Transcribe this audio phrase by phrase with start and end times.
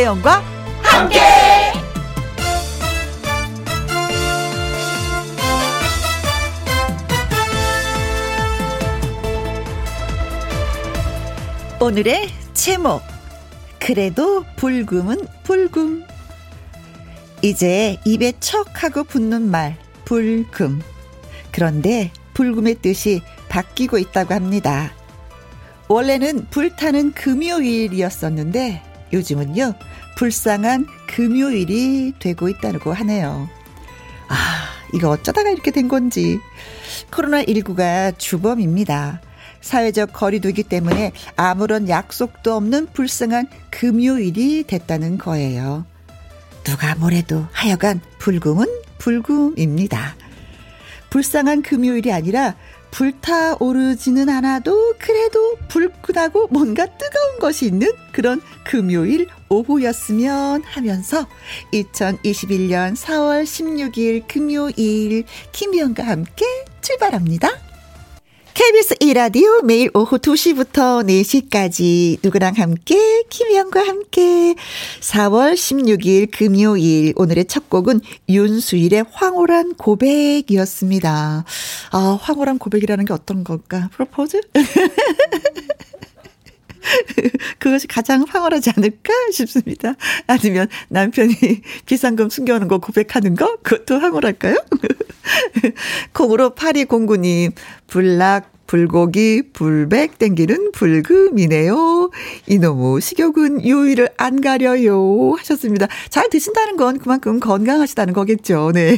[0.00, 0.42] 김혜영과
[0.82, 1.20] 함께.
[11.80, 13.02] 오늘의 제목
[13.78, 16.04] 그래도 불금은 불금
[17.42, 19.76] 이제 입에 척 하고 붙는 말
[20.06, 20.80] 불금
[21.52, 23.20] 그런데 불금의 뜻이
[23.50, 24.92] 바뀌고 있다고 합니다.
[25.88, 29.74] 원래는 불타는 금요일이었었는데 요즘은요
[30.20, 33.48] 불쌍한 금요일이 되고 있다고 하네요.
[34.28, 34.34] 아
[34.92, 36.38] 이거 어쩌다가 이렇게 된 건지
[37.10, 39.22] 코로나19가 주범입니다.
[39.62, 45.86] 사회적 거리두기 때문에 아무런 약속도 없는 불쌍한 금요일이 됐다는 거예요.
[46.64, 48.66] 누가 뭐래도 하여간 불금은
[48.98, 50.16] 불금입니다.
[51.08, 52.56] 불쌍한 금요일이 아니라
[52.90, 61.26] 불타오르지는 않아도 그래도 불끈하고 뭔가 뜨거운 것이 있는 그런 금요일 오후였으면 하면서
[61.72, 66.46] 2021년 4월 16일 금요일 김희영과 함께
[66.80, 67.50] 출발합니다.
[68.54, 74.54] KBS 1라디오 매일 오후 2시부터 4시까지 누구랑 함께 김희영과 함께
[75.00, 81.44] 4월 16일 금요일 오늘의 첫 곡은 윤수일의 황홀한 고백이었습니다.
[81.92, 83.88] 아, 황홀한 고백이라는 게 어떤 걸까?
[83.92, 84.40] 프로포즈?
[87.58, 89.94] 그것이 가장 황홀하지 않을까 싶습니다.
[90.26, 91.34] 아니면 남편이
[91.86, 93.56] 비상금 숨겨놓은 거 고백하는 거?
[93.62, 94.56] 그것도 황홀할까요?
[96.12, 97.52] 콩으로 8209님,
[97.86, 102.10] 불락, 불고기, 불백 땡기는 불금이네요.
[102.46, 105.34] 이놈의 식욕은 요일을 안 가려요.
[105.38, 105.88] 하셨습니다.
[106.08, 108.70] 잘 드신다는 건 그만큼 건강하시다는 거겠죠.
[108.72, 108.96] 네.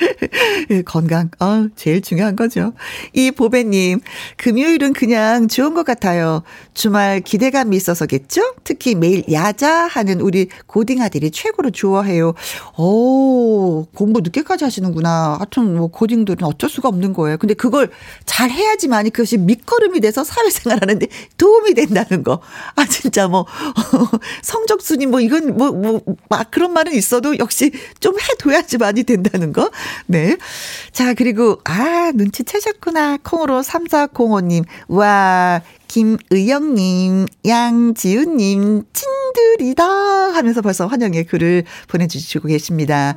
[0.86, 2.72] 건강, 어, 제일 중요한 거죠.
[3.12, 4.00] 이 보배님,
[4.38, 6.42] 금요일은 그냥 좋은 것 같아요.
[6.72, 8.54] 주말 기대감이 있어서겠죠?
[8.64, 12.32] 특히 매일 야자하는 우리 고딩 아들이 최고로 좋아해요.
[12.78, 15.36] 오, 공부 늦게까지 하시는구나.
[15.38, 17.36] 하여튼 뭐 고딩들은 어쩔 수가 없는 거예요.
[17.36, 17.90] 근데 그걸
[18.24, 22.40] 잘 해야 해야지만 그것이 밑거름이 돼서 사회생활 하는데 도움이 된다는 거.
[22.76, 23.46] 아, 진짜 뭐,
[24.42, 29.70] 성적순위 뭐 이건 뭐, 뭐, 막 그런 말은 있어도 역시 좀 해둬야지만이 된다는 거.
[30.06, 30.36] 네.
[30.92, 33.18] 자, 그리고, 아, 눈치채셨구나.
[33.22, 34.64] 콩으로 3405님.
[34.88, 43.16] 와, 김의영님, 양지훈님, 친들이다 하면서 벌써 환영의 글을 보내주시고 계십니다.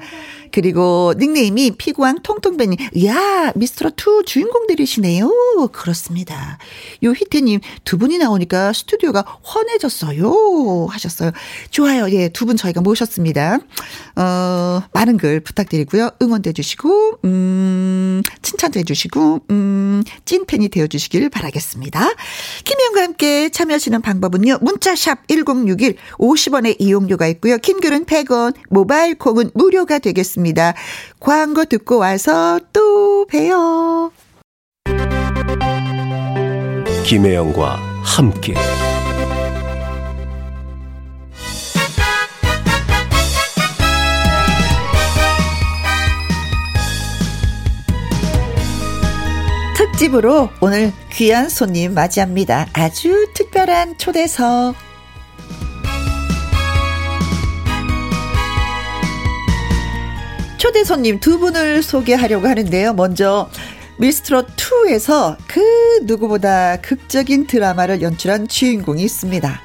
[0.54, 5.70] 그리고 닉네임이 피구왕 통통배님, 이야, 미스트롯2 주인공들이시네요.
[5.72, 6.60] 그렇습니다.
[7.04, 10.86] 요 희태님, 두 분이 나오니까 스튜디오가 환해졌어요.
[10.90, 11.32] 하셨어요.
[11.72, 12.10] 좋아요.
[12.12, 13.60] 예, 두 분 저희가 모셨습니다.
[14.18, 16.12] 어, 많은 글 부탁드리고요.
[16.22, 22.10] 응원도 해주시고, 음, 칭찬도 해주시고, 음, 찐팬이 되어주시길 바라겠습니다.
[22.66, 24.60] 김혜영과 함께 참여하시는 방법은요.
[24.62, 27.58] 문자샵 1061 50원의 이용료가 있고요.
[27.58, 30.43] 킹글은 100원, 모바일 콩은 무료가 되겠습니다.
[31.20, 34.12] 광고 듣고 와서 또 봬요.
[37.06, 38.54] 김혜영과 함께
[49.76, 52.68] 특집으로 오늘 귀한 손님 맞이합니다.
[52.74, 54.76] 아주 특별한 초대석.
[60.64, 62.94] 초대 손님 두 분을 소개하려고 하는데요.
[62.94, 63.50] 먼저
[64.00, 65.60] 미스트롯 2에서 그
[66.04, 69.62] 누구보다 극적인 드라마를 연출한 주인공이 있습니다.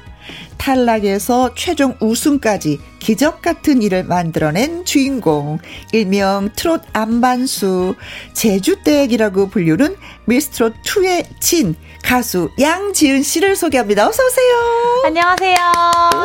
[0.57, 5.59] 탈락에서 최종 우승까지 기적 같은 일을 만들어낸 주인공,
[5.91, 7.95] 일명 트롯 안반수,
[8.33, 9.95] 제주댁이라고 불리는
[10.25, 14.07] 미스트롯 2의 진, 가수 양지은 씨를 소개합니다.
[14.07, 15.03] 어서 오세요.
[15.05, 15.57] 안녕하세요.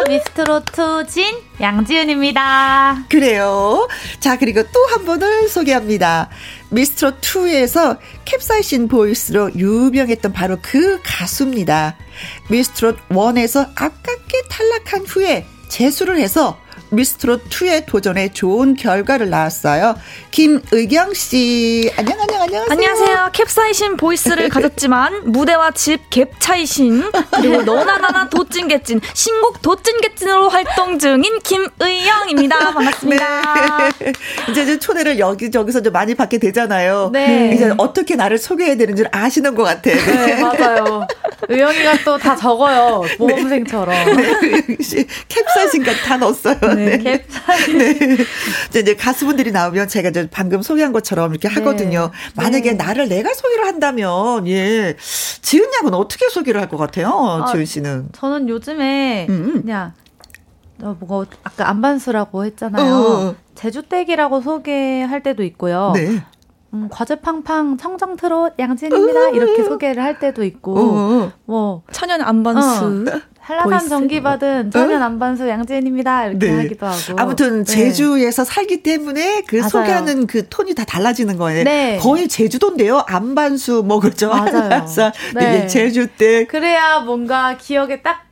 [0.08, 3.04] 미스트롯2 진 양지은입니다.
[3.08, 3.88] 그래요.
[4.20, 6.28] 자, 그리고 또 한 분을 소개합니다.
[6.70, 11.96] 미스트롯2에서 캡사이신 보이스로 유명했던 바로 그 가수입니다.
[12.50, 16.58] 미스트롯1에서 아깝게 탈락한 후에 재수를 해서
[16.94, 19.96] 미스트롯 2의 도전에 좋은 결과를 낳았어요.
[20.30, 22.66] 김의경 씨, 안녕 안녕 안녕하세요.
[22.70, 23.30] 안녕하세요.
[23.32, 31.40] 캡사이신 보이스를 가졌지만 무대와 집 갭 차이신 그리고 너나 나나 도찐개찐 신곡 도찐개찐으로 활동 중인
[31.40, 32.72] 김의영입니다.
[32.72, 33.90] 반갑습니다.
[33.98, 34.12] 네.
[34.50, 37.10] 이제 이제 초대를 여기저기서 좀 많이 받게 되잖아요.
[37.12, 37.52] 네.
[37.54, 39.90] 이제 어떻게 나를 소개해야 되는지 아시는 것 같아.
[39.90, 41.06] 네, 맞아요.
[41.48, 43.02] 의영이가 또 다 적어요.
[43.18, 44.16] 모범생처럼.
[44.16, 44.62] 네.
[44.66, 45.04] 네.
[45.28, 46.56] 캡사이신까지 다 넣었어요.
[46.74, 46.83] 네.
[46.84, 46.98] 네.
[46.98, 47.78] 캡사이신.
[47.78, 48.80] 네.
[48.80, 51.54] 이제 가수분들이 나오면 제가 이제 방금 소개한 것처럼 이렇게 네.
[51.54, 52.10] 하거든요.
[52.36, 52.76] 만약에 네.
[52.76, 54.96] 나를 내가 소개를 한다면, 예.
[55.42, 57.08] 지은 양은 어떻게 소개를 할 것 같아요?
[57.08, 58.08] 아, 지은 씨는.
[58.12, 59.62] 저는 요즘에 음.
[59.62, 59.92] 그냥
[60.82, 62.94] 어, 뭐 아까 안반수라고 했잖아요.
[62.94, 63.34] 어.
[63.54, 65.92] 제주댁이라고 소개할 때도 있고요.
[65.94, 66.20] 네.
[66.72, 69.28] 음, 과즙팡팡 청정 트롯 양진입니다.
[69.28, 71.32] 이렇게 소개를 할 때도 있고, 어.
[71.44, 73.04] 뭐 천연 안반수.
[73.08, 73.20] 어.
[73.44, 76.26] 한라산 전기 받은 천연 안반수 양재인입니다.
[76.26, 76.56] 이렇게 네.
[76.56, 76.98] 하기도 하고.
[77.18, 77.72] 아무튼 네.
[77.72, 79.68] 제주에서 살기 때문에 그 맞아요.
[79.68, 81.64] 소개하는 그 톤이 다 달라지는 거예요.
[81.64, 81.98] 네.
[82.00, 83.04] 거의 제주도인데요.
[83.06, 84.30] 안반수 뭐 그렇죠.
[84.30, 84.86] 맞아요.
[85.34, 85.66] 네.
[85.66, 88.23] 제주 때 그래야 뭔가 기억에 딱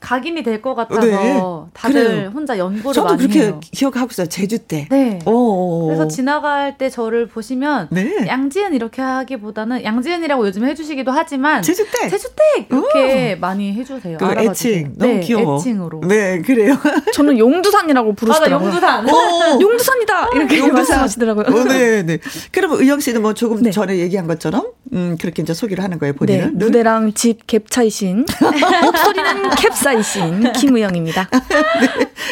[0.00, 1.40] 각인이 될 것 같아서 네.
[1.72, 2.30] 다들 그래요.
[2.34, 3.60] 혼자 연구를 저도 많이 그렇게 해요.
[3.62, 4.26] 기억하고 있어요.
[4.26, 4.86] 제주 때.
[4.90, 5.18] 네.
[5.26, 5.86] 오.
[5.86, 8.26] 그래서 지나갈 때 저를 보시면 네.
[8.26, 12.08] 양지은 이렇게 하기보다는 양지은이라고 요즘 해주시기도 하지만 제주 때.
[12.08, 13.40] 제주 때 이렇게 오.
[13.40, 14.18] 많이 해주세요.
[14.18, 15.56] 그 애칭 너무 네, 귀여워.
[15.56, 16.00] 애칭으로.
[16.08, 16.76] 네 그래요.
[17.14, 18.70] 저는 용두산이라고 부르시더라고요.
[18.72, 19.08] 맞아, 용두산.
[19.08, 19.60] 오.
[19.62, 20.74] 용두산이다 이렇게 용두산.
[20.74, 21.46] 말씀하시더라고요.
[21.54, 22.18] 오, 네 네.
[22.52, 23.70] 그럼 의영 씨는 뭐 조금 네.
[23.70, 26.58] 전에 얘기한 것처럼 음 그렇게 이제 소개를 하는 거예요 본인은.
[26.58, 26.64] 네.
[26.64, 28.26] 무대랑 집 갭 차이신
[28.84, 31.28] 목소리는 캡사이신 김 김의영입니다.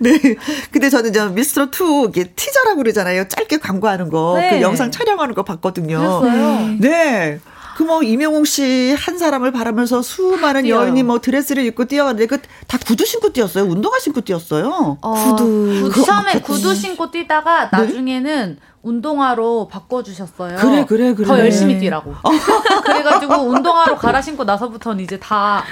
[0.00, 0.18] 네.
[0.18, 0.34] 네.
[0.70, 3.28] 근데 저는 저 미스터 투 이게 티저라고 그러잖아요.
[3.28, 4.36] 짧게 광고하는 거.
[4.38, 4.50] 네.
[4.50, 6.20] 그 영상 촬영하는 거 봤거든요.
[6.20, 6.76] 그랬어요.
[6.80, 7.40] 네.
[7.76, 13.04] 그뭐 임영웅 씨 한 사람을 바라면서 수많은 여인이 뭐 드레스를 입고 뛰어가는데 그 다 구두
[13.04, 13.64] 신고 뛰었어요.
[13.64, 14.98] 운동화 신고 뛰었어요.
[15.00, 15.90] 어, 구두.
[15.92, 17.78] 구, 처음에 구두 신고 뛰다가 네?
[17.78, 18.73] 나중에는 네?
[18.84, 20.58] 운동화로 바꿔주셨어요.
[20.58, 21.26] 그래, 그래, 그래.
[21.26, 22.14] 더 열심히 뛰라고.
[22.84, 25.64] 그래가지고 운동화로 갈아 신고 나서부터는 이제 다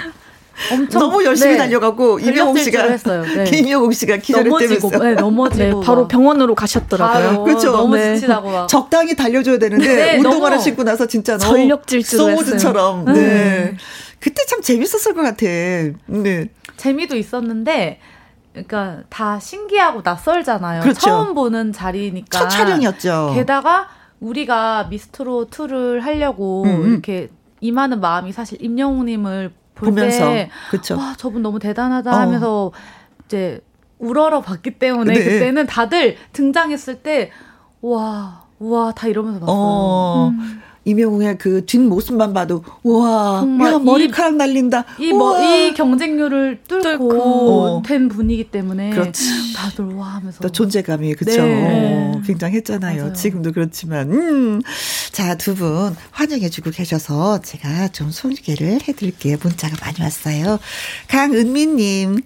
[0.71, 1.57] 엄청 너무 열심히 네.
[1.57, 3.23] 달려가고 이명웅 씨가 했어요.
[3.23, 3.45] 네.
[3.93, 7.43] 씨가 기절을 넘어지고, 네, 넘어지고 네, 바로 병원으로 가셨더라고요.
[7.43, 7.71] 그렇죠.
[7.71, 8.15] 너무 네.
[8.15, 8.67] 지치다고 막.
[8.67, 13.05] 적당히 달려줘야 되는데 네, 운동화를 신고 나서 진짜 전력 질주를 소모드처럼.
[13.05, 13.13] 네.
[13.13, 13.77] 네.
[14.19, 15.45] 그때 참 재밌었을 것 같아.
[15.45, 16.49] 네.
[16.77, 17.99] 재미도 있었는데
[18.53, 20.81] 그러니까 다 신기하고 낯설잖아요.
[20.81, 20.99] 그렇죠.
[20.99, 22.39] 처음 보는 자리니까.
[22.39, 23.33] 첫 촬영이었죠.
[23.35, 23.87] 게다가
[24.19, 26.91] 우리가 미스트로 2를 하려고 음.
[26.91, 27.29] 이렇게
[27.59, 30.31] 임하는 마음이 사실 임영웅님을 보면서
[30.69, 30.97] 그렇죠.
[30.97, 32.15] 와 저분 너무 대단하다 어.
[32.15, 32.71] 하면서
[33.25, 33.61] 이제
[33.99, 35.23] 우러러 봤기 때문에 네.
[35.23, 37.31] 그때는 다들 등장했을 때
[37.81, 39.55] 와, 와, 다 이러면서 봤어요.
[39.57, 40.29] 어.
[40.29, 40.61] 음.
[40.85, 44.85] 이명웅의 그 뒷모습만 봐도 와, 정말 야, 머리카락 이, 날린다.
[44.99, 47.21] 이, 뭐, 이 경쟁률을 뚫고, 뚫고.
[47.21, 47.81] 어.
[47.85, 49.53] 된 분이기 때문에 그렇지.
[49.55, 52.11] 다들 와 하면서 또 존재감이 그쵸 네.
[52.15, 53.01] 어, 굉장했잖아요.
[53.03, 53.13] 맞아요.
[53.13, 54.61] 지금도 그렇지만 음.
[55.11, 59.37] 자, 두 분 환영해 주고 계셔서 제가 좀 소개를 해 드릴게요.
[59.41, 60.59] 문자가 많이 왔어요.
[61.07, 62.21] 강은미 님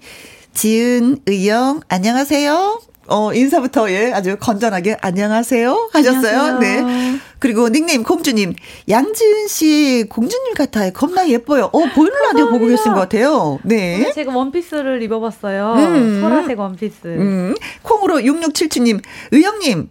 [0.54, 2.80] 지은, 의영, 안녕하세요.
[3.08, 5.90] 어, 인사부터, 예, 아주 건전하게, 안녕하세요.
[5.92, 6.38] 하셨어요.
[6.40, 6.58] 안녕하세요.
[6.58, 7.18] 네.
[7.38, 8.54] 그리고 닉네임 공주님,
[8.88, 10.92] 양지은 씨 공주님 같아요.
[10.92, 11.70] 겁나 예뻐요.
[11.72, 13.58] 어, 보이는 라디오 보고 계신 것 같아요.
[13.64, 14.12] 네.
[14.12, 15.74] 제가 원피스를 입어봤어요.
[15.74, 16.20] 음.
[16.22, 17.06] 보라색 원피스.
[17.06, 17.54] 음.
[17.82, 19.00] 콩으로 6677님,
[19.32, 19.88] 의영님,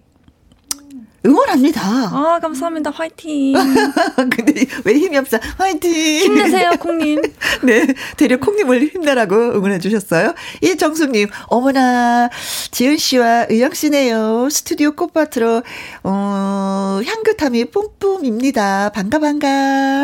[1.26, 1.82] 응원합니다.
[1.82, 2.92] 아, 감사합니다.
[2.92, 3.54] 화이팅.
[4.16, 5.38] 근데 왜 힘이 없어?
[5.58, 5.92] 화이팅.
[5.92, 7.22] 힘내세요, 콩님.
[7.64, 7.88] 네.
[8.16, 10.34] 대려 콩님을 힘내라고 응원해 주셨어요.
[10.62, 12.30] 이정수님, 어머나,
[12.72, 14.50] 지은 씨와 의영 씨네요.
[14.50, 15.64] 스튜디오 꽃밭으로,
[16.04, 18.90] 어, 향긋함이 뿜뿜입니다.
[18.90, 19.48] 반가, 반가.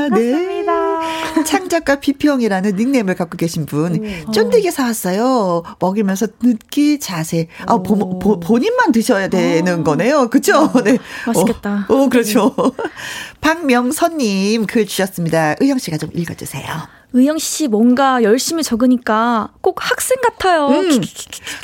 [0.09, 1.00] 반갑습니다.
[1.36, 1.44] 네.
[1.45, 3.95] 창작가 비평이라는 닉네임을 갖고 계신 분.
[4.04, 4.31] 음.
[4.31, 5.63] 쫀디게 사왔어요.
[5.80, 7.48] 먹이면서 늦기 자세.
[7.66, 9.83] 아, 보, 보, 본인만 드셔야 되는 오.
[9.83, 10.30] 거네요.
[10.30, 10.71] 그죠?
[10.83, 10.97] 네.
[11.28, 11.86] 맛있겠다.
[11.90, 12.56] 어, 어 그렇죠.
[13.42, 15.56] 박명선님 글 주셨습니다.
[15.60, 16.66] 의영 씨가 좀 읽어주세요.
[17.14, 20.68] 의영 씨 뭔가 열심히 적으니까 꼭 학생 같아요.
[20.68, 21.02] 음.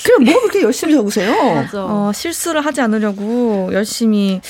[0.06, 1.32] 그럼 뭐 그렇게 열심히 적으세요?
[1.54, 1.86] 맞아.
[1.86, 4.42] 어, 실수를 하지 않으려고 열심히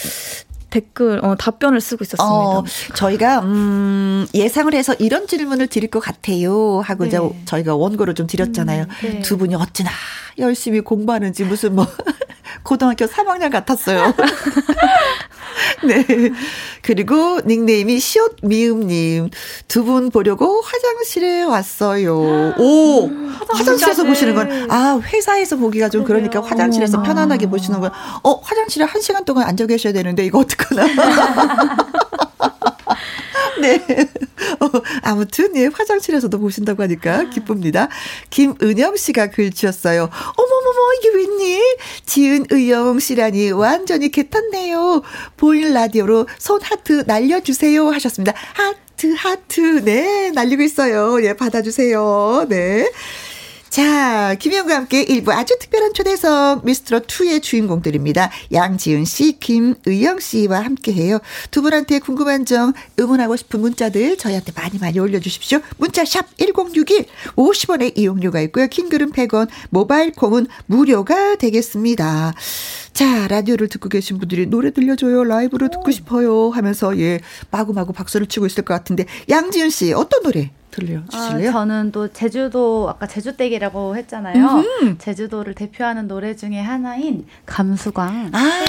[0.70, 2.26] 댓글 어, 답변을 쓰고 있었습니다.
[2.26, 2.64] 어,
[2.96, 7.10] 저희가 음, 예상을 해서 이런 질문을 드릴 것 같아요 하고 네.
[7.10, 8.84] 이제 저희가 원고를 좀 드렸잖아요.
[8.84, 9.22] 음, 네.
[9.22, 9.90] 두 분이 어찌나
[10.38, 11.86] 열심히 공부하는지 무슨 뭐
[12.64, 14.14] 고등학교 3학년 같았어요.
[15.86, 16.06] 네.
[16.82, 19.30] 그리고 닉네임이 시옷 미음님.
[19.68, 22.54] 두 분 보려고 화장실에 왔어요.
[22.58, 23.10] 오!
[23.50, 27.92] 화장실에서 보시는 건, 아, 회사에서 보기가 좀 그러니까 화장실에서 편안하게 보시는 건,
[28.24, 31.78] 어, 화장실에 한 시간 동안 앉아 계셔야 되는데, 이거 어 떡하나.
[33.62, 33.82] 네.
[34.60, 34.70] 어,
[35.04, 37.90] 아무튼, 예, 화장실에서도 보신다고 하니까 기쁩니다.
[38.30, 40.10] 김은영 씨가 글 주셨어요.
[40.36, 41.62] 어머머머, 이게 웬일?
[42.06, 45.02] 지은 의영 씨라니 완전히 개탔네요.
[45.38, 47.90] 보일 라디오로 손 하트 날려주세요.
[47.90, 48.34] 하셨습니다.
[48.54, 49.84] 하트, 하트.
[49.84, 51.22] 네, 날리고 있어요.
[51.24, 52.46] 예, 받아주세요.
[52.50, 52.90] 네.
[53.70, 58.32] 자, 김영과 함께 일부 아주 특별한 초대석 미스트롯 2의 주인공들입니다.
[58.52, 61.20] 양지은 씨, 김의영 씨와 함께 해요.
[61.52, 65.60] 두 분한테 궁금한 점, 응원하고 싶은 문자들 저희한테 많이 많이 올려주십시오.
[65.78, 68.68] 문자 샵 1061, 50원의 이용료가 있고요.
[68.68, 72.34] 킹글은 100원, 모바일 콩은 무료가 되겠습니다.
[72.94, 75.24] 자, 라디오를 듣고 계신 분들이 노래 들려줘요.
[75.26, 76.50] 라이브로 듣고 싶어요.
[76.50, 77.20] 하면서 예,
[77.52, 81.50] 마구마구 박수를 치고 있을 것 같은데 양지은 씨 어떤 노래 들려주실래요?
[81.50, 84.46] 아, 저는 또 제주도 아까 제주댁이라고 했잖아요.
[84.82, 84.98] 음흠.
[85.00, 88.32] 제주도를 대표하는 노래 중에 하나인 감수광.
[88.34, 88.66] 아,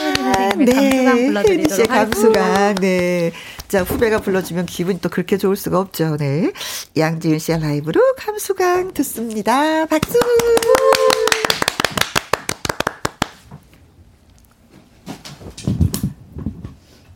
[0.56, 0.72] 네.
[0.72, 2.74] 감수광 불러드리도록 감수광.
[2.76, 3.32] 네.
[3.68, 6.16] 자 후배가 불러주면 기분이 또 그렇게 좋을 수가 없죠.
[6.16, 6.52] 네.
[6.96, 9.86] 양지윤 씨의 라이브로 감수광 듣습니다.
[9.86, 10.18] 박수.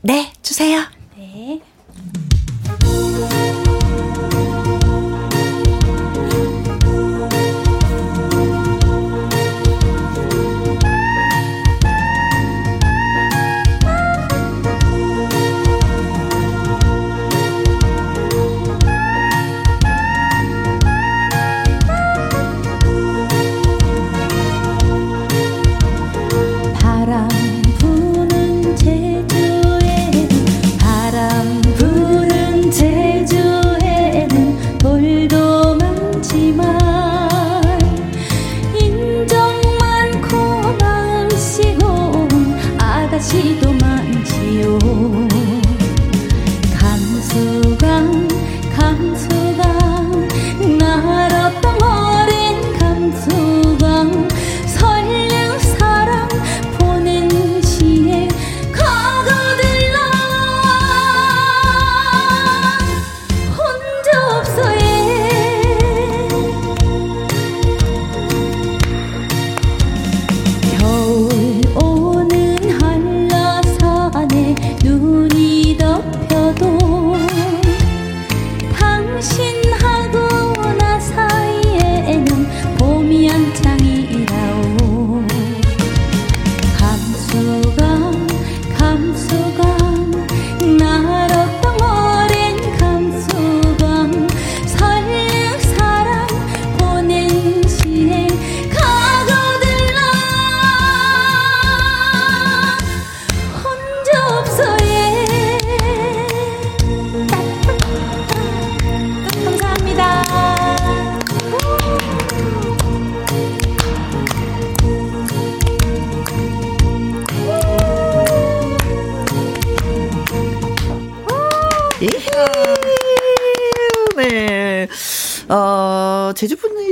[0.02, 0.80] 네, 주세요.
[1.16, 1.62] 네.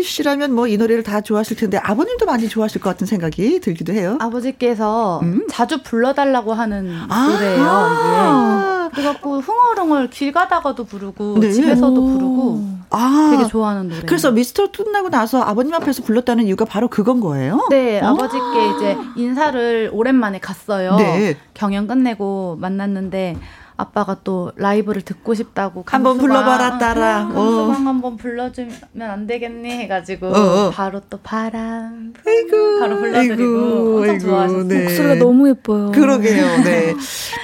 [0.02, 4.16] 씨라면 뭐 이 노래를 다 좋아하실 텐데 아버님도 많이 좋아하실 것 같은 생각이 들기도 해요.
[4.20, 5.46] 아버지께서 음?
[5.50, 7.64] 자주 불러달라고 하는 아~ 노래예요.
[7.66, 11.52] 아~ 그래갖고 흥얼흥얼 길 가다가도 부르고 네.
[11.52, 14.00] 집에서도 부르고 아~ 되게 좋아하는 노래.
[14.02, 17.66] 그래서 미스터 끝나고 나서 아버님 앞에서 불렀다는 이유가 바로 그건 거예요?
[17.70, 20.96] 네, 아~ 아버지께 이제 인사를 오랜만에 갔어요.
[20.96, 21.36] 네.
[21.52, 23.36] 경연 끝내고 만났는데
[23.82, 27.72] 아빠가 또 라이브를 듣고 싶다고 한번 불러봐라 따라 감수광 어.
[27.72, 30.70] 한번 불러주면 안 되겠니 해가지고 어, 어.
[30.70, 34.82] 바로 또 바람 아이고, 바로 불러드리고 엄청 좋아하셨어요 네.
[34.84, 36.94] 목소리가 너무 예뻐요 그러게요 네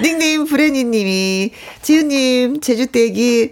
[0.01, 3.51] 닉네임 브레니님이 지은님 제주댁이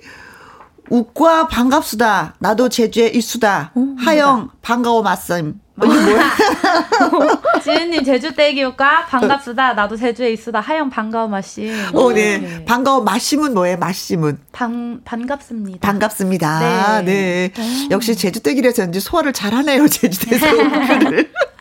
[0.90, 5.60] 웃과 반갑수다 나도 제주에 있수다 어, 하영 반가워 맞음?
[7.64, 9.74] 지은님 제주 떼기오까 반갑수다.
[9.74, 10.60] 나도 제주에 있으다.
[10.60, 11.72] 하영 반가워 마심.
[11.94, 12.40] 어, 네.
[12.40, 12.66] 네.
[12.66, 13.78] 반가워 마심은 뭐예요?
[13.78, 14.40] 마심은?
[14.52, 15.80] 반 반갑습니다.
[15.88, 17.02] 반갑습니다.
[17.04, 17.52] 네.
[17.56, 17.88] 네.
[17.92, 19.88] 역시 제주 떼기라서 이제 소화를 잘하네요.
[19.88, 20.48] 제주에서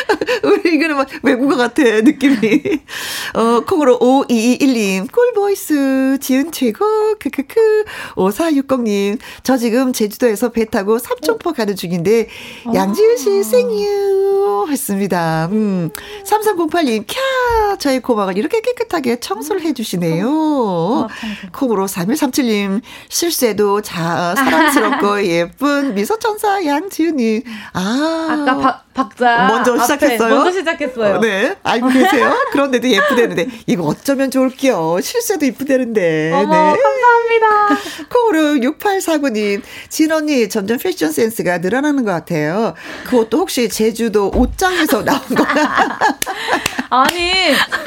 [0.44, 2.62] 우리 이거는 막 외국어 같아, 느낌이.
[3.34, 6.84] 어, 콩으로 5221님, 꿀보이스, 지은 최고,
[7.18, 7.84] 크크크.
[8.16, 12.28] 5460님, 저 지금 제주도에서 배 타고 삼천포 가는 중인데,
[12.72, 13.42] 양지은 씨 아.
[13.42, 15.48] 생유 했습니다.
[15.52, 15.90] 음,
[16.24, 20.28] 3308님, 캬, 저희 고막을 이렇게 깨끗하게 청소를 해주시네요.
[20.28, 21.08] 어,
[21.52, 27.42] 콩으로 3137님, 실수해도 자, 사랑스럽고 예쁜 미소천사 양지은님.
[27.72, 28.28] 아.
[28.30, 29.46] 아까 박, 박자.
[29.48, 30.34] 먼저 시작했어요.
[30.34, 31.14] 먼저 시작했어요.
[31.16, 31.56] 어, 네.
[31.62, 32.32] 알고 계세요?
[32.52, 34.98] 그런데도 예쁘대는데, 이거 어쩌면 좋을게요.
[35.00, 36.32] 실수도 예쁘대는데.
[36.32, 36.80] 어머, 네.
[36.82, 38.08] 감사합니다.
[38.08, 42.74] 코르 6849님, 진 언니 점점 패션 센스가 늘어나는 것 같아요.
[43.04, 45.98] 그것도 혹시 제주도 옷장에서 나온 거야?
[46.90, 47.32] 아니,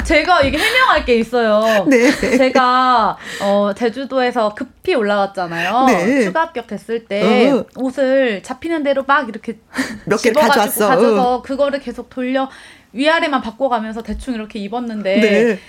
[0.04, 1.86] 제가 이게 해명할 게 있어요.
[1.88, 2.12] 네.
[2.38, 5.86] 제가, 어, 제주도에서 급히 올라갔잖아요.
[5.86, 6.24] 네.
[6.24, 7.66] 추가 합격됐을 때 어.
[7.75, 9.60] 옷을 잡히는 대로 막 이렇게
[10.06, 10.88] 몇 개를 가져왔어.
[10.88, 12.50] 가져서 그거를 계속 돌려
[12.94, 15.60] 위아래만 바꿔가면서 대충 이렇게 입었는데 네.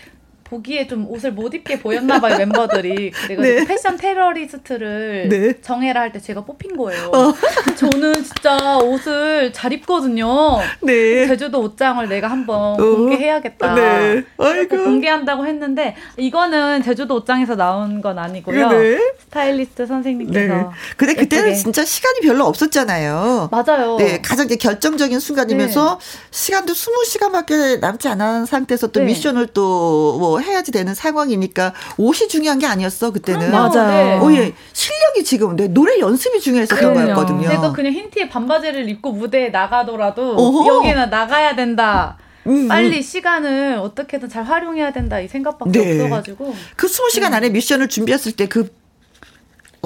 [0.49, 3.65] 보기에 좀 옷을 못 입게 보였나 봐요 멤버들이 그래가지고 네.
[3.67, 5.61] 패션 테러리스트를 네.
[5.61, 7.11] 정해라 할 때 제가 뽑힌 거예요.
[7.13, 7.35] 어.
[7.77, 10.59] 저는 진짜 옷을 잘 입거든요.
[10.81, 11.27] 네.
[11.27, 12.77] 제주도 옷장을 내가 한번 어.
[12.77, 13.75] 공개해야겠다.
[13.75, 14.25] 네.
[14.39, 14.77] 아이고.
[14.77, 18.69] 공개한다고 했는데 이거는 제주도 옷장에서 나온 건 아니고요.
[18.69, 18.99] 네.
[19.19, 20.55] 스타일리스트 선생님께서.
[20.55, 20.65] 네.
[20.97, 23.49] 근데 그때는 진짜 시간이 별로 없었잖아요.
[23.51, 23.97] 맞아요.
[23.99, 26.19] 네, 가장 결정적인 순간이면서 네.
[26.31, 29.07] 시간도 20시간밖에 남지 않은 상태에서 또 네.
[29.07, 33.51] 미션을 또뭐 해야지 되는 상황이니까 옷이 중요한 게 아니었어 그때는.
[33.51, 34.23] 맞아요.
[34.23, 34.53] 어, 예.
[34.73, 37.49] 실력이 지금 내 노래 연습이 중요했었던 거였거든요.
[37.49, 40.77] 내가 그냥 흰 티에 반바지를 입고 무대에 나가더라도 어허.
[40.77, 42.19] 여기는 나가야 된다.
[42.47, 42.69] 음, 음.
[42.69, 43.03] 빨리 음.
[43.03, 46.01] 시간을 어떻게든 잘 활용해야 된다 이 생각밖에 네.
[46.03, 48.71] 없어가지고 그 20시간 안에 미션을 준비했을 때그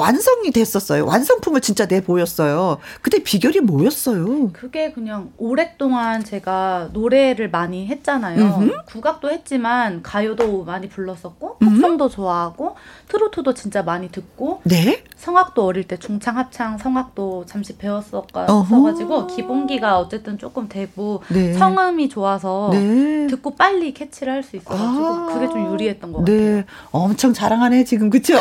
[0.01, 1.05] 완성이 됐었어요.
[1.05, 2.79] 완성품을 진짜 내 보였어요.
[3.03, 4.51] 그때 비결이 뭐였어요?
[4.53, 8.41] 그게 그냥 오랫동안 제가 노래를 많이 했잖아요.
[8.43, 8.73] 음흠.
[8.87, 12.77] 국악도 했지만 가요도 많이 불렀었고 팝송도 좋아하고
[13.11, 15.03] 트로트도 진짜 많이 듣고 네?
[15.17, 21.53] 성악도 어릴 때 중창 합창 성악도 잠시 배웠었가지고 기본기가 어쨌든 조금 되고 네.
[21.55, 23.27] 성음이 좋아서 네.
[23.27, 26.63] 듣고 빨리 캐치를 할 수 있어가지고 아~ 그게 좀 유리했던 것 네.
[26.63, 26.65] 같아요.
[26.93, 28.35] 엄청 자랑하네 지금 그쵸?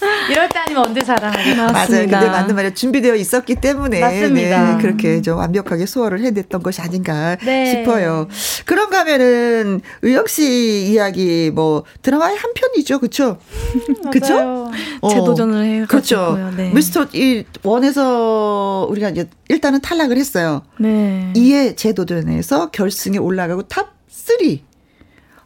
[0.30, 1.86] 이럴 때 아니면 언제 자랑하겠 맞아요.
[1.88, 2.74] 근데 맞는 말이에요.
[2.74, 4.76] 준비되어 있었기 때문에 맞습니다.
[4.76, 7.66] 네, 그렇게 좀 완벽하게 소화를 해냈던 것이 아닌가 네.
[7.66, 8.28] 싶어요.
[8.64, 13.38] 그런가 하면은 의영 씨 이야기 뭐 드라마의 한 편이죠, 그렇죠?
[13.74, 14.70] 음, 그렇죠?
[15.08, 15.84] 재도전을 해요.
[15.88, 16.52] 그렇죠.
[16.56, 16.70] 네.
[16.74, 20.62] 미스트롯 one에서 우리가 이제 일단은 탈락을 했어요.
[20.78, 21.32] 네.
[21.34, 24.36] 2의 재도전에서 결승에 올라가고 top 3.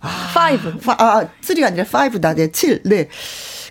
[0.01, 0.51] 아,
[0.87, 0.93] 5.
[0.93, 2.35] 아, 3가 아니라 5다.
[2.35, 2.83] 네, 7.
[2.85, 3.09] 네.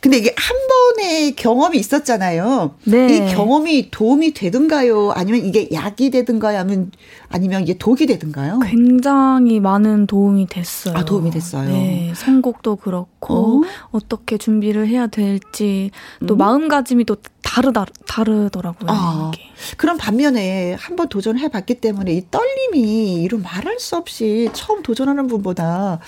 [0.02, 2.76] 근데 이게 한 번의 경험이 있었잖아요.
[2.86, 3.16] 네.
[3.16, 5.12] 이 경험이 도움이 되든가요?
[5.12, 6.60] 아니면 이게 약이 되든가요?
[6.60, 6.92] 아니면
[7.28, 8.60] 아니면 이게 독이 되든가요?
[8.60, 10.96] 굉장히 많은 도움이 됐어요.
[10.96, 11.70] 아, 도움이 됐어요.
[11.70, 12.14] 네.
[12.16, 14.00] 선곡도 그렇고 어?
[14.08, 15.92] 떻게 준비를 해야 될지
[16.28, 16.38] 또 음?
[16.38, 18.90] 마음가짐이 또 다르다 다르더라고요.
[18.92, 19.32] 아,
[19.78, 26.00] 그런 반면에 한번 도전해 봤기 때문에 이 떨림이 이런 말할 수 없이 처음 도전하는 분보다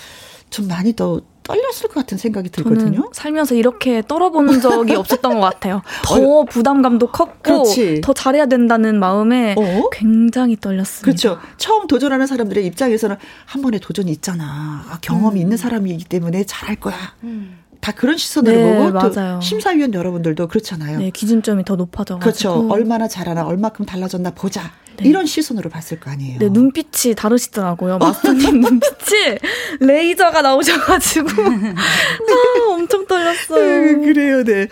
[0.50, 1.20] 좀 많이 더
[1.52, 3.10] 떨렸을 것 같은 생각이 들거든요.
[3.12, 5.82] 살면서 이렇게 떨어본 적이 없었던 것 같아요.
[6.04, 8.00] 더 부담감도 컸고 그렇지.
[8.00, 9.90] 더 잘해야 된다는 마음에 어?
[9.92, 11.04] 굉장히 떨렸습니다.
[11.04, 11.38] 그렇죠.
[11.58, 14.84] 처음 도전하는 사람들의 입장에서는 한 번의 도전이 있잖아.
[14.88, 15.42] 아, 경험이 음.
[15.42, 16.94] 있는 사람이기 때문에 잘할 거야.
[17.24, 17.58] 음.
[17.82, 19.34] 다 그런 시선으로 네, 보고 맞아요.
[19.34, 21.00] 또 심사위원 여러분들도 그렇잖아요.
[21.00, 22.68] 네, 기준점이 더 높아져 그렇죠.
[22.70, 24.70] 얼마나 잘하나, 얼마큼 달라졌나 보자.
[24.98, 25.08] 네.
[25.08, 26.38] 이런 시선으로 봤을 거 아니에요.
[26.38, 27.98] 네, 눈빛이 다르시더라고요.
[27.98, 29.38] 마스터님 눈빛이
[29.80, 33.98] 레이저가 나오셔가지고 아, 엄청 떨렸어요.
[33.98, 34.68] 네, 그래요, 네.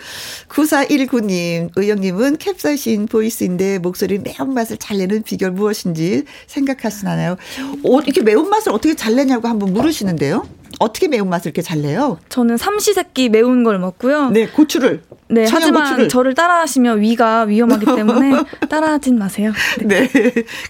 [0.47, 7.35] 9419님, 의영님은 캡사이신 보이스인데 목소리 매운맛을 잘 내는 비결 무엇인지 생각하시나요?
[7.83, 10.45] 어, 이렇게 매운맛을 어떻게 잘 내냐고 한번 물으시는데요.
[10.81, 12.17] 어떻게 매운맛을 이렇게 잘 내요?
[12.29, 14.31] 저는 삼시세끼 매운 걸 먹고요.
[14.31, 15.03] 네, 고추를.
[15.29, 16.09] 네, 하지만 고추를.
[16.09, 18.31] 저를 따라하시면 위가 위험하기 때문에
[18.67, 19.53] 따라하진 마세요.
[19.85, 20.07] 네.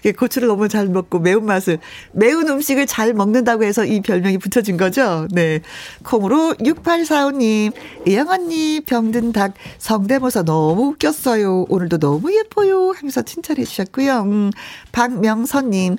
[0.02, 0.12] 네.
[0.12, 1.78] 고추를 너무 잘 먹고 매운맛을
[2.12, 5.26] 매운 음식을 잘 먹는다고 해서 이 별명이 붙여진 거죠.
[5.30, 5.60] 네.
[6.04, 7.72] 콩으로 6845님,
[8.06, 11.64] 이영 언니 병든 닭 성대모사 너무 웃겼어요.
[11.70, 14.20] 오늘도 너무 예뻐요 하면서 칭찬해 주셨고요.
[14.20, 14.50] 음,
[14.92, 15.96] 박명선님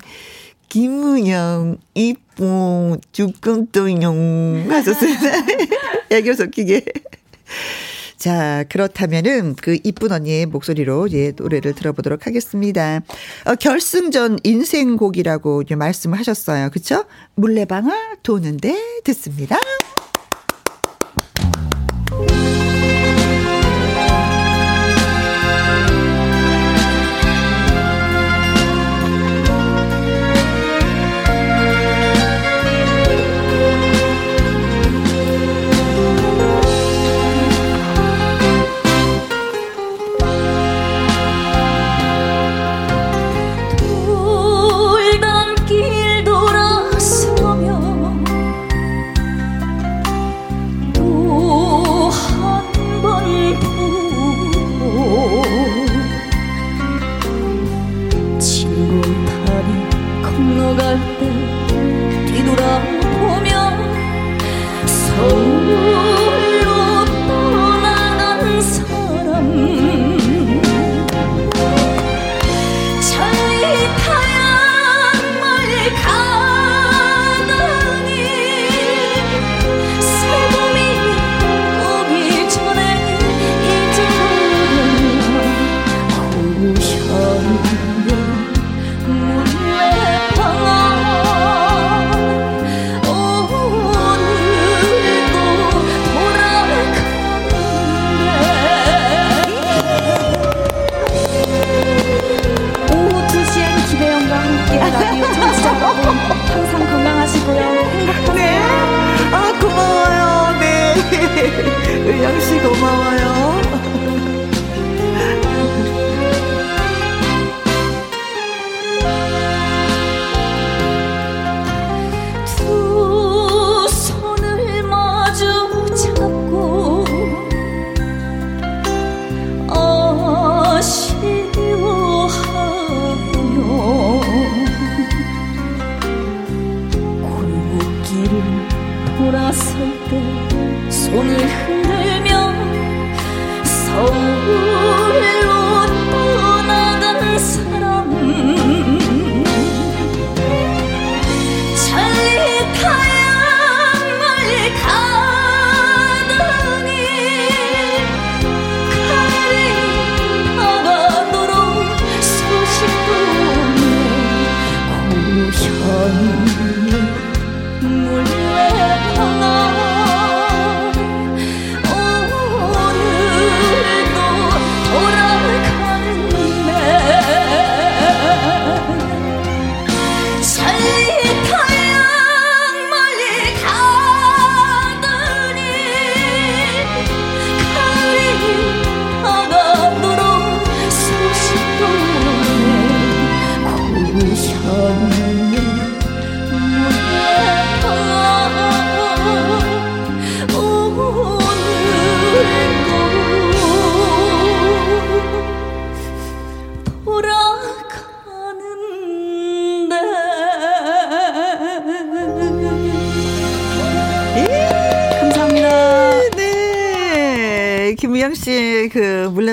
[0.68, 5.14] 김우영, 이쁨, 죽금또용 하셨어요.
[6.10, 6.84] 애교 섞이게.
[8.16, 13.00] 자, 그렇다면은 그 이쁜 언니의 목소리로 예, 노래를 들어보도록 하겠습니다.
[13.44, 16.70] 어, 결승전 인생곡이라고 말씀을 하셨어요.
[16.70, 17.04] 그쵸?
[17.34, 18.74] 물레방아 도는데
[19.04, 19.58] 듣습니다.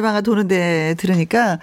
[0.01, 1.59] 그 물레방아 도는데 들으니까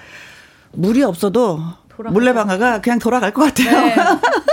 [0.72, 1.60] 물이 없어도
[1.96, 3.80] 물레방아가 그냥 돌아갈 것 같아요.
[3.86, 3.96] 네.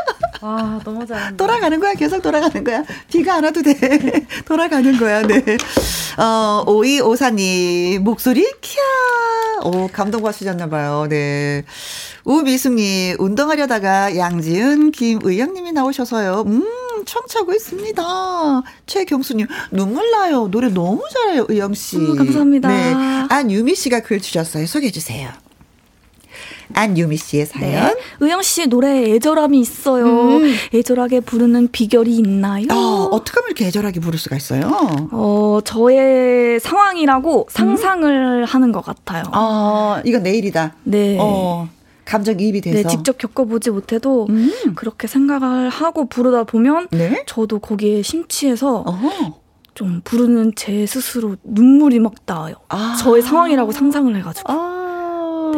[0.47, 1.35] 아, 너무 잘한다.
[1.37, 1.93] 돌아가는 거야.
[1.95, 2.83] 계속 돌아가는 거야.
[3.09, 3.73] 비가 안 와도 돼.
[4.45, 5.23] 돌아가는 거야.
[5.23, 5.43] 네.
[6.17, 8.83] 어, 오이 오사님, 목소리 키야.
[9.63, 11.07] 오, 감동 받으셨나 봐요.
[11.09, 11.63] 네.
[12.25, 16.43] 우미숙님, 운동하려다가 양지은, 김의영님이 나오셔서요.
[16.45, 16.63] 음,
[17.05, 18.03] 청취하고 있습니다.
[18.85, 20.47] 최경수님, 눈물 나요.
[20.51, 21.97] 노래 너무 잘해요, 의영 씨.
[21.97, 22.69] 음, 감사합니다.
[22.69, 22.93] 네.
[23.29, 24.67] 안유미 씨가 글 주셨어요.
[24.67, 25.29] 소개해 주세요.
[26.73, 27.93] 안유미 씨의 사연.
[27.93, 27.95] 네.
[28.19, 30.05] 의영 씨 노래 애절함이 있어요.
[30.05, 30.53] 음.
[30.73, 32.67] 애절하게 부르는 비결이 있나요?
[32.71, 34.69] 어, 어떻게 하면 이렇게 애절하게 부를 수가 있어요?
[35.11, 38.43] 어, 저의 상황이라고 상상을 음?
[38.45, 39.23] 하는 것 같아요.
[39.31, 40.75] 아, 이거 내일이다.
[40.83, 41.17] 네.
[41.19, 41.69] 어.
[42.05, 44.51] 감정이입이 돼서 네, 직접 겪어보지 못해도 음.
[44.75, 47.23] 그렇게 생각을 하고 부르다 보면 네?
[47.25, 49.33] 저도 거기에 심취해서 어허.
[49.73, 52.53] 좀 부르는 제 스스로 눈물이 막 나요.
[52.69, 52.95] 아.
[53.01, 54.53] 저의 상황이라고 상상을 해가지고.
[54.53, 54.84] 아.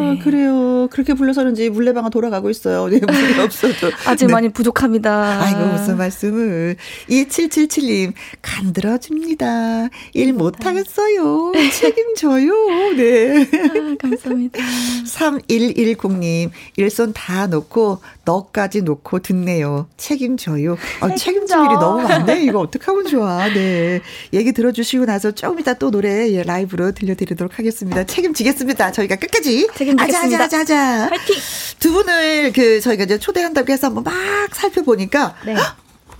[0.00, 0.18] 네.
[0.18, 0.88] 그래요.
[0.90, 2.88] 그렇게 불러서는지 물레방아 돌아가고 있어요.
[2.88, 3.90] 네, 물이 없어도.
[4.06, 4.32] 아직 네.
[4.32, 5.40] 많이 부족합니다.
[5.42, 6.76] 아이고, 무슨 말씀을.
[7.08, 9.88] 2777님, 간들어줍니다.
[10.14, 11.52] 일 못하겠어요.
[11.72, 12.52] 책임져요.
[12.96, 13.42] 네.
[13.42, 14.58] 아, 감사합니다.
[15.04, 19.88] 3110님, 일손 다 놓고, 너까지 놓고 듣네요.
[19.96, 20.76] 책임져요.
[21.00, 22.42] 아, 책임질 일이 너무 많네.
[22.44, 23.48] 이거 어떡하면 좋아.
[23.52, 24.00] 네.
[24.32, 28.04] 얘기 들어주시고 나서 조금 이따 또 노래 예, 라이브로 들려드리도록 하겠습니다.
[28.04, 28.92] 책임지겠습니다.
[28.92, 29.68] 저희가 끝까지.
[29.74, 30.44] 책임 지겠습니다.
[30.44, 31.08] 아자, 아자, 아자.
[31.08, 31.36] 화이팅!
[31.78, 34.14] 두 분을 그 저희가 이제 초대한다고 해서 한번 막
[34.54, 35.56] 살펴보니까 네.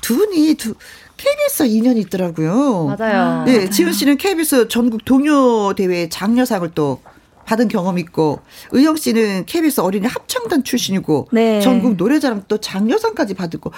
[0.00, 0.74] 두 분이 두
[1.16, 2.96] KBS 인연이 있더라고요.
[2.98, 3.44] 맞아요.
[3.44, 7.02] 네, 지은 씨는 KBS 전국 동요 대회 장려상을 또
[7.44, 11.60] 받은 경험 있고 의영 씨는 KBS 어린이 합창단 출신이고 네.
[11.60, 13.72] 전국 노래자랑 또 장려상까지 받고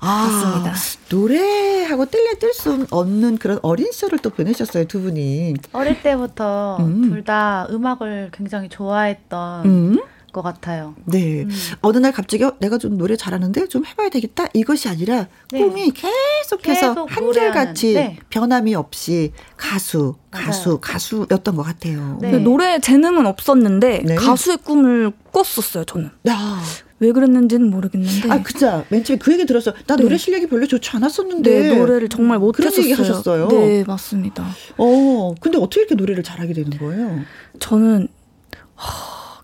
[0.00, 0.74] 아, 맞습니다.
[1.10, 5.54] 노래하고 뗄래 뗄수 없는 그런 어린 시절을 또 보내셨어요, 두 분이.
[5.72, 7.10] 어릴 때부터 음.
[7.10, 10.00] 둘다 음악을 굉장히 좋아했던 음.
[10.32, 10.94] 것 같아요.
[11.06, 11.42] 네.
[11.44, 11.50] 음.
[11.80, 15.60] 어느 날 갑자기 어, 내가 좀 노래 잘하는데 좀 해봐야 되겠다 이것이 아니라 네.
[15.60, 16.58] 꿈이 계속해서
[16.94, 18.18] 계속 한결같이 네.
[18.30, 20.80] 변함이 없이 가수, 가수, 맞아요.
[20.80, 22.18] 가수였던 것 같아요.
[22.20, 22.32] 네.
[22.38, 24.14] 노래 재능은 없었는데 네.
[24.16, 26.10] 가수의 꿈을 꿨었어요 저는.
[26.28, 26.60] 야.
[27.04, 28.30] 왜 그랬는지는 모르겠는데.
[28.30, 28.84] 아, 그죠.
[28.88, 29.72] 맨 처음에 그 얘기 들었어.
[29.86, 30.02] 나 네.
[30.02, 31.50] 노래 실력이 별로 좋지 않았었는데.
[31.50, 32.82] 네, 노래를 정말 못했었어요.
[32.82, 33.48] 그런 얘기 하셨어요.
[33.48, 34.46] 네, 맞습니다.
[34.78, 37.20] 어, 근데 어떻게 이렇게 노래를 잘하게 되는 거예요?
[37.58, 38.08] 저는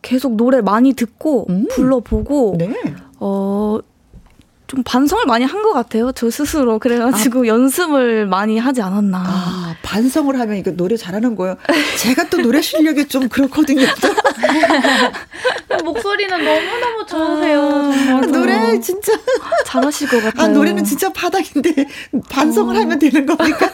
[0.01, 1.67] 계속 노래 많이 듣고 음.
[1.71, 2.75] 불러보고 네.
[3.19, 3.79] 어.
[4.71, 6.13] 좀 반성을 많이 한 것 같아요.
[6.13, 6.79] 저 스스로.
[6.79, 7.47] 그래가지고 아.
[7.49, 9.19] 연습을 많이 하지 않았나.
[9.19, 11.57] 아, 반성을 하면 이거 노래 잘하는 거예요.
[11.99, 13.85] 제가 또 노래 실력이 좀 그렇거든요.
[15.85, 18.17] 목소리는 너무 너무 좋으세요.
[18.17, 19.13] 아, 노래 진짜.
[19.67, 20.45] 잘하실 것 같아요.
[20.45, 21.87] 아, 노래는 진짜 바닥인데
[22.31, 22.81] 반성을 어.
[22.81, 23.69] 하면 되는 겁니까?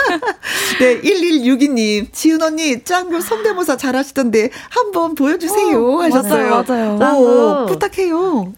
[0.80, 2.12] 네, 1162님.
[2.12, 5.78] 지은 언니 짱구 성대모사 잘하시던데 한번 보여주세요.
[5.98, 6.64] 어, 하셨어요.
[6.66, 7.18] 맞아요, 맞아요.
[7.18, 8.52] 오, 부탁해요.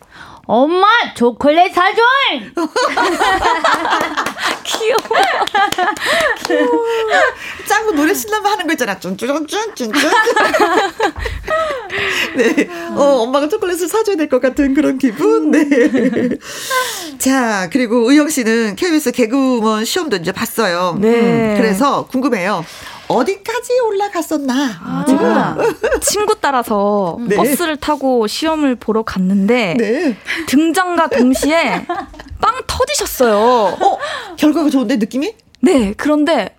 [0.46, 2.02] 엄마 초콜릿 사줘.
[4.64, 4.98] 귀여워.
[6.46, 6.70] 귀여워.
[7.66, 8.98] 짱구 노래 신나면 하는 거 있잖아.
[8.98, 9.90] 쭌쭌쭌쭌쭌.
[12.36, 12.68] 네.
[12.96, 15.50] 어, 엄마가 초콜릿을 사줘야 될 것 같은 그런 기분.
[15.50, 15.64] 네.
[17.18, 20.96] 자, 그리고 의영 씨는 KBS 개그우먼 시험도 이제 봤어요.
[21.00, 21.08] 네.
[21.20, 22.64] 음, 그래서 궁금해요.
[23.08, 24.54] 어디까지 올라갔었나?
[24.82, 25.56] 아, 제가
[26.00, 27.36] 친구 따라서 네.
[27.36, 30.16] 버스를 타고 시험을 보러 갔는데 네.
[30.46, 31.86] 등장과 동시에
[32.40, 33.36] 빵 터지셨어요.
[33.36, 33.98] 어,
[34.36, 35.34] 결과가 좋은데 느낌이?
[35.60, 36.56] 네, 그런데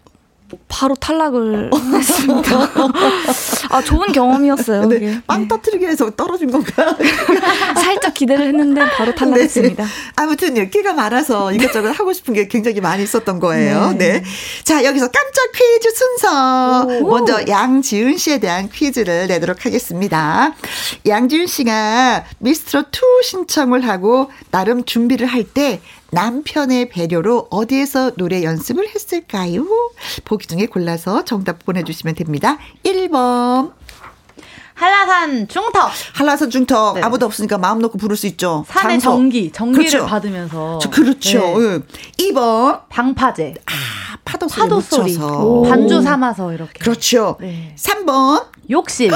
[0.68, 2.70] 바로 탈락을 했습니다.
[3.70, 4.86] 아, 좋은 경험이었어요.
[4.86, 6.96] 네, 빵 터트리기 위해서 떨어진 건가?
[7.76, 9.16] 살짝 기대를 했는데 바로 네.
[9.16, 9.84] 탈락했습니다.
[9.84, 9.90] 네.
[10.16, 13.92] 아무튼 끼가 많아서 이것저것 하고 싶은 게 굉장히 많이 있었던 거예요.
[13.98, 14.14] 네.
[14.14, 14.24] 네.
[14.64, 16.86] 자, 여기서 깜짝 퀴즈 순서.
[17.02, 17.10] 오.
[17.10, 20.54] 먼저 양지은 씨에 대한 퀴즈를 내도록 하겠습니다.
[21.08, 25.80] 양지은 씨가 미스트롯 2 신청을 하고 나름 준비를 할 때
[26.20, 29.66] 남편의 배려로 어디에서 노래 연습을 했을까요?
[30.24, 32.58] 보기 중에 골라서 정답 보내주시면 됩니다.
[32.86, 33.74] 1번.
[34.76, 35.92] 한라산 중턱.
[36.14, 36.96] 한라산 중턱.
[36.96, 37.02] 네.
[37.02, 38.64] 아무도 없으니까 마음 놓고 부를 수 있죠.
[38.70, 39.12] 산의 장석.
[39.12, 40.06] 전기, 전기를 그렇죠.
[40.06, 40.80] 받으면서.
[40.82, 41.40] 저, 그렇죠.
[41.60, 41.80] 네.
[42.20, 42.84] 2번.
[42.88, 43.56] 방파제.
[43.66, 45.18] 아, 파도 소리 파도 소리.
[45.70, 46.80] 반주 삼아서 이렇게.
[46.80, 47.36] 그렇죠.
[47.42, 47.76] 네.
[47.78, 48.46] 3번.
[48.70, 49.12] 욕실.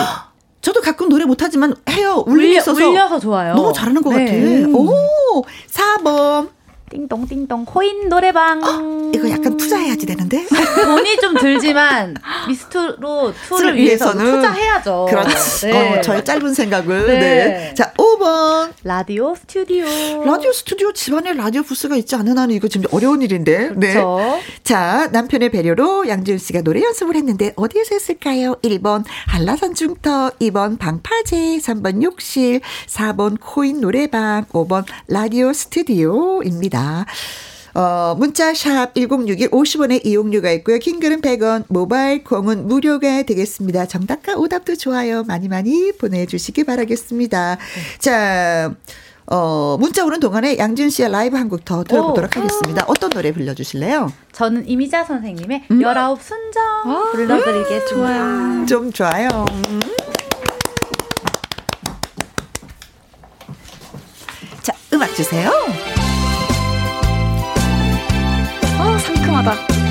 [0.61, 2.25] 저도 가끔 노래 못하지만 해요.
[2.27, 2.73] 울림이 있어서.
[2.73, 3.55] 울려서 좋아요.
[3.55, 4.25] 너무 잘하는 것 네.
[4.25, 4.77] 같아.
[4.77, 6.58] 오, 4번.
[6.89, 8.61] 띵동 띵동 코인 노래방.
[8.63, 10.45] 어, 이거 약간 투자해야지 되는데.
[10.83, 12.15] 돈이 좀 들지만
[12.47, 15.07] 미스트롯 two를 위해서는 투자해야죠.
[15.09, 15.67] 그렇지.
[15.67, 15.97] 네.
[15.97, 17.07] 어, 저의 짧은 생각을.
[17.07, 17.19] 네.
[17.19, 17.73] 네.
[17.75, 18.71] 자, 5번.
[18.83, 19.85] 라디오 스튜디오.
[20.25, 23.71] 라디오 스튜디오 집안에 라디오 부스가 있지 않은 한은 이거 지금 어려운 일인데.
[23.75, 23.93] 네.
[23.93, 24.17] 그렇죠.
[24.19, 24.41] 네.
[24.63, 28.55] 자, 남편의 배려로 양지은 씨가 노래 연습을 했는데 어디에서 했을까요?
[28.63, 36.78] 1번 한라산 중턱, 2번 방파제, 3번 욕실, 4번 코인 노래방, 5번 라디오 스튜디오입니다.
[36.79, 37.05] 있습니다.
[37.75, 40.79] 어, 문자샵 1061 50원의 이용료가 있고요.
[40.79, 43.85] 킹글은 100원, 모바일 콩은 무료가 되겠습니다.
[43.85, 45.23] 정답과 오답도 좋아요.
[45.23, 47.55] 많이 많이 보내주시기 바라겠습니다.
[47.55, 47.97] 네.
[47.99, 48.73] 자,
[49.27, 52.39] 어, 문자 오는 동안에 양준 씨의 라이브 한 곡 더 들어보도록 오.
[52.39, 52.83] 하겠습니다.
[52.87, 54.11] 어떤 노래 불러주실래요?
[54.31, 55.81] 저는 이미자 선생님의 음?
[55.81, 57.85] 19 순정 아, 불러드리겠습니다.
[57.87, 58.65] 좋아요.
[58.65, 59.29] 좀 좋아요.
[64.63, 65.51] 자, 음악 주세요.
[68.79, 69.88] 상큼하다.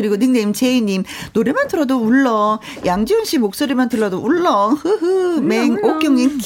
[0.00, 2.58] 그리고 닉네임 제이님, 노래만 들어도 울렁.
[2.86, 4.72] 양지은 씨 목소리만 들어도 울렁.
[4.80, 5.40] 흐흐.
[5.42, 6.44] 맹, 옥경님, 캬!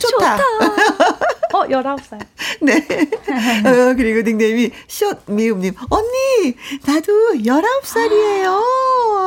[0.00, 0.36] 좋다.
[0.36, 1.18] 좋다.
[1.54, 2.18] 어, 19살.
[2.62, 2.76] 네.
[2.78, 8.60] 어, 그리고 닉네임이 숏 미음님, 언니, 나도 19살이에요.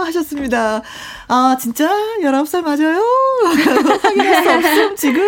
[0.05, 0.81] 하셨습니다.
[1.29, 1.89] 아, 진짜
[2.21, 3.01] 19살 맞아요?
[4.01, 5.23] 확인할 수 없음, 지금.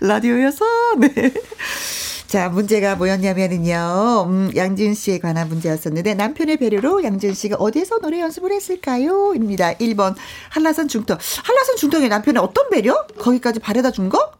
[0.00, 0.64] 라디오여서.
[0.98, 1.32] 네.
[2.36, 8.52] 자, 문제가 뭐였냐면은요, 음, 양진 씨에 관한 문제였었는데, 남편의 배려로 양진 씨가 어디에서 노래 연습을
[8.52, 9.32] 했을까요?
[9.34, 9.72] 입니다.
[9.72, 10.14] 1번,
[10.50, 11.18] 한라산 중턱.
[11.44, 13.06] 한라산 중턱에 남편의 어떤 배려?
[13.18, 14.32] 거기까지 바래다 준 거?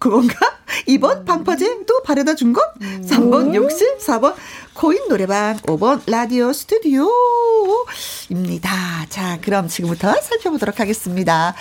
[0.00, 0.34] 그건가?
[0.88, 2.62] 2번, 방파제도 바래다 준 거?
[2.80, 3.98] 3번, 욕실?
[3.98, 4.34] 4번,
[4.74, 5.56] 코인 노래방?
[5.58, 7.08] 5번, 라디오 스튜디오?
[8.28, 8.70] 입니다.
[9.08, 11.54] 자, 그럼 지금부터 살펴보도록 하겠습니다.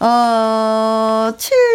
[0.00, 1.32] 어,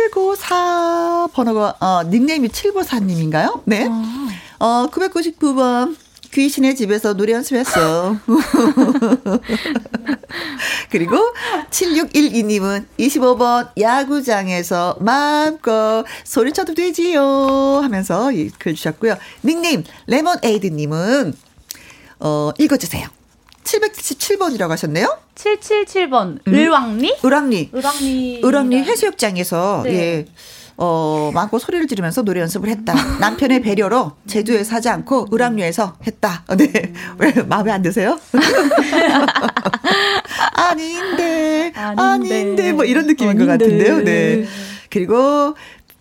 [0.09, 3.61] 794 번호가, 어, 닉네임이 794 님인가요?
[3.65, 3.87] 네.
[4.59, 5.95] 어, 999번.
[6.33, 8.17] 귀신의 집에서 노래 연습했어.
[10.89, 11.15] 그리고
[11.69, 19.15] 7612님은 25번 야구장에서 마음껏 소리쳐도 되지요 하면서 글 주셨고요.
[19.45, 21.35] 닉네임 레몬에이드님은
[22.21, 23.07] 어 읽어주세요.
[23.63, 25.17] 777번이라고 하셨네요?
[25.35, 26.39] 777번.
[26.47, 26.53] 음.
[26.53, 27.17] 을왕리?
[27.23, 27.71] 을왕리.
[27.73, 28.41] 을왕리.
[28.43, 29.93] 을왕리 해수욕장에서, 네.
[29.93, 30.25] 예.
[30.75, 32.93] 어, 많고 소리를 지르면서 노래 연습을 했다.
[33.19, 36.43] 남편의 배려로 제주에 사지 않고 을왕리에서 했다.
[36.57, 36.65] 네.
[36.85, 36.93] 음.
[37.19, 38.19] 왜 마음에 안 드세요?
[40.53, 42.03] 아닌데, 아닌데,
[42.35, 43.45] 아닌데, 뭐 이런 느낌인 아닌데.
[43.45, 43.99] 것 같은데요.
[44.03, 44.45] 네.
[44.89, 45.55] 그리고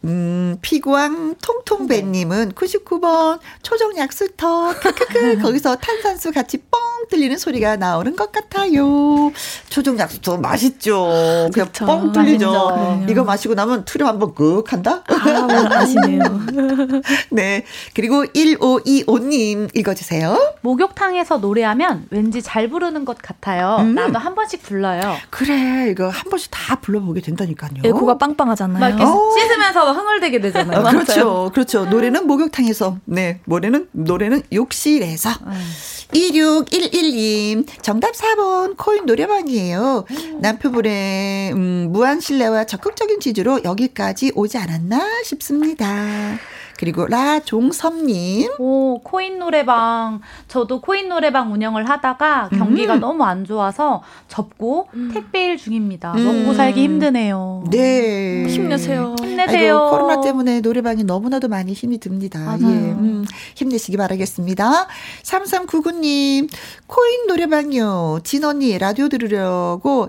[0.04, 8.32] 음, 피구왕 통통배님은 99번 초정 약수터, 크크크, 거기서 탄산수 같이 뻥 뚫리는 소리가 나오는 것
[8.32, 9.32] 같아요.
[9.68, 11.50] 초종약수도 맛있죠.
[11.52, 13.06] 그냥 그쵸, 뻥 뚫리죠.
[13.08, 15.02] 이거 마시고 나면 투려 한번 끄 한다?
[15.06, 16.22] 아, 맛이네요.
[17.30, 17.64] 네.
[17.94, 20.54] 그리고 1525님 읽어주세요.
[20.62, 23.76] 목욕탕에서 노래하면 왠지 잘 부르는 것 같아요.
[23.80, 23.94] 음.
[23.94, 25.16] 나도 한 번씩 불러요.
[25.30, 25.90] 그래.
[25.90, 27.70] 이거 한 번씩 다 불러보게 된다니까요.
[27.84, 28.78] 에코가 빵빵하잖아요.
[28.78, 29.30] 막 이렇게 어.
[29.38, 30.80] 씻으면서 흥얼대게 되잖아요.
[30.80, 31.50] 어, 그렇죠.
[31.52, 31.84] 그렇죠.
[31.86, 33.40] 노래는 목욕탕에서, 네.
[33.44, 35.30] 노래는, 노래는 욕실에서.
[35.46, 35.72] 음.
[36.12, 40.04] 2611님, 정답 4번, 코인 노래방이에요.
[40.40, 46.38] 남편분의, 음, 무한 신뢰와 적극적인 지지로 여기까지 오지 않았나 싶습니다.
[46.82, 48.54] 그리고 라종섭님.
[48.58, 50.20] 오, 코인 노래방.
[50.48, 53.00] 저도 코인 노래방 운영을 하다가 경기가 음.
[53.00, 55.12] 너무 안 좋아서 접고 음.
[55.14, 56.12] 택배일 중입니다.
[56.14, 56.24] 음.
[56.24, 57.62] 먹고 살기 힘드네요.
[57.70, 58.46] 네.
[58.48, 59.14] 힘내세요.
[59.20, 59.78] 힘내세요.
[59.78, 62.40] 아이고, 코로나 때문에 노래방이 너무나도 많이 힘이 듭니다.
[62.40, 62.62] 맞아요.
[62.62, 62.90] 예.
[62.90, 64.88] 음, 힘내시기 바라겠습니다.
[65.22, 66.50] 3399님,
[66.88, 68.22] 코인 노래방이요.
[68.24, 70.08] 진 언니 라디오 들으려고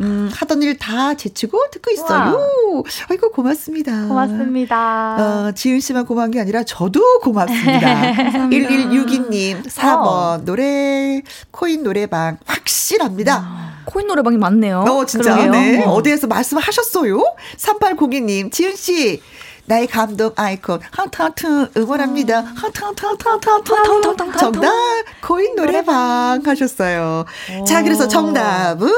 [0.00, 2.38] 음, 하던 일 다 제치고 듣고 있어요.
[2.68, 2.82] 우와.
[3.08, 4.06] 아이고, 고맙습니다.
[4.06, 5.16] 고맙습니다.
[5.48, 8.12] 어, 지은 씨만 고마운 게 아니라 저도 고맙습니다.
[8.50, 10.40] 1162님, 4번, 어.
[10.44, 13.34] 노래, 코인 노래방, 확실합니다.
[13.44, 14.80] 아, 코인 노래방이 많네요.
[14.88, 15.34] 어, 진짜.
[15.34, 15.50] 그러게요.
[15.50, 15.84] 네.
[15.84, 15.90] 어.
[15.94, 17.20] 어디에서 말씀하셨어요?
[17.56, 19.20] 3802님, 지은 씨,
[19.66, 22.40] 나의 감동 아이콘 하트 하트 응원합니다.
[22.40, 24.72] 하트 하트 하트 하트 하트 정답
[25.22, 27.26] 코인 노래방 하셨어요.
[27.66, 28.88] 자 그래서 정답은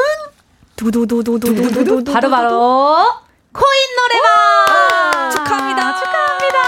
[0.80, 3.04] 두두두두두두두두 바로 바로
[3.52, 5.94] 코인 노래방 축하합니다.
[5.94, 6.58] 축하합니다.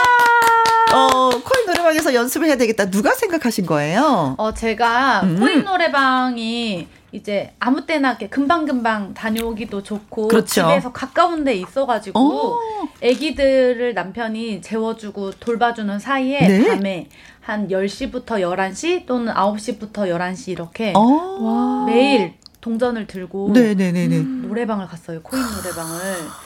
[0.95, 2.91] 어, 코인 노래방에서 연습을 해야 되겠다.
[2.91, 4.35] 누가 생각하신 거예요?
[4.37, 5.41] 어, 제가 음.
[5.41, 10.47] 코인 노래방이 이제 아무 때나 이렇게 금방금방 다녀오기도 좋고 그렇죠.
[10.47, 12.59] 집에서 가까운 데 있어가지고 오.
[13.01, 16.69] 애기들을 남편이 재워주고 돌봐주는 사이에 네?
[16.69, 17.09] 밤에
[17.41, 21.85] 한 10시부터 11시 또는 9시부터 11시 이렇게 오.
[21.87, 24.23] 매일 동전을 들고 네네네네.
[24.47, 25.21] 노래방을 갔어요.
[25.23, 26.01] 코인 노래방을.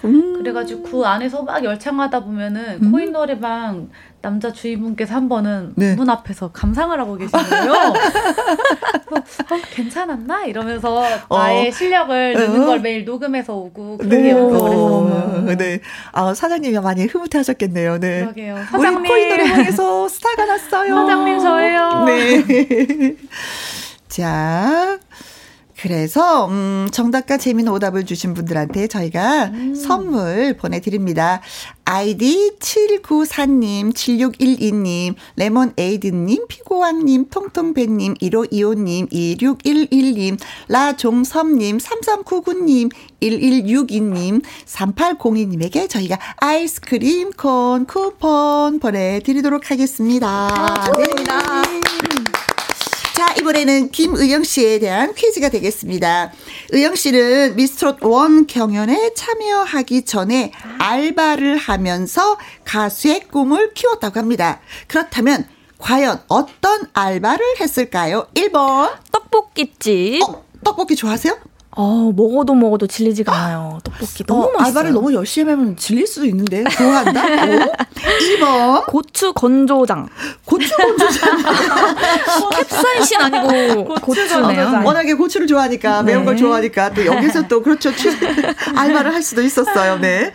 [0.07, 0.39] 음.
[0.39, 2.91] 그래가지고 그 안에서 막 열창하다 보면은 음.
[2.91, 3.91] 코인 노래방
[4.23, 5.95] 남자 주인분께서 한 번은 네.
[5.95, 7.73] 문 앞에서 감상을 하고 계신 거예요.
[9.13, 11.39] 어, 괜찮았나 이러면서 어.
[11.39, 12.67] 나의 실력을 넣는 어.
[12.67, 14.31] 걸 매일 녹음해서 오고 그렇게 네.
[14.31, 15.55] 연습을 했어요.
[15.59, 15.81] 네.
[16.13, 18.01] 아 사장님이 많이 흐뭇해하셨겠네요.
[18.01, 18.21] 네.
[18.21, 18.57] 그러게요.
[18.71, 20.95] 사장님 우리 코인 노래방에서 스타가 났어요.
[20.95, 22.05] 사장님 저예요.
[22.07, 23.17] 네.
[24.09, 24.99] 자.
[25.81, 29.75] 그래서 음 정답과 재미있는 오답을 주신 분들한테 저희가 음.
[29.75, 31.41] 선물 보내 드립니다.
[31.85, 40.39] 아이디 7994님, 7612님, 레몬에이드님, 피고왕님, 통통배님, 1525님, 2611님,
[40.69, 42.91] 라종섭님, 3399님,
[43.23, 50.49] 1162님, 3802님에게 저희가 아이스크림 콘 쿠폰 보내드리도록 하겠습니다.
[50.51, 52.46] 아, 네.
[53.17, 56.33] 자, 이번에는 김의영 씨에 대한 퀴즈가 되겠습니다.
[56.69, 62.37] 의영 씨는 미스트롯 원 경연에 참여하기 전에 알바를 하면서
[62.67, 64.61] 가수의 꿈을 키웠다고 합니다.
[64.87, 65.49] 그렇다면
[65.79, 68.27] 과연 어떤 알바를 했을까요?
[68.35, 70.23] 1번 떡볶이집.
[70.23, 71.39] 어, 떡볶이 좋아하세요?
[71.79, 73.79] 어, 먹어도 먹어도 질리지가 않아요.
[73.85, 74.67] 떡볶이 너무 어, 맛있어요.
[74.67, 77.23] 알바를 너무 열심히 하면 질릴 수도 있는데 좋아한다.
[78.41, 80.09] 2번 고추 건조장.
[80.47, 81.37] 고추 건조장.
[82.57, 84.83] 캡사이신 아니고 고추네요.
[84.85, 86.13] 워낙에 고추를 좋아하니까 네.
[86.13, 87.91] 매운 걸 좋아하니까 또 여기서 또 그렇죠.
[88.75, 89.99] 알바를 할 수도 있었어요.
[89.99, 90.33] 네.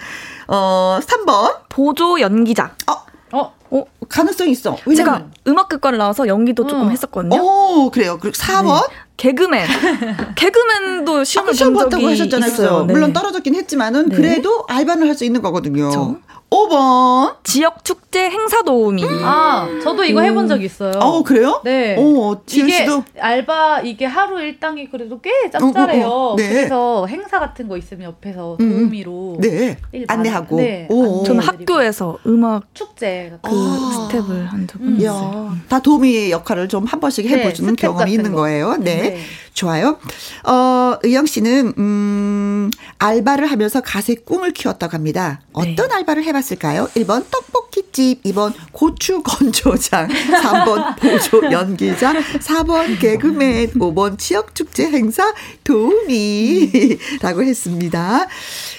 [0.47, 2.71] 어, 3번 보조 연기자.
[2.87, 2.93] 어,
[3.31, 4.75] 어, 어, 가능성 있어.
[4.95, 6.89] 제가 음악극과를 나와서 연기도 조금 어.
[6.89, 7.41] 했었거든요.
[7.41, 8.17] 오, 그래요.
[8.21, 8.87] 그리고 4번?
[8.89, 8.95] 네.
[9.17, 9.67] 개그맨.
[10.35, 12.51] 개그맨도 시험을 본 적이 하셨잖아요.
[12.51, 12.85] 있어요.
[12.85, 12.93] 네.
[12.93, 14.15] 물론 떨어졌긴 했지만은 네.
[14.15, 15.87] 그래도 알바를 할수 있는 거거든요.
[15.89, 16.17] 그쵸?
[16.51, 17.35] 5번.
[17.43, 19.03] 지역 축제 행사 도우미.
[19.23, 20.91] 아, 저도 이거 해본 적 있어요.
[20.99, 21.61] 어, 그래요?
[21.63, 21.95] 네.
[21.97, 23.03] 어, 씨도?
[23.17, 26.05] 알바, 이게 하루 일당이 그래도 꽤 짭짤해요.
[26.05, 26.35] 어, 어, 어.
[26.35, 26.49] 네.
[26.49, 28.77] 그래서 행사 같은 거 있으면 옆에서 음, 음.
[28.79, 29.37] 도우미로.
[29.39, 29.77] 네.
[30.07, 30.57] 안내하고.
[30.57, 30.87] 네.
[30.89, 31.23] 오.
[31.23, 34.07] 저는 학교에서 음악 축제 그 아.
[34.11, 35.53] 스텝을 한 적은 있어요.
[35.69, 38.41] 다 도우미 역할을 좀 한 번씩 네, 해보주는 네, 경험이 있는 거.
[38.41, 38.75] 거예요.
[38.77, 39.01] 네.
[39.01, 39.17] 네.
[39.53, 39.99] 좋아요.
[40.43, 45.41] 어, 의영 씨는, 음, 알바를 하면서 가수의 꿈을 키웠다고 합니다.
[45.53, 45.95] 어떤 네.
[45.95, 46.87] 알바를 해봤을까요?
[46.95, 50.07] 1번 떡볶이집, 2번 고추 건조장,
[50.41, 55.33] 3번 보조 연기자, 4번 개그맨, 5번 지역축제 행사
[55.63, 58.27] 도우미라고 했습니다.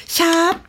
[0.07, 0.61] 샵.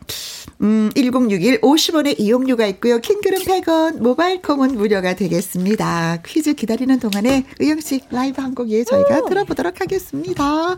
[0.64, 2.98] 음, 1061 50원의 이용료가 있고요.
[2.98, 6.22] 킹글은 100원, 모바일 콩은 무료가 되겠습니다.
[6.24, 9.28] 퀴즈 기다리는 동안에 의영 씨 라이브 한 곡 예, 저희가 오.
[9.28, 10.76] 들어보도록 하겠습니다.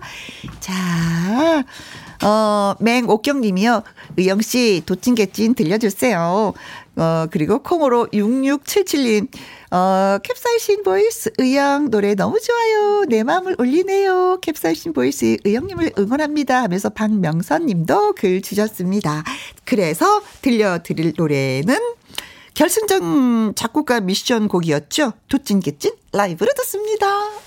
[0.61, 1.65] 자,
[2.25, 3.83] 어, 맹옥경 님이요.
[4.17, 6.55] 의영 씨 도찐개찐 들려주세요.
[6.97, 9.29] 어, 그리고 콩으로 6677님,
[9.71, 13.05] 어, 캡사이신 voice 의영 노래 너무 좋아요.
[13.09, 14.39] 내 마음을 울리네요.
[14.41, 16.63] 캡사이신 voice 의영님을 응원합니다.
[16.63, 19.25] 하면서 박명선 님도 글 주셨습니다.
[19.65, 21.77] 그래서 들려드릴 노래는
[22.55, 25.13] 결승전 작곡가 미션 곡이었죠.
[25.29, 27.46] 도찐개찐 라이브로 듣습니다.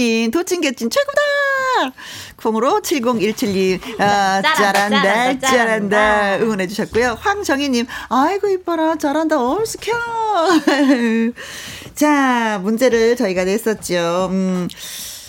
[0.00, 1.20] 부모님 도찐개찐 최고다.
[2.36, 7.18] 콩으로 7017님 아, 잘한다 잘한다 응원해 주셨고요.
[7.20, 9.92] 황정희님 아이고 이뻐라 잘한다 얼스켜.
[11.94, 14.28] 자 문제를 저희가 냈었죠.
[14.30, 14.68] 음.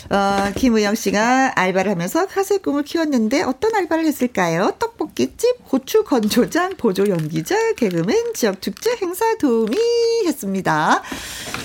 [0.10, 4.74] 어, 김우영 씨가 알바를 하면서 가수의 꿈을 키웠는데 어떤 알바를 했을까요?
[4.78, 9.78] 떡볶이집, 고추 건조장, 보조 연기자, 개그맨, 지역 축제 행사 도우미
[10.26, 11.02] 했습니다.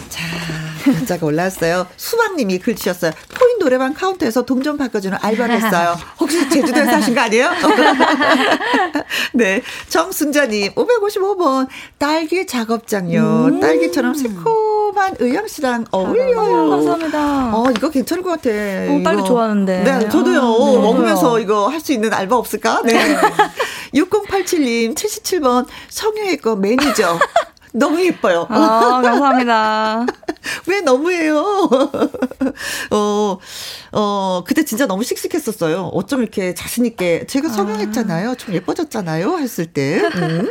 [0.09, 0.23] 자,
[0.93, 1.87] 문자가 올라왔어요.
[1.97, 3.13] 수박님이 글 주셨어요.
[3.39, 5.97] 코인 노래방 카운터에서 돈좀 바꿔주는 알바를 했어요.
[6.21, 7.51] 혹시 제주도에서 하신 거 아니에요?
[9.35, 9.63] 네.
[9.89, 11.69] 정승자님, 555번,
[11.99, 13.47] 딸기 작업장요.
[13.49, 13.61] 음.
[13.61, 16.71] 딸기처럼 새콤한 의영 씨랑 어울려요.
[16.71, 17.57] 감사합니다.
[17.57, 18.51] 어, 이거 괜찮을 것 같아.
[18.51, 19.83] 어, 딸기 좋아하는데.
[19.83, 20.41] 네, 저도요.
[20.41, 20.79] 아, 네.
[20.79, 22.83] 먹으면서 이거 할 수 있는 알바 없을까?
[22.85, 23.17] 네.
[23.95, 27.19] 6087님, 77번, 성형외과 매니저.
[27.77, 28.47] 너무 예뻐요.
[28.49, 30.07] 아, 감사합니다.
[30.67, 31.45] 왜 너무해요?
[32.91, 33.39] 어,
[33.93, 35.91] 어, 그때 진짜 너무 씩씩했었어요.
[35.93, 38.37] 어쩜 이렇게 자신있게, 제가 성형했잖아요.
[38.37, 39.39] 좀 예뻐졌잖아요.
[39.39, 40.01] 했을 때.
[40.15, 40.51] 음.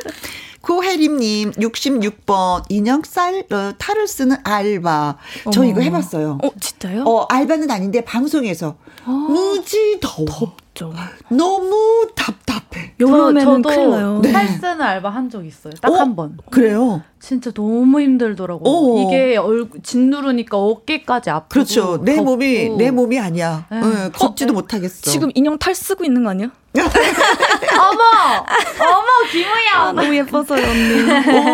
[0.66, 5.18] 고혜림님, 66번, 인형쌀, 어, 탈을 쓰는 알바.
[5.54, 5.70] 저 어머.
[5.70, 6.40] 이거 해봤어요.
[6.44, 7.04] 어, 진짜요?
[7.04, 8.76] 어, 알바는 아닌데, 방송에서.
[9.06, 9.12] 어.
[9.12, 10.26] 무지 더워.
[10.28, 10.92] 덥죠.
[11.30, 12.94] 너무 답답해.
[13.00, 14.20] 여름에는 큰일 나요.
[14.24, 14.32] 네.
[14.32, 15.74] 탈 쓰는 알바 한 적 있어요.
[15.82, 16.16] 딱한 어?
[16.16, 16.38] 번.
[16.50, 17.02] 그래요?
[17.20, 18.64] 진짜 너무 힘들더라고요.
[18.68, 19.02] 어.
[19.08, 21.50] 이게 얼, 짓누르니까 어깨까지 아프고.
[21.50, 22.02] 그렇죠.
[22.04, 22.26] 내 덥고.
[22.32, 23.68] 몸이, 내 몸이 아니야.
[23.70, 23.78] 네.
[23.84, 25.12] 응, 걷지도 어, 못하겠어.
[25.12, 26.50] 지금 인형 탈 쓰고 있는 거 아니야?
[26.84, 28.46] 어머!
[28.80, 29.76] 어머, 김우영!
[29.76, 31.04] 아, 너무 예뻐서요, 언니.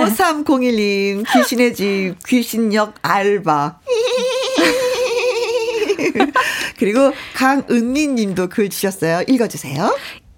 [0.06, 3.80] 5301님, 귀신의 집, 귀신역 알바.
[6.78, 9.24] 그리고 강은미 님도 글 주셨어요.
[9.28, 9.96] 읽어주세요.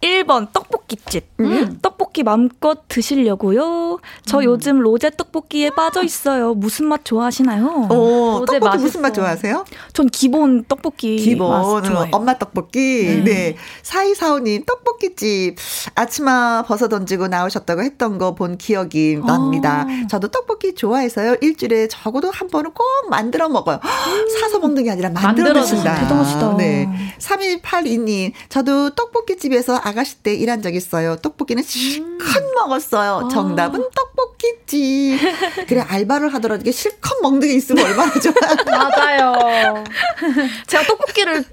[0.07, 1.25] 1번 떡볶이집.
[1.39, 1.79] 음.
[1.81, 3.99] 떡볶이 마음껏 드시려고요.
[4.25, 4.43] 저 음.
[4.43, 6.53] 요즘 로제 떡볶이에 빠져 있어요.
[6.53, 7.87] 무슨 맛 좋아하시나요?
[7.89, 8.83] 어, 로제 떡볶이 맛있어.
[8.83, 9.65] 무슨 맛 좋아하세요?
[9.93, 12.09] 전 기본 떡볶이 기본 맛 좋아해요.
[12.11, 12.79] 엄마 떡볶이.
[12.79, 13.23] 네.
[13.23, 13.55] 네.
[13.81, 15.55] 사이사오님 떡볶이집
[15.95, 19.25] 아침마 버섯 던지고 나오셨다고 했던 거 본 기억이 어.
[19.25, 19.85] 납니다.
[20.09, 21.35] 저도 떡볶이 좋아해서요.
[21.41, 23.79] 일주일에 적어도 한 번은 꼭 만들어 먹어요.
[24.41, 25.95] 사서 먹는 게 아니라 만들어 드신다.
[26.01, 26.55] 대단하시다.
[26.57, 26.89] 네.
[27.19, 31.15] 3282님 저도 떡볶이집에서 아 가씨 때 일한 적 있어요.
[31.17, 32.53] 떡볶이는 실컷 음.
[32.55, 33.25] 먹었어요.
[33.25, 33.27] 아.
[33.29, 35.19] 정답은 떡볶이지.
[35.67, 38.33] 그래 알바를 하더라도 이게 실컷 먹는 게 있으면 얼마나 좋아.
[38.71, 39.83] 맞아요.
[40.67, 41.43] 제가 떡볶이를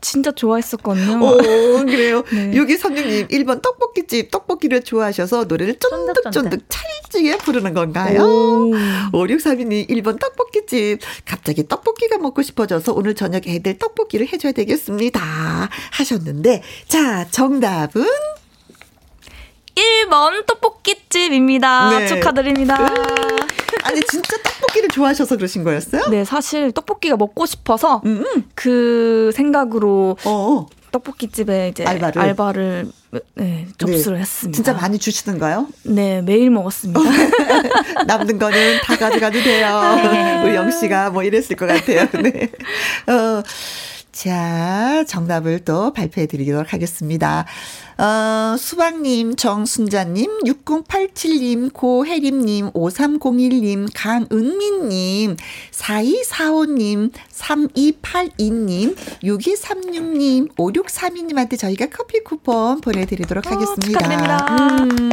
[0.00, 1.20] 진짜 좋아했었거든요.
[1.22, 1.36] 오,
[1.84, 2.22] 그래요.
[2.32, 2.52] 네.
[2.56, 8.22] 여기 선생님 1번 떡볶이집 떡볶이를 좋아하셔서 노래를 쫀득쫀득 찰지게 부르는 건가요?
[8.22, 8.70] 오.
[9.12, 15.20] 5632님 1번 떡볶이집 갑자기 떡볶이가 먹고 싶어져서 오늘 저녁 애들 떡볶이를 해줘야 되겠습니다.
[15.92, 18.06] 하셨는데 자 정답은
[19.74, 21.98] 1번 떡볶이집입니다.
[21.98, 22.06] 네.
[22.06, 22.90] 축하드립니다.
[23.84, 26.08] 아니 진짜 떡볶이를 좋아하셔서 그러신 거였어요?
[26.10, 28.24] 네, 사실 떡볶이가 먹고 싶어서 음.
[28.54, 30.66] 그 생각으로 어.
[30.92, 32.90] 떡볶이집에 이제 알바를, 알바를
[33.36, 34.22] 네, 접수를 네.
[34.22, 34.56] 했습니다.
[34.56, 35.68] 진짜 많이 주시던가요?
[35.84, 37.00] 네, 매일 먹었습니다.
[38.06, 39.80] 남는 거는 다 가져가도 돼요.
[40.12, 40.42] 네.
[40.44, 42.08] 우리 영 씨가 뭐 이랬을 것 같아요.
[42.22, 42.50] 네.
[43.06, 43.42] 어,
[44.12, 47.46] 자, 정답을 또 발표해 드리도록 하겠습니다.
[48.00, 55.36] 어, 수박님, 정순자님, 6087님, 고혜림님, 5301님, 강은민님,
[55.70, 64.00] 4245님, 3282님, 6236님, 5632님한테 저희가 커피 쿠폰 보내드리도록 어, 하겠습니다.
[64.00, 64.46] 축하드립니다.
[64.48, 65.10] 음,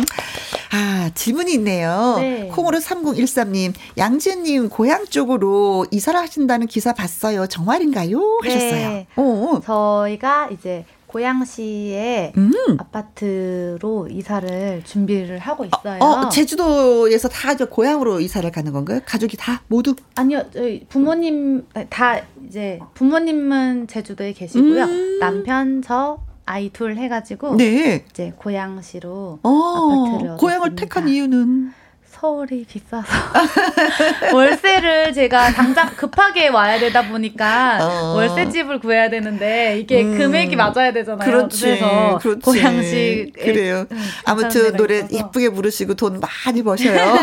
[0.72, 2.16] 아, 질문이 있네요.
[2.20, 2.48] 네.
[2.54, 7.48] 콩으로 3013님, 양지은님, 고향 쪽으로 이사를 하신다는 기사 봤어요.
[7.48, 8.40] 정말인가요?
[8.44, 8.72] 하셨어요.
[8.72, 9.08] 네.
[9.18, 9.60] 오.
[9.60, 12.52] 저희가 이제 고양시에 음.
[12.78, 16.00] 아파트로 이사를 준비를 하고 있어요.
[16.02, 19.00] 어, 어, 제주도에서 다 고향으로 이사를 가는 건가요?
[19.06, 19.96] 가족이 다 모두?
[20.16, 20.44] 아니요,
[20.90, 24.84] 부모님 다 이제 부모님은 제주도에 계시고요.
[24.84, 25.20] 음.
[25.20, 28.06] 남편 저 아이 둘 해가지고 네.
[28.10, 31.74] 이제 고양시로 어, 아파트를 고향을 택한 이유는
[32.20, 33.06] 서울이 비싸서
[34.34, 38.16] 월세를 제가 당장 급하게 와야 되다 보니까 어.
[38.16, 40.18] 월세 집을 구해야 되는데 이게 음.
[40.18, 41.30] 금액이 맞아야 되잖아요.
[41.30, 41.62] 그렇지.
[41.62, 42.42] 그래서 그렇지.
[42.42, 43.86] 고향식 그래요.
[43.92, 45.14] 음, 아무튼 노래 있어서.
[45.14, 47.18] 예쁘게 부르시고 돈 많이 버셔요.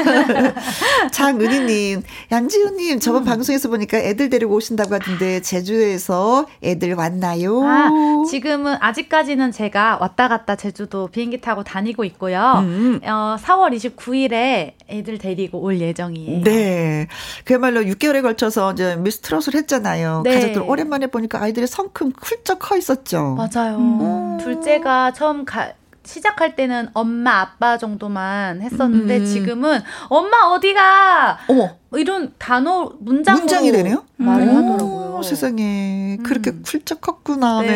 [1.10, 3.24] 장은희님, 양지훈님 저번 음.
[3.24, 7.62] 방송에서 보니까 애들 데리고 오신다고 하던데 제주에서 애들 왔나요?
[7.64, 7.90] 아,
[8.30, 12.62] 지금은 아직까지는 제가 왔다 갔다 제주도 비행기 타고 다니고 있고요.
[12.62, 13.00] 음.
[13.02, 16.42] 어, 4월 29일에 애들 데리고 올 예정이에요.
[16.44, 17.06] 네.
[17.44, 20.22] 그야말로 6개월에 걸쳐서 이제 미스트롯을 했잖아요.
[20.24, 20.34] 네.
[20.34, 23.34] 가족들 오랜만에 보니까 아이들이 성큼 훌쩍 커 있었죠.
[23.36, 23.76] 맞아요.
[23.78, 24.38] 음.
[24.38, 25.72] 둘째가 처음 가,
[26.04, 29.24] 시작할 때는 엄마 아빠 정도만 했었는데 음.
[29.26, 34.04] 지금은 엄마 어디가 어머 이런 단어 문장 문장이 되네요.
[34.16, 34.56] 말을 음.
[34.56, 35.22] 하더라고요.
[35.22, 36.62] 세상에 그렇게 음.
[36.66, 37.62] 훌쩍 컸구나.
[37.62, 37.68] 네.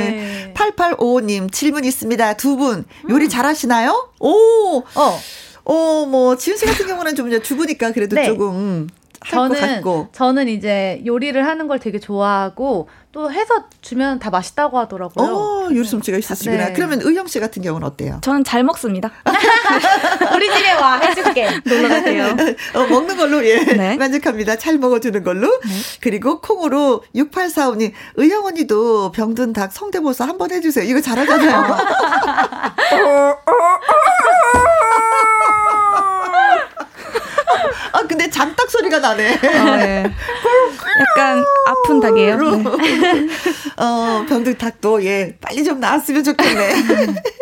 [0.50, 0.54] 네.
[0.54, 2.34] 8855님 질문 있습니다.
[2.34, 3.28] 두 분 요리 음.
[3.30, 4.10] 잘하시나요?
[4.20, 4.78] 오.
[4.80, 5.18] 어.
[5.68, 8.26] 어, 뭐, 지은 씨 같은 경우는 좀 이제 주부니까 그래도 네.
[8.26, 8.88] 조금.
[9.26, 15.26] 저는 저는 이제 요리를 하는 걸 되게 좋아하고 또 해서 주면 다 맛있다고 하더라고요.
[15.26, 16.66] 어, 요리 솜씨가 있으시구나.
[16.66, 16.72] 네.
[16.72, 18.20] 그러면 의영 씨 같은 경우는 어때요?
[18.22, 19.10] 저는 잘 먹습니다.
[20.36, 21.48] 우리 집에 와 해줄게.
[21.66, 22.36] 놀러 가세요.
[22.74, 23.96] 어, 먹는 걸로 예 네.
[23.96, 24.56] 만족합니다.
[24.56, 25.48] 잘 먹어주는 걸로.
[25.48, 25.68] 네.
[26.00, 30.88] 그리고 콩으로 6845님 의영 언니도 병든 닭 성대모사 한번 해주세요.
[30.88, 31.76] 이거 잘하잖아요.
[37.92, 39.34] 아 근데 잔딱 소리가 나네.
[39.34, 40.04] 어, 네.
[41.00, 42.36] 약간 아픈 닭이에요.
[42.36, 42.64] 네.
[43.76, 46.74] 어 병든 닭도 예 빨리 좀 나았으면 좋겠네.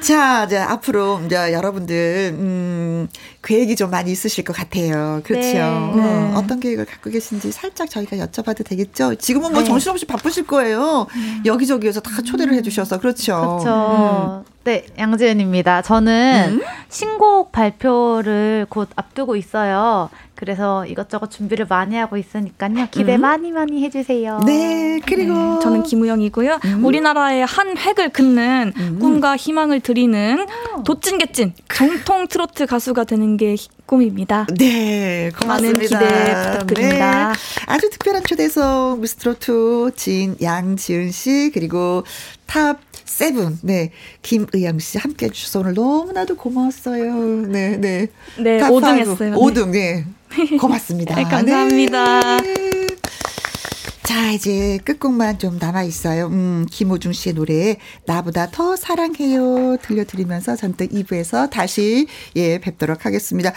[0.00, 3.08] 자, 이제 앞으로 이제 여러분들 음,
[3.42, 5.20] 계획이 좀 많이 있으실 것 같아요.
[5.24, 5.48] 그렇죠.
[5.48, 5.62] 네.
[5.62, 6.36] 음, 네.
[6.36, 9.14] 어떤 계획을 갖고 계신지 살짝 저희가 여쭤봐도 되겠죠.
[9.16, 9.66] 지금은 뭐 네.
[9.66, 11.06] 정신없이 바쁘실 거예요.
[11.14, 11.42] 음.
[11.44, 13.58] 여기저기에서 다 초대를 해주셔서 그렇죠.
[13.62, 14.44] 그렇죠.
[14.44, 14.56] 음.
[14.64, 15.82] 네, 양지은입니다.
[15.82, 16.62] 저는 음?
[16.88, 20.10] 신곡 발표를 곧 앞두고 있어요.
[20.36, 22.88] 그래서 이것저것 준비를 많이 하고 있으니까요.
[22.90, 23.22] 기대 음?
[23.22, 24.42] 많이 많이 해주세요.
[24.44, 26.60] 네, 그리고 네, 저는 김우영이고요.
[26.64, 26.84] 음.
[26.84, 28.98] 우리나라의 한 획을 긋는 음.
[29.00, 30.46] 꿈과 희망을 드리는
[30.84, 33.56] 도찐개찐 정통 트로트 가수가 되는 게
[33.86, 34.46] 꿈입니다.
[34.58, 35.46] 네, 고맙습니다.
[35.46, 37.32] 많은 기대 부탁드립니다.
[37.32, 42.04] 네, 아주 특별한 초대석 미스트로트 진 양지은 씨 그리고
[42.46, 43.92] top seven, 네.
[44.22, 47.46] 김의영 씨 함께 해주셔서 오늘 너무나도 고마웠어요.
[47.46, 48.08] 네, 네.
[48.36, 49.32] 네, 5등 했어요.
[49.36, 50.04] 5등, 네.
[50.60, 51.14] 고맙습니다.
[51.14, 52.36] 네, 감사합니다.
[52.38, 52.75] 네.
[54.06, 56.28] 자, 이제 끝곡만 좀 남아있어요.
[56.28, 59.78] 음, 김호중 씨의 노래, 나보다 더 사랑해요.
[59.82, 63.52] 들려드리면서 전 또 2부에서 다시, 예, 뵙도록 하겠습니다.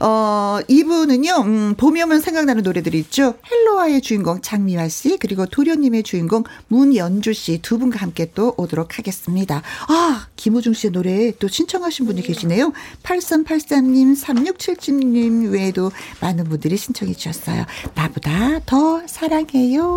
[0.00, 3.34] 어, 2부는요, 음, 봄이 오면 생각나는 노래들이 있죠.
[3.50, 9.60] 헬로와의 주인공 장미화 씨, 그리고 도련님의 주인공 문연주 씨 두 분과 함께 또 오도록 하겠습니다.
[9.88, 12.72] 아, 김호중 씨의 노래 또 신청하신 분이 계시네요.
[13.02, 15.92] 8383님, 3677님 외에도
[16.22, 17.66] 많은 분들이 신청해 주셨어요.
[17.94, 19.89] 나보다 더 사랑해요.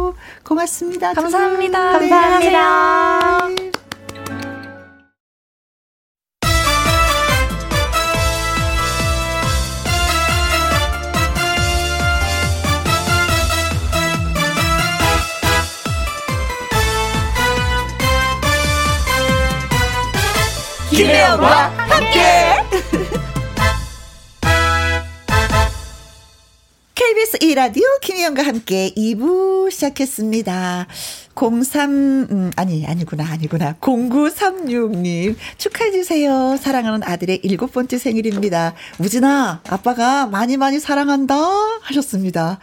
[0.44, 1.14] 고맙습니다.
[1.14, 1.98] 감사합니다.
[2.00, 2.10] 네.
[2.10, 3.48] 감사합니다.
[3.48, 3.72] 네.
[20.90, 22.43] 김혜영과 함께.
[27.34, 30.88] KBS 2라디오 김희영과 함께 2부 시작했습니다.
[31.36, 33.74] 03, 음, 아니, 아니구나, 아니구나.
[33.80, 36.58] 0936님, 축하해주세요.
[36.58, 38.74] 사랑하는 아들의 일곱 번째 생일입니다.
[39.00, 41.36] 우진아, 아빠가 많이 많이 사랑한다.
[41.82, 42.60] 하셨습니다.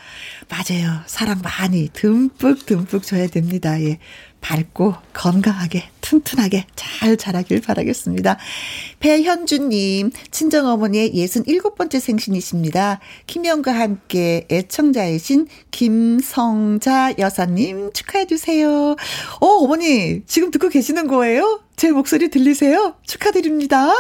[0.49, 1.01] 맞아요.
[1.07, 3.81] 사랑 많이 듬뿍 듬뿍 줘야 됩니다.
[3.81, 3.99] 예.
[4.41, 8.39] 밝고 건강하게 튼튼하게 잘 자라길 바라겠습니다.
[8.99, 13.01] 배현주님, 친정어머니의 67번째 생신이십니다.
[13.27, 18.71] 김영과 함께 애청자이신 김성자 여사님 축하해주세요.
[19.41, 21.61] 어, 어머니, 지금 듣고 계시는 거예요?
[21.77, 22.97] 제 목소리 들리세요?
[23.07, 23.93] 축하드립니다.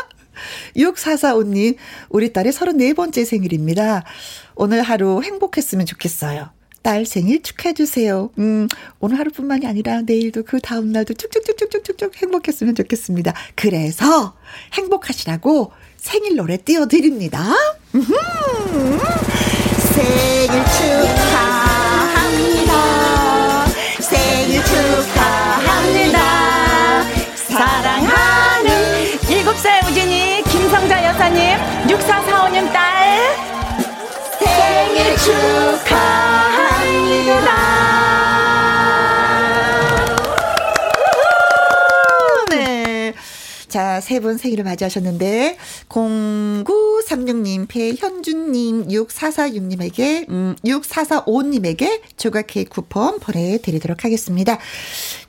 [0.76, 1.76] 6445님,
[2.09, 4.05] 우리 딸의 34번째 생일입니다.
[4.55, 6.51] 오늘 하루 행복했으면 좋겠어요.
[6.83, 8.31] 딸 생일 축하해주세요.
[8.39, 8.68] 음,
[8.99, 13.35] 오늘 하루뿐만이 아니라 내일도 그 다음날도 쭉쭉쭉쭉쭉쭉 행복했으면 좋겠습니다.
[13.55, 14.35] 그래서
[14.72, 17.45] 행복하시라고 생일 노래 띄워드립니다.
[19.95, 21.30] 생일 축하
[44.11, 45.56] 세 분 생일을 맞이하셨는데,
[45.88, 54.58] 0936님, 배현준님, 6446님에게, 음, 6445님에게 조각 케이크 쿠폰 보내드리도록 하겠습니다.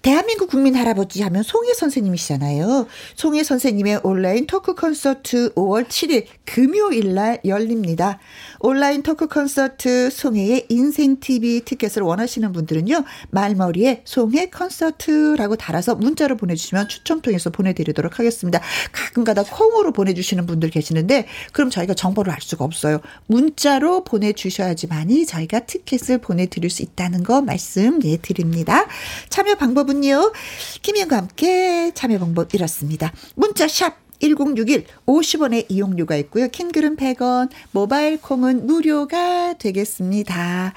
[0.02, 2.88] 대한민국 국민 할아버지 하면 송혜 선생님이시잖아요.
[3.14, 8.18] 송혜 선생님의 온라인 토크 콘서트 5월 7일 금요일 날 열립니다.
[8.64, 13.04] 온라인 토크 콘서트 송혜의 인생TV 티켓을 원하시는 분들은요.
[13.30, 18.62] 말머리에 송혜 콘서트라고 달아서 문자로 보내주시면 추첨 통해서 보내드리도록 하겠습니다.
[18.92, 23.02] 가끔가다 콩으로 보내주시는 분들 계시는데 그럼 저희가 정보를 알 수가 없어요.
[23.28, 28.88] 문자로 보내주셔야지만이 저희가 티켓을 보내드릴 수 있다는 거 말씀 예 드립니다.
[29.30, 30.34] 참여 방법은 방법은요.
[30.82, 33.12] 김희영과 함께 참여 방법 이렇습니다.
[33.36, 36.48] 문자 샵 1061 50원의 이용료가 있고요.
[36.48, 40.74] 킹글은 100원, 모바일 콩은 무료가 되겠습니다.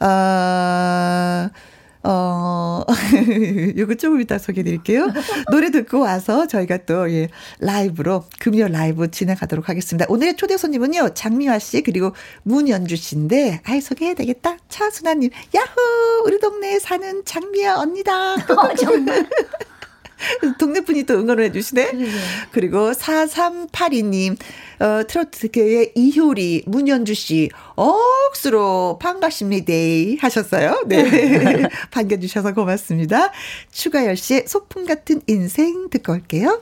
[0.00, 1.50] 어,
[2.04, 2.84] 어,
[3.76, 5.12] 요거 조금 이따 소개해 드릴게요.
[5.50, 10.06] 노래 듣고 와서 저희가 또, 예, 라이브로, 금요 라이브 진행하도록 하겠습니다.
[10.08, 12.12] 오늘의 초대 손님은요, 장미화 씨, 그리고
[12.44, 14.56] 문연주 씨인데, 아이, 소개해야 되겠다.
[14.68, 16.24] 차순아님, 야호!
[16.24, 18.34] 우리 동네에 사는 장미화 언니다.
[18.56, 19.26] 어, 정말.
[20.58, 21.90] 동네 분이 또 응원을 해주시네.
[21.92, 22.10] 그러게.
[22.50, 24.36] 그리고 4382님,
[24.80, 29.72] 어, 트로트계의 이효리, 문현주 씨, 억수로 반갑습니다.
[30.20, 30.82] 하셨어요.
[30.86, 31.68] 네.
[31.90, 33.32] 반겨주셔서 고맙습니다.
[33.70, 36.60] 추가열 씨의 소풍 같은 인생 듣고 올게요.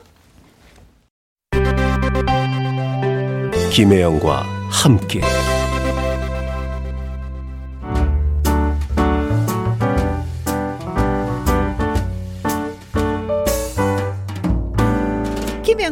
[3.71, 5.21] 김혜영과 함께.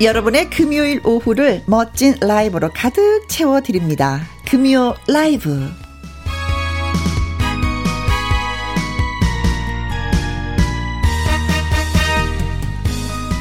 [0.00, 4.22] 여러분의 금요일 오후를 멋진 라이브로 가득 채워드립니다.
[4.44, 5.70] 금요 라이브.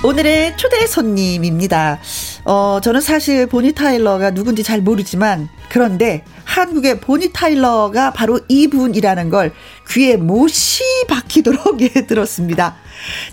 [0.04, 2.00] 오늘의 초대 손님입니다.
[2.46, 9.54] 어, 저는 사실 보니 타일러가 누군지 잘 모르지만, 그런데 한국의 보니 타일러가 바로 이분이라는 걸
[9.90, 12.76] 귀에 못이 박히도록 예, 들었습니다.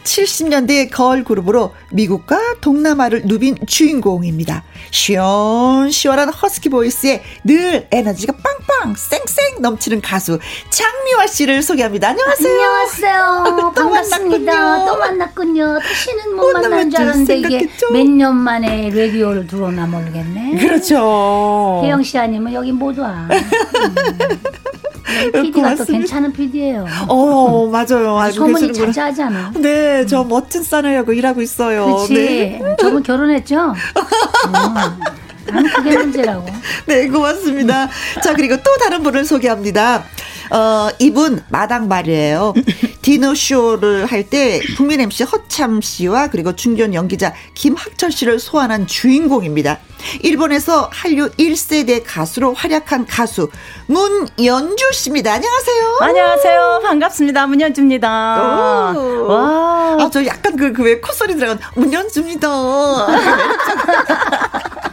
[0.05, 4.65] 70년대 걸 그룹으로 미국과 동남아를 누빈 주인공입니다.
[4.91, 10.39] 시원시원한 허스키 보이스에 늘 에너지가 빵빵 쌩쌩 넘치는 가수
[10.71, 12.09] 장미화 씨를 소개합니다.
[12.09, 12.51] 안녕하세요.
[12.51, 13.73] 안녕하세요.
[13.77, 14.53] 반갑습니다.
[14.53, 14.87] 만났군요.
[14.87, 15.79] 또 만났군요.
[15.81, 20.59] 다시는 못 만난 줄 알았는데 이게 몇 년 만에 라디오를 들어오나 모르겠네.
[20.59, 21.81] 그렇죠.
[21.85, 23.29] 혜영 씨 아니면 여기 못 와.
[23.31, 23.33] 음.
[25.33, 26.87] PD가 또 괜찮은 PD예요.
[27.09, 28.17] 어, 맞아요.
[28.19, 29.53] 알고 소문이 자자하잖아.
[29.61, 31.85] 네, 저 멋진 사내하고 일하고 있어요.
[31.87, 32.15] 그렇지.
[32.15, 32.77] 네.
[32.81, 33.59] 저분 결혼했죠?
[33.69, 35.11] 어.
[35.47, 36.47] 나는 그게 문제라고.
[36.87, 37.89] 네, 고맙습니다.
[38.23, 40.05] 자, 그리고 또 다른 분을 소개합니다.
[40.53, 42.55] 어, 이분 마당발이에요.
[43.03, 49.79] 디노쇼를 할 때 국민 MC 허참 씨와 그리고 중견 연기자 김학철 씨를 소환한 주인공입니다.
[50.23, 53.49] 일본에서 한류 1세대 가수로 활약한 가수
[53.87, 55.33] 문연주 씨입니다.
[55.35, 55.99] 안녕하세요.
[56.01, 56.81] 안녕하세요.
[56.83, 57.47] 반갑습니다.
[57.47, 58.09] 문연주입니다.
[58.09, 59.97] 와.
[60.01, 62.49] 아, 저 약간 그, 그 왜 콧소리 들어간 문연주입니다.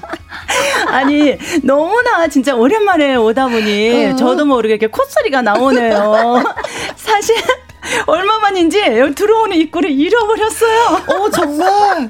[0.88, 4.16] 아니 너무나 진짜 오랜만에 오다 보니 어.
[4.16, 6.44] 저도 모르게 이렇게 콧소리가 나오네요.
[6.96, 7.36] 사실
[8.06, 11.02] 얼마만인지 들어오는 입구를 잃어버렸어요.
[11.08, 12.10] 어 정말.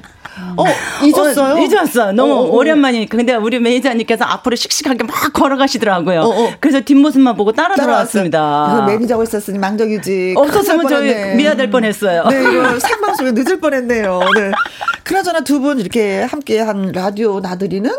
[0.56, 0.64] 어,
[1.04, 1.56] 잊었어요?
[1.56, 2.12] 어, 잊었어.
[2.12, 3.18] 너무 어, 어, 오랜만이니까.
[3.18, 6.22] 근데 우리 매니저님께서 앞으로 씩씩하게 막 걸어가시더라고요.
[6.22, 6.54] 어, 어.
[6.60, 8.84] 그래서 뒷모습만 보고 따라 들어왔습니다.
[8.88, 10.36] 매니저가 있었으니 망정이지.
[10.38, 12.26] 없었으면 저희 미아될 뻔했어요.
[12.30, 14.20] 네, 이거 생방송에 늦을 뻔했네요.
[14.36, 14.52] 네.
[15.04, 17.92] 그나저나 두 분 이렇게 함께 한 라디오 나들이는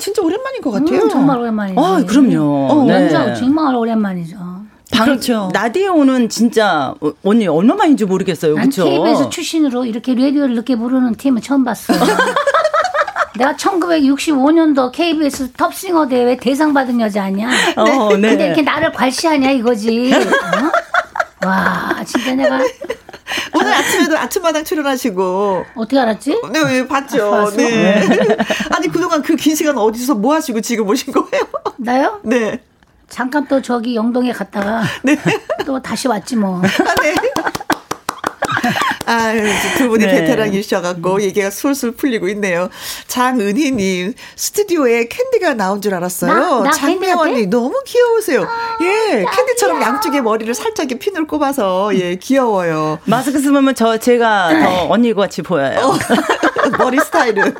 [0.00, 1.02] 진짜 오랜만인 것 같아요.
[1.02, 1.80] 음, 정말 오랜만이죠.
[1.80, 2.66] 아, 그럼요.
[2.70, 2.92] 어, 네.
[2.94, 4.36] 완전 정말 오랜만이죠.
[4.92, 5.50] 방, 그렇죠.
[5.52, 8.54] 라디오는 진짜 언니 얼마만인지 모르겠어요.
[8.54, 8.84] 그렇죠?
[8.84, 11.92] KBS 출신으로 이렇게 라디오를 늦게 부르는 팀은 처음 봤어.
[13.36, 17.48] 내가 1965년도 KBS top singer 대회 대상 받은 여자 아니야?
[17.76, 18.30] 어, 네.
[18.30, 20.12] 근데 이렇게 나를 괄시하냐 이거지.
[20.12, 21.46] 어?
[21.46, 22.58] 와, 진짜 내가
[23.54, 25.66] 오늘 아침에도 아침마당 출연하시고.
[25.74, 26.40] 어떻게 알았지?
[26.52, 27.34] 네, 네 봤죠.
[27.34, 28.02] 아, 네.
[28.70, 31.44] 아니, 그동안 그 긴 시간 어디서 뭐 하시고 지금 오신 거예요?
[31.76, 32.20] 나요?
[32.24, 32.60] 네.
[33.08, 35.16] 잠깐 또 저기 영동에 갔다가 네.
[35.64, 36.60] 또 다시 왔지 뭐.
[36.60, 37.14] 아, 네.
[39.08, 39.32] 아,
[39.78, 40.12] 두 분이 네.
[40.20, 42.68] 베테랑이셔갖고 얘기가 술술 풀리고 있네요.
[43.06, 46.70] 장은희님, 스튜디오에 캔디가 나온 줄 알았어요.
[46.74, 48.42] 장미원이 너무 귀여우세요.
[48.42, 52.98] 아, 예, 캔디처럼 양쪽에 머리를 살짝 핀을 꼽아서, 예, 귀여워요.
[53.04, 55.78] 마스크 쓰면 저, 제가 더 언니 같이 보여요.
[55.80, 55.98] 어,
[56.78, 57.54] 머리 스타일은.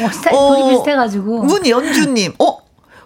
[0.00, 1.44] 뭐 스타일 어, 비슷해가지고.
[1.44, 2.59] 문연주님, 어?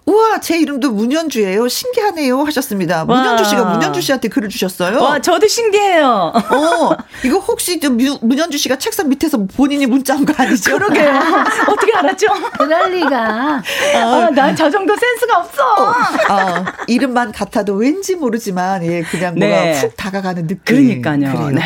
[0.06, 1.66] 우와, 제 이름도 문현주예요.
[1.66, 2.42] 신기하네요.
[2.42, 3.04] 하셨습니다.
[3.04, 3.04] 와.
[3.04, 5.00] 문현주 씨가 문현주 씨한테 글을 주셨어요.
[5.00, 6.06] 와, 저도 신기해요.
[6.34, 10.72] 어, 이거 혹시 저 문현주 씨가 책상 밑에서 본인이 문자한 거 아니죠?
[10.78, 11.10] 그러게요.
[11.68, 12.26] 어떻게 알았죠?
[12.58, 13.62] 그럴 리가.
[13.94, 15.62] 아, 난저 정도 센스가 없어.
[15.74, 15.88] 어,
[16.34, 19.80] 어, 이름만 같아도 왠지 모르지만, 예, 그냥 뭐가 네.
[19.80, 20.60] 훅 다가가는 느낌.
[20.64, 21.32] 그러니까요.
[21.32, 21.50] 그래요.
[21.50, 21.62] 네.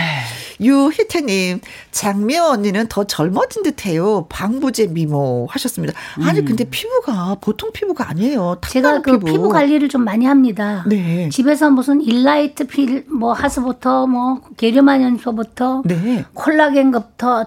[0.60, 4.26] 유희태님, 장미호 언니는 더 젊어진 듯 해요.
[4.28, 5.94] 방부제 미모 하셨습니다.
[6.22, 6.44] 아니, 음.
[6.44, 8.58] 근데 피부가 보통 피부가 아니에요.
[8.68, 9.26] 제가 그 피부.
[9.26, 9.48] 피부.
[9.48, 10.84] 관리를 좀 많이 합니다.
[10.86, 11.28] 네.
[11.30, 16.24] 집에서 무슨 일라이트 필, 뭐 하스부터 뭐 게르마늄소부터 네.
[16.34, 17.46] 콜라겐부터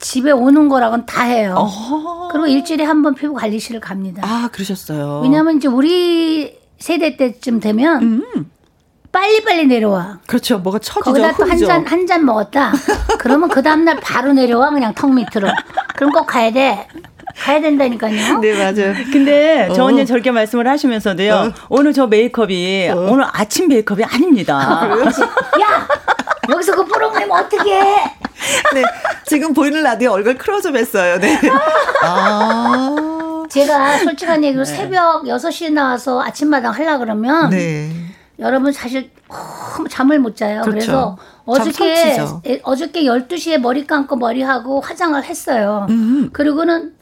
[0.00, 1.54] 집에 오는 거라고는 다 해요.
[1.58, 4.20] 어 그리고 일주일에 한 번 피부 관리실을 갑니다.
[4.24, 5.20] 아, 그러셨어요.
[5.22, 8.50] 왜냐면 이제 우리 세대 때쯤 되면 음.
[9.12, 10.18] 빨리빨리 내려와.
[10.26, 10.58] 그렇죠.
[10.58, 11.00] 뭐가 처지죠.
[11.00, 12.72] 거기다 또 한 잔, 한 잔 먹었다.
[13.18, 14.70] 그러면 그 다음날 바로 내려와.
[14.70, 15.48] 그냥 턱 밑으로.
[15.96, 16.86] 그럼 꼭 가야 돼.
[17.36, 18.38] 가야 된다니까요.
[18.38, 18.94] 네, 맞아요.
[19.12, 19.72] 근데 어.
[19.72, 21.34] 저 언니 저렇게 말씀을 하시면서도요.
[21.34, 21.52] 어.
[21.68, 22.96] 오늘 저 메이크업이 어.
[23.10, 24.56] 오늘 아침 메이크업이 아닙니다.
[24.56, 24.88] 아,
[25.60, 25.88] 야!
[26.50, 27.96] 여기서 그 프로그램 어떻게 해?
[28.74, 28.82] 네.
[29.26, 31.18] 지금 보이는 라디오 얼굴 클로즈업 했어요.
[31.18, 31.40] 네.
[32.02, 33.44] 아.
[33.48, 34.74] 제가 솔직한 얘기로 네.
[34.76, 37.90] 새벽 6시에 나와서 아침마당 하려 그러면 네.
[38.40, 40.62] 여러분 사실 너무 잠을 못 자요.
[40.62, 40.72] 그렇죠.
[40.72, 45.86] 그래서 어저께 어저께 12시에 머리 감고 머리하고 화장을 했어요.
[45.90, 46.30] 음.
[46.32, 46.94] 그리고는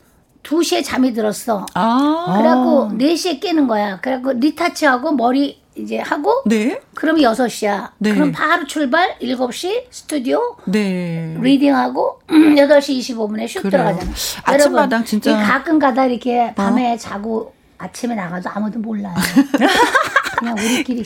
[0.43, 1.66] 2시에 잠이 들었어.
[1.74, 2.34] 아.
[2.39, 4.01] 그래갖고 4시에 깨는 거야.
[4.01, 6.80] 그래갖고 retouch하고 머리 이제 하고 네.
[6.95, 7.91] 그럼 6시야.
[7.99, 8.12] 네.
[8.12, 11.36] 그럼 바로 출발 7시 스튜디오 네.
[11.41, 13.84] reading하고 8시 25분에 슛 그래요.
[13.84, 14.12] 들어가잖아.
[14.43, 16.97] 아침마당 진짜 가끔 가다 이렇게 밤에 어?
[16.97, 19.14] 자고 아침에 나가도 아무도 몰라요.
[20.39, 21.03] 그냥 우리끼리.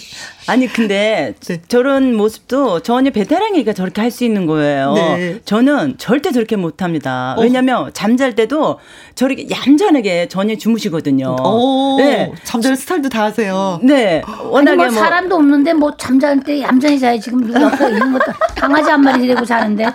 [0.47, 1.63] 아니 근데 네.
[1.69, 4.93] 저런 모습도 저 언니 베테랑이가 저렇게 할 수 있는 거예요.
[4.93, 5.41] 네.
[5.47, 7.35] 저는 절대 저렇게 못합니다.
[7.39, 7.41] 어.
[7.41, 8.79] 왜냐면 잠잘 때도
[9.15, 11.37] 저렇게 얌전하게 전혀 주무시거든요.
[11.43, 12.31] 오, 네.
[12.45, 13.81] 잠자는 스타일도 다 하세요.
[13.83, 14.21] 네.
[14.51, 17.19] 워낙에 뭐, 뭐 사람도 없는데 뭐 잠잘 때 얌전히 자요.
[17.19, 19.87] 지금 누가 옆에 있는 것도 강아지 한 마리 데리고 자는데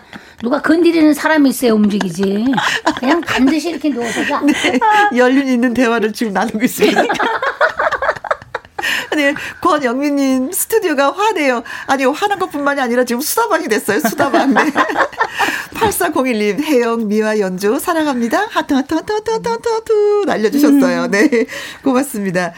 [0.41, 2.45] 누가 건드리는 사람이 있어야 움직이지.
[2.99, 4.41] 그냥 반듯이 이렇게 누워서 자.
[4.41, 4.53] 네.
[5.15, 7.01] 연륜 있는 대화를 지금 나누고 있습니다.
[9.11, 11.63] 아니, 권영민님 스튜디오가 환해요.
[11.88, 13.99] 아니, 환한 것 뿐만이 아니라 지금 수다방이 됐어요.
[13.99, 14.53] 수다방.
[14.53, 14.61] 네.
[15.73, 18.47] 8401님, 혜영, 미화, 연주, 사랑합니다.
[18.49, 21.03] 하트, 하트, 하트, 하트, 하트, 하트, 하트, 날려주셨어요.
[21.05, 21.11] 음.
[21.11, 21.45] 네.
[21.83, 22.53] 고맙습니다.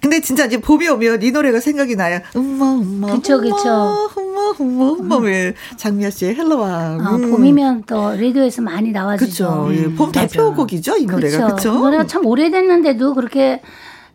[0.00, 2.20] 근데 진짜 이제 봄이 오면 이 노래가 생각이 나요.
[2.36, 3.12] 음마, 음마.
[3.14, 4.10] 그쵸, 그쵸.
[4.18, 4.29] 음마,
[4.60, 5.16] 음마, 음마.
[5.18, 6.68] 왜 장미화 씨의 헬로와.
[7.00, 7.30] 아, 음.
[7.30, 9.66] 봄이면 또 라디오에서 많이 나와주죠.
[9.66, 9.68] 그쵸.
[9.72, 11.54] 예, 봄 음, 대표곡이죠, 이 노래가.
[11.54, 11.72] 그쵸.
[11.72, 13.60] 그 노래가 참 오래됐는데도 그렇게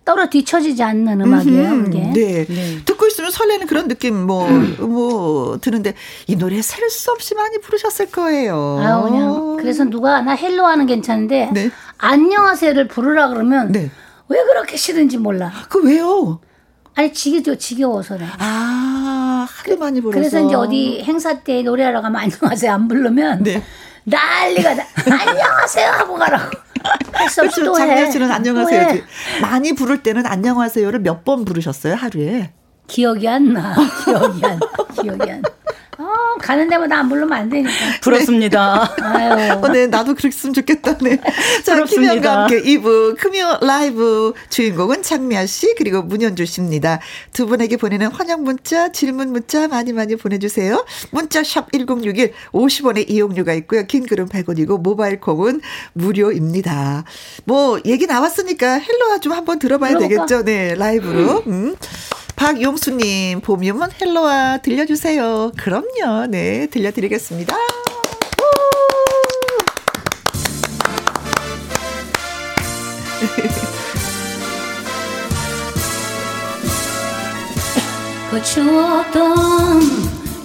[0.03, 1.99] 떨어 뒤처지지 않는 음악이에요, 이게.
[2.13, 2.45] 네.
[2.45, 2.79] 네.
[2.85, 4.75] 듣고 있으면 설레는 그런 느낌 뭐, 음.
[4.79, 5.95] 뭐, 드는데
[6.27, 8.79] 이 노래 셀 수 없이 많이 부르셨을 거예요.
[8.83, 9.57] 아, 그냥.
[9.57, 11.71] 그래서 누가 나 hello 하는 괜찮은데, 네.
[11.97, 13.89] 안녕하세요를 부르라 그러면, 네.
[14.29, 15.51] 왜 그렇게 싫은지 몰라.
[15.69, 16.39] 그 왜요?
[16.95, 18.25] 아니, 지겨, 지겨워서 그래.
[18.39, 20.17] 아, 하도 많이 불러서.
[20.17, 23.61] 그래서 이제 어디 행사 때 노래하러 가면 안녕하세요 안 부르면, 네.
[24.05, 24.83] 난리가 나.
[25.27, 26.51] 안녕하세요 하고 가라고.
[27.37, 28.11] 그렇죠.
[28.11, 29.01] 씨는 안녕하세요.
[29.41, 32.53] 많이 부를 때는 안녕하세요를 몇 번 부르셨어요 하루에?
[32.87, 33.75] 기억이 안 나.
[34.05, 34.59] 기억이 안.
[35.01, 35.41] 기억이 안.
[35.97, 37.71] 어, 가는 데마다 안 부르면 안 되니까.
[38.01, 38.93] 부럽습니다.
[39.01, 39.53] 아유.
[39.61, 40.97] 어, 네, 나도 그랬으면 좋겠다.
[40.99, 41.19] 네.
[41.63, 46.99] 자, 김현과 함께 2부 금요 라이브 주인공은 장미아 씨 그리고 문현주 씨입니다.
[47.33, 50.85] 두 분에게 보내는 환영 문자, 질문 문자 많이 많이 보내주세요.
[51.11, 53.85] 문자 샵 1061, 50원의 이용료가 있고요.
[53.87, 55.61] 긴 글은 100원이고 모바일 콩은
[55.93, 57.03] 무료입니다.
[57.45, 60.25] 뭐 얘기 나왔으니까 헬로와 좀 한번 들어봐야 들어볼까?
[60.25, 60.43] 되겠죠.
[60.43, 61.43] 네, 라이브로.
[61.47, 61.75] 음.
[62.35, 65.51] 박용수님, 봄이 오면 헬로와 들려주세요.
[65.57, 66.27] 그럼요.
[66.27, 67.55] 네, 들려드리겠습니다.
[78.31, 79.81] 그 추웠던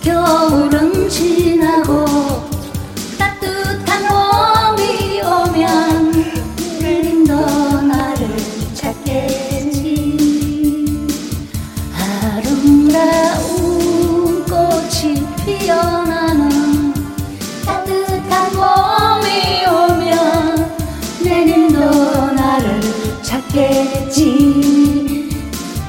[0.00, 2.49] 겨울은 지나고
[23.30, 25.30] 찾겠지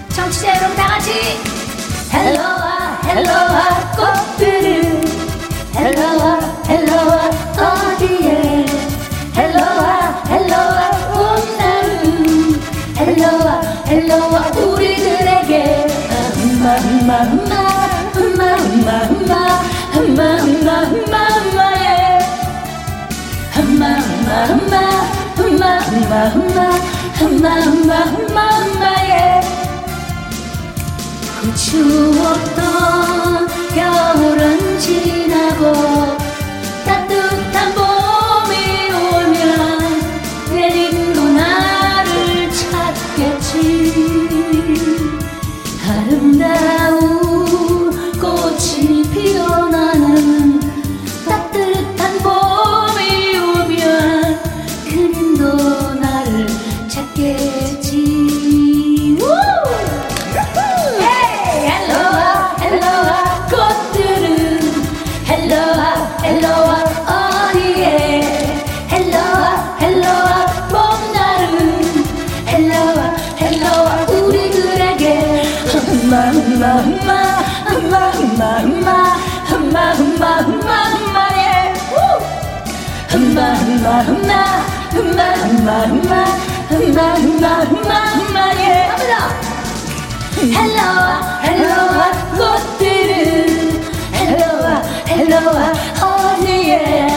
[0.09, 1.09] 청취자 여러분 다 같이
[2.13, 5.01] 헬로와 헬로와 꽃들은
[5.75, 6.39] 헬로와
[6.69, 8.65] 헬로와 어디에
[9.35, 12.61] 헬로와 헬로와 봄날은
[12.99, 13.47] 헬로와
[13.87, 15.87] 헬로와 우리들에게
[16.43, 17.53] 음마 음마 음마
[18.17, 19.31] 음마 음마 음마
[19.97, 20.69] 음마 음마
[21.39, 21.89] 음마예
[23.57, 24.75] 음마 음마 음마
[25.39, 26.59] 음마 음마 음마
[27.29, 29.41] 맘마 맘마에
[31.41, 34.40] 그 추웠던 겨울
[85.71, 86.25] 마 흠마
[86.67, 89.29] 흠마 흠마 흠마 흠마 흠마예 갑니다
[90.37, 93.81] 헬로와 헬로와 꽃들은
[94.13, 97.07] 헬로와 헬로와 어디에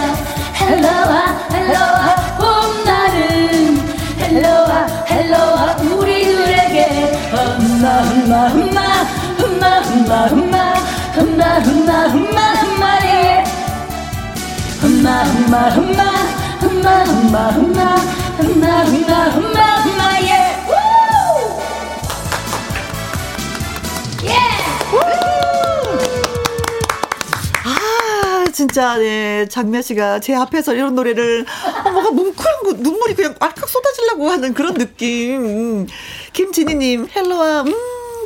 [0.61, 3.79] 헬로와 헬로와 봄날은
[4.21, 6.87] 헬로와 헬로와 우리 들에게
[7.33, 8.83] 흠마 흠마 흠마
[9.37, 10.75] 흠마 흠마 흠마
[11.13, 13.45] 흠마 흠마 흠마 흠마예
[14.81, 16.05] 흠마 흠마 흠마
[16.61, 20.65] 흠마 흠마 흠마 흠마 흠마 흠마예
[27.67, 29.47] 아, 진짜, 네.
[29.49, 31.47] 장미아 씨가 제 앞에서 이런 노래를,
[31.85, 35.45] 어, 뭔가 뭉클한 거, 눈물이 그냥 알칵 쏟아지려고 하는 그런 느낌.
[35.45, 35.87] 음.
[36.33, 37.75] 김진희님, 헬로와, 음,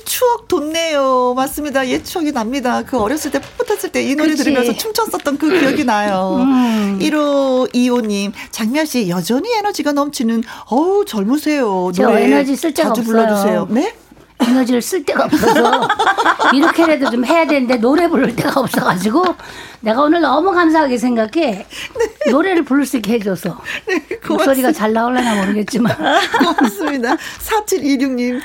[0.05, 1.35] 추억 돋네요.
[1.37, 1.87] 맞습니다.
[1.89, 2.83] 옛 추억이 납니다.
[2.83, 4.45] 그 어렸을 때 풋풋했을 때 이 노래 그치.
[4.45, 6.39] 들으면서 춤췄었던 그 기억이 나요.
[6.41, 6.99] 음.
[7.01, 11.91] 1525님, 장미아 씨 여전히 에너지가 넘치는, 어우, 젊으세요.
[11.95, 13.27] 저 노래 에너지 쓸 데가 자주 없어요.
[13.27, 13.67] 불러주세요.
[13.71, 13.95] 네?
[14.41, 15.89] 에너지를 쓸 데가 없어서
[16.55, 19.25] 이렇게라도 좀 해야 되는데 노래 부를 데가 없어가지고
[19.81, 21.67] 내가 오늘 너무 감사하게 생각해
[22.31, 23.61] 노래를 부를 수 있게 해줘서
[24.29, 25.93] 목소리가 잘 나올려나 모르겠지만
[26.39, 27.17] 고맙습니다.
[27.17, 28.41] 4726님,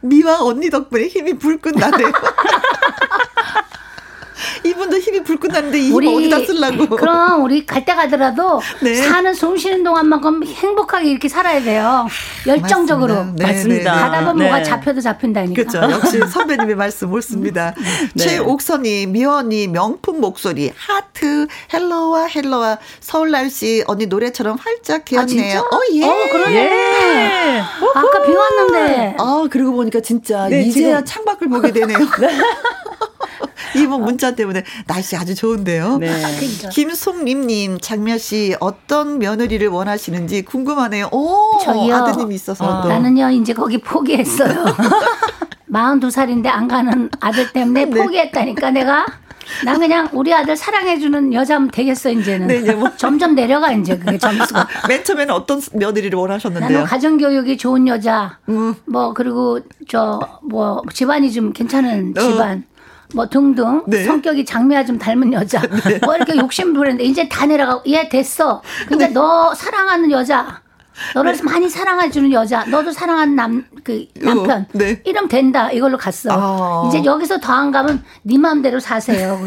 [0.00, 2.12] 미화 언니 덕분에 힘이 불끈 나네요.
[4.64, 6.88] 이분도 힘이 불끈 나는데 이 힘을 어디다 쓰려고.
[6.96, 8.94] 그럼 우리 갈 때 가더라도 네.
[8.96, 12.08] 사는 숨 쉬는 동안만큼 행복하게 이렇게 살아야 돼요
[12.46, 13.46] 열정적으로 맞습니다.
[13.46, 13.94] 네, 맞습니다.
[13.94, 14.02] 네, 네.
[14.02, 14.44] 가다 보면 네.
[14.50, 15.92] 뭐가 잡혀도 잡힌다니까 그렇죠.
[15.92, 17.74] 역시 선배님의 말씀 옳습니다.
[18.14, 18.24] 네.
[18.26, 25.42] 최옥선이 미화 언니 명품 목소리 하트 헬로와 헬로와 서울 날씨 언니 노래처럼 활짝 아, 진짜?
[25.44, 25.60] 개었네요.
[25.60, 26.04] 어 예.
[26.04, 27.62] 어 그러네 예.
[27.94, 31.98] 아까 비 왔는데 아 그러고 보니까 진짜 네, 이제야 지금- 창밖을 보게 되네요.
[33.76, 35.98] 이번 문자 때문에 날씨 아주 좋은데요.
[35.98, 36.08] 네.
[36.08, 36.68] 그러니까.
[36.70, 41.08] 김송림님, 장미아 씨 어떤 며느리를 원하시는지 궁금하네요.
[41.12, 41.94] 오, 저기요.
[41.96, 42.88] 아드님이 있어서 또.
[42.88, 44.64] 나는요 이제 거기 포기했어요.
[45.70, 48.02] 42살인데 안 가는 아들 때문에 네.
[48.02, 49.06] 포기했다니까 내가.
[49.64, 52.48] 난 그냥 우리 아들 사랑해주는 여자면 되겠어 이제는.
[52.48, 52.90] 네, 이제 뭐.
[52.96, 54.66] 점점 내려가 이제 그게 점수가.
[54.88, 56.68] 맨 처음에는 어떤 며느리를 원하셨는데요?
[56.68, 58.38] 나는 가정 교육이 좋은 여자.
[58.48, 58.74] 음.
[58.86, 62.20] 뭐 그리고 저 뭐 집안이 좀 괜찮은 어.
[62.20, 62.64] 집안.
[63.14, 64.04] 뭐 등등 네.
[64.04, 65.62] 성격이 장미아 좀 닮은 여자.
[66.04, 68.62] 뭐 이렇게 욕심 부렸는데 이제 다 내려가고 얘 됐어.
[68.88, 70.60] 그러니까 너 사랑하는 여자.
[71.14, 72.64] 너를 많이 사랑해주는 여자.
[72.64, 74.66] 너도 사랑하는 남 그 남편.
[74.72, 75.00] 네.
[75.04, 75.70] 이러면 된다.
[75.70, 76.30] 이걸로 갔어.
[76.32, 76.88] 아.
[76.88, 79.38] 이제 여기서 더 안 가면 네 마음대로 사세요.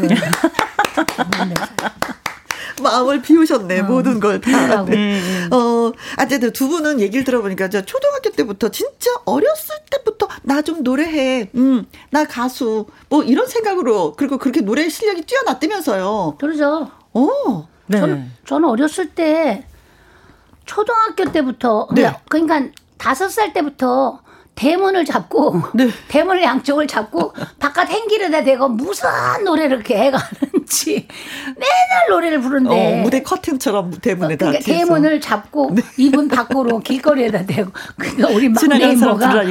[2.80, 4.50] 마음을 비우셨네, 모든 걸 다.
[4.50, 4.90] 비우라고.
[4.90, 5.20] 네.
[5.50, 11.48] 어, 어쨌든 두 분은 얘기를 들어보니까 저 초등학교 때부터 진짜 어렸을 때부터 나 좀 노래해.
[11.54, 12.86] 음, 나 가수.
[13.08, 16.36] 뭐 이런 생각으로 그리고 그렇게 노래 실력이 뛰어났다면서요.
[16.38, 17.64] 그러죠 오.
[17.86, 17.98] 네.
[17.98, 19.66] 저는, 저는 어렸을 때
[20.64, 22.14] 초등학교 때부터 네.
[22.28, 24.20] 그러니까 다섯 살 때부터
[24.60, 25.88] 대문을 잡고 네.
[26.08, 29.08] 대문을 양쪽을 잡고 바깥 행기에다 대고 무슨
[29.42, 31.08] 노래를 이렇게 애가 하는지
[31.46, 32.68] 맨날 노래를 부른대.
[33.00, 34.46] 어, 무대 커튼처럼 대문에다.
[34.46, 34.84] 그러니까 뒤에서.
[34.84, 39.44] 대문을 잡고 이분 밖으로 길거리에다 대고 그러니까 우리 막내 이모가.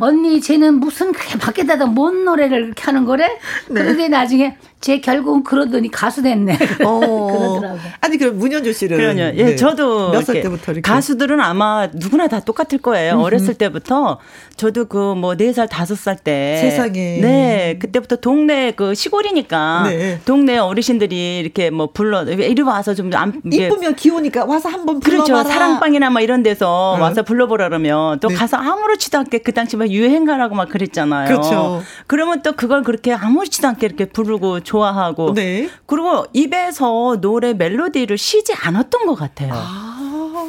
[0.00, 3.28] 언니 쟤는 무슨 그렇게 밖에다가 뭔 노래를 이렇게 하는 거래?
[3.68, 3.82] 네.
[3.82, 4.56] 그러더니 나중에
[4.86, 6.56] 쟤 결국은 그러더니 가수 됐네.
[6.86, 7.00] 어.
[7.26, 7.78] 그러더라고.
[8.00, 9.20] 아니 그럼 문현주 씨는 그럼요.
[9.36, 9.56] 예, 네.
[9.56, 13.18] 저도 몇 살 때부터 이렇게 가수들은 아마 누구나 다 똑같을 거예요.
[13.18, 14.18] 어렸을 때부터
[14.56, 17.18] 저도 그 뭐 네 살 다섯 살 때 세상에.
[17.20, 20.20] 네 그때부터 동네 그 시골이니까 네.
[20.24, 25.24] 동네 어르신들이 이렇게 뭐 불러 이리 와서 좀 안 이쁘면 기우니까 와서 한번 불러봐라.
[25.42, 25.48] 그렇죠.
[25.48, 27.02] 사랑방이나 뭐 이런 데서 응.
[27.02, 28.34] 와서 불러보라 그러면 또 네.
[28.34, 31.26] 가서 아무렇지도 않게 그 당시 막 유행가라고 막 그랬잖아요.
[31.28, 31.82] 그렇죠.
[32.06, 35.32] 그러면 또 그걸 그렇게 아무렇지도 않게 이렇게 부르고 좋아하고.
[35.34, 35.68] 네.
[35.86, 39.52] 그리고 입에서 노래 멜로디를 쉬지 않았던 것 같아요.
[39.54, 39.92] 아.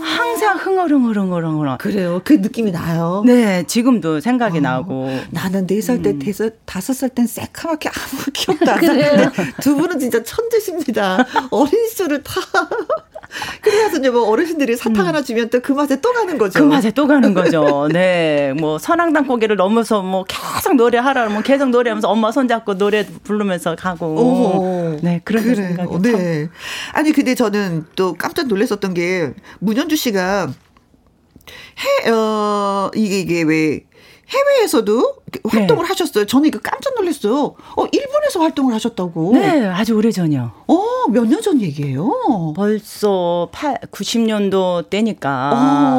[0.03, 1.78] 항상 흥얼흥얼흥얼흥얼.
[1.78, 2.21] 그래요.
[2.23, 3.23] 그 느낌이 나요.
[3.25, 5.09] 네, 지금도 생각이 어, 나고.
[5.32, 6.19] 나는 네 살 때, 음.
[6.65, 9.30] 다섯 살 땐 새카맣게 아무 기억도 안 나는데
[9.61, 11.25] 두 분은 진짜 천재십니다.
[11.51, 12.34] 어린 시절을 다.
[13.61, 15.07] 그래서 이제 뭐 어르신들이 사탕 음.
[15.07, 16.59] 하나 주면 또 그 맛에 또 가는 거죠.
[16.59, 17.89] 그 맛에 또 가는 거죠.
[17.91, 23.75] 네, 뭐 선앙당 고개를 넘어서 뭐 계속 노래하라, 뭐 계속 노래하면서 엄마 손잡고 노래 부르면서
[23.75, 24.05] 가고.
[24.07, 25.55] 오, 네, 그런 그래.
[25.55, 25.99] 생각이.
[26.01, 26.47] 네.
[26.93, 30.47] 아니 근데 저는 또 깜짝 놀랐었던 게 문현주 씨가
[32.05, 33.82] 해, 어, 이게, 이게 왜,
[34.30, 35.15] 해외에서도
[35.47, 35.88] 활동을 네.
[35.89, 36.25] 하셨어요.
[36.25, 37.55] 저는 이거 깜짝 놀랐어요.
[37.75, 39.34] 어, 일본에서 활동을 하셨다고.
[39.34, 40.51] 네, 아주 오래 전이요.
[40.67, 42.53] 어, 몇 년 전 얘기예요?
[42.55, 45.51] 벌써 8, 90년도 때니까.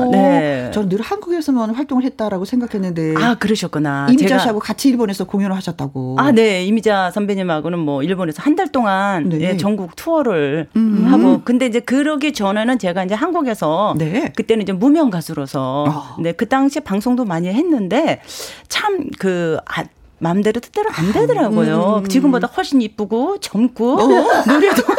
[0.07, 0.71] 어, 네.
[0.73, 3.15] 저는 늘 한국에서만 활동을 했다라고 생각했는데.
[3.17, 4.09] 아, 그러셨구나.
[4.11, 6.17] 이미자 씨하고 같이 일본에서 공연을 하셨다고.
[6.19, 6.65] 아, 네.
[6.65, 9.41] 이미자 선배님하고는 뭐 일본에서 한 달 동안 네.
[9.41, 11.05] 예, 전국 투어를 음.
[11.07, 11.43] 하고.
[11.45, 14.33] 근데 이제 그러기 전에는 제가 이제 한국에서 네.
[14.35, 16.17] 그때는 이제 무명 가수로서 어.
[16.21, 18.21] 네, 그 당시에 방송도 많이 했는데
[18.69, 19.85] 참 그, 아,
[20.19, 22.03] 마음대로 뜻대로 안 되더라고요.
[22.05, 22.09] 음.
[22.09, 24.07] 지금보다 훨씬 이쁘고 젊고 어?
[24.47, 24.83] 노래도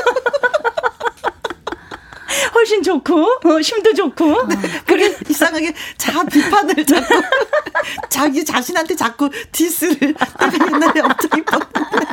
[2.55, 4.47] 훨씬 좋고 어, 힘도 좋고 어.
[4.85, 7.21] 그게 이상하게 자 비판을 자꾸
[8.09, 12.05] 자기 자신한테 자꾸 디스를 내가 옛날에 엄청 이뻤는데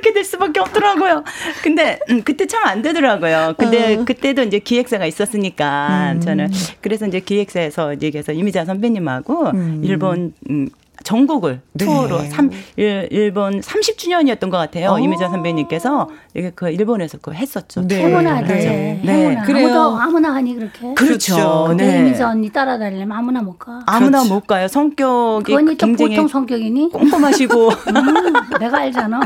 [0.00, 1.24] 그렇게 될 수밖에 없더라고요.
[1.62, 3.54] 근데 음, 그때 참 안 되더라고요.
[3.58, 4.04] 근데 어.
[4.04, 6.20] 그때도 이제 기획사가 있었으니까 음.
[6.20, 6.50] 저는
[6.82, 9.80] 그래서 이제 기획사에서 얘기해서 이미자 선배님하고 음.
[9.82, 10.68] 일본 음,
[11.02, 11.84] 전국을 네.
[11.86, 14.90] 투어로 3, 일, 일본 30주년이었던 것 같아요.
[14.90, 14.92] 오.
[14.94, 14.98] 어.
[15.00, 17.86] 이미자 선배님께서 이게 그 일본에서 그 했었죠.
[17.88, 18.02] 네.
[18.04, 18.52] 해문하지.
[18.52, 19.00] 네.
[19.02, 19.36] 네.
[19.36, 20.94] 아무도 아무나 하니 그렇게.
[20.94, 21.34] 그렇죠.
[21.34, 21.74] 그렇죠.
[21.76, 22.00] 네.
[22.00, 23.80] 이미자 언니 따라다니려면 아무나 못 가.
[23.86, 24.32] 아무나 그렇지.
[24.32, 24.68] 못 가요.
[24.68, 26.90] 성격이 언니 또 보통 성격이니?
[26.90, 27.68] 꼼꼼하시고.
[27.70, 29.20] 음, 내가 알잖아.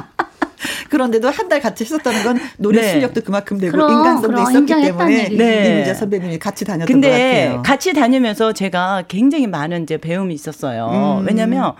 [0.90, 2.88] 그런데도 한 달 같이 있었다는 건 노래 네.
[2.92, 5.74] 실력도 그만큼 되고 그럼, 인간성도 그럼, 있었기 때문에 네.
[5.76, 7.62] 이미자 선배님이 같이 다녔던 근데 것 같아요.
[7.62, 11.20] 같이 다니면서 제가 굉장히 많은 이제 배움이 있었어요.
[11.20, 11.26] 음.
[11.26, 11.74] 왜냐면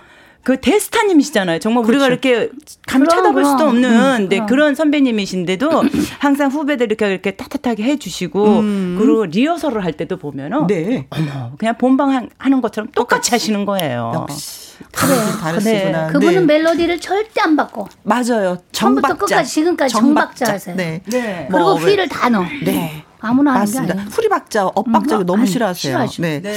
[0.45, 1.59] 그 대스타님이시잖아요.
[1.59, 2.05] 정말 그렇죠.
[2.05, 2.51] 우리가 이렇게
[2.87, 3.51] 감 쳐다볼 그럼.
[3.51, 5.83] 수도 없는 음, 네, 그런 선배님이신데도
[6.19, 8.97] 항상 후배들 이렇게 이렇게 따뜻하게 해주시고 음.
[9.01, 11.07] 그리고 리허설을 할 때도 보면은 네.
[11.11, 13.31] 어머 그냥 본방 하는 것처럼 똑같이, 똑같이.
[13.31, 14.13] 하시는 거예요.
[14.15, 14.65] 역시.
[14.93, 15.15] 그래.
[15.41, 16.07] 다르시구나.
[16.09, 16.13] 네.
[16.13, 16.59] 그분은 네.
[16.59, 17.89] 멜로디를 절대 안 바꿔.
[18.03, 18.59] 맞아요.
[18.73, 20.77] 처음부터 끝까지 지금까지 정박자, 하세요.
[20.77, 21.01] 네.
[21.07, 21.49] 네.
[21.51, 22.45] 그리고 뭐, 휠을 다 넣어.
[22.65, 23.04] 네.
[23.25, 23.95] 아무나 맞습니다.
[24.11, 26.07] 후리박자, 엇박자 음, 너무 아니, 싫어하세요.
[26.19, 26.41] 네.
[26.43, 26.53] 네.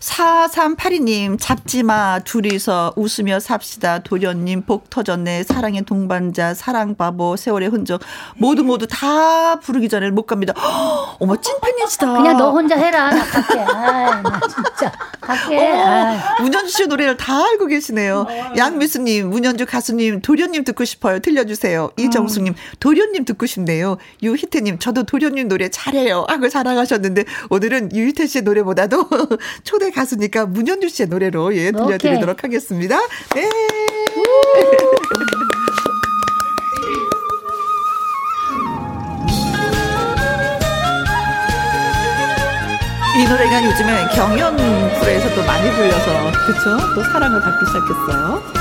[0.00, 2.18] 4382님, 잡지 마.
[2.20, 3.98] 둘이서 웃으며 삽시다.
[4.00, 5.44] 도련님, 복 터졌네.
[5.44, 8.00] 사랑의 동반자, 사랑바보, 세월의 흔적.
[8.36, 10.54] 모두 모두 다 부르기 전에 못 갑니다.
[10.56, 12.12] 허, 어머, 찐팬이시다.
[12.12, 13.10] 그냥 너 혼자 해라.
[13.10, 13.60] 나 갈게.
[13.60, 14.92] 아이, 나 진짜.
[15.20, 15.58] 갈게.
[15.58, 18.26] 어, 문현주 씨 노래를 다 알고 계시네요.
[18.28, 21.18] 어, 양미수님, 문현주 가수님, 도련님 듣고 싶어요.
[21.18, 21.90] 들려주세요.
[21.98, 23.98] 이정수님, 도련님 듣고 싶네요.
[24.22, 26.05] 유희태님, 저도 도련님 노래 잘해요.
[26.06, 29.08] 잘해요 하고 자랑하셨는데 오늘은 유희태 씨의 노래보다도
[29.64, 32.48] 초대 가수니까 문현주 씨의 노래로 예 들려드리도록 오케이.
[32.48, 32.98] 하겠습니다.
[33.34, 33.48] 네.
[43.18, 44.56] 이 노래가 요즘에 경연
[45.00, 46.94] 프로에서도 많이 불려서 그렇죠?
[46.94, 48.55] 또 사랑을 받기 시작했어요.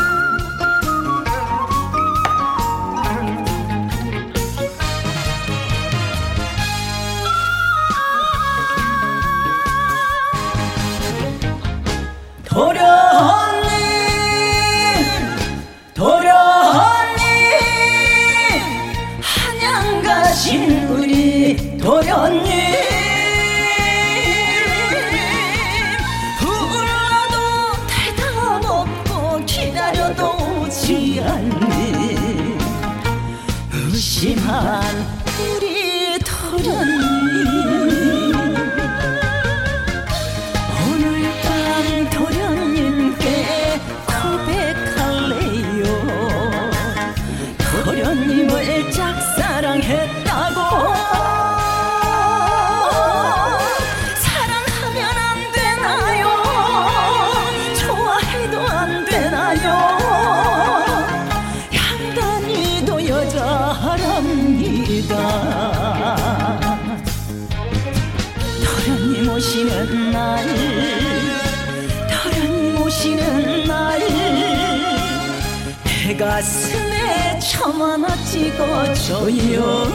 [76.25, 79.85] 가슴에 점 하나 찍어줘요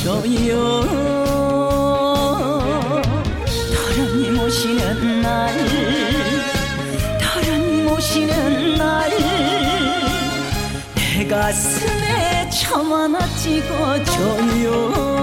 [0.00, 0.80] 찍어줘요.
[3.74, 5.54] 도련님 오시는 날
[7.20, 9.10] 도련님 오시는 날
[10.94, 15.19] 내 가슴에 점 하나 찍어줘요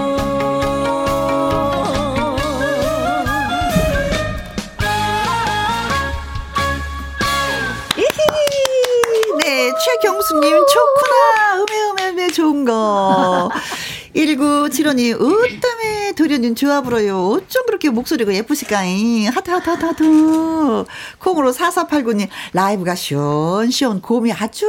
[14.38, 17.26] 1975님, 어땀에 도련님 좋아 불어요.
[17.28, 19.28] 어쩜 그렇게 목소리가 예쁘실까잉.
[19.28, 20.84] 하트, 하트, 하트, 하트.
[21.18, 24.66] 콩으로 4489님, 라이브가 시원시원, 곰이 아주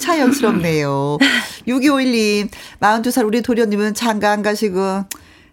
[0.00, 1.18] 자연스럽네요.
[1.68, 2.48] 6251님,
[2.80, 5.04] 42살 우리 도련님은 장가 안 가시고,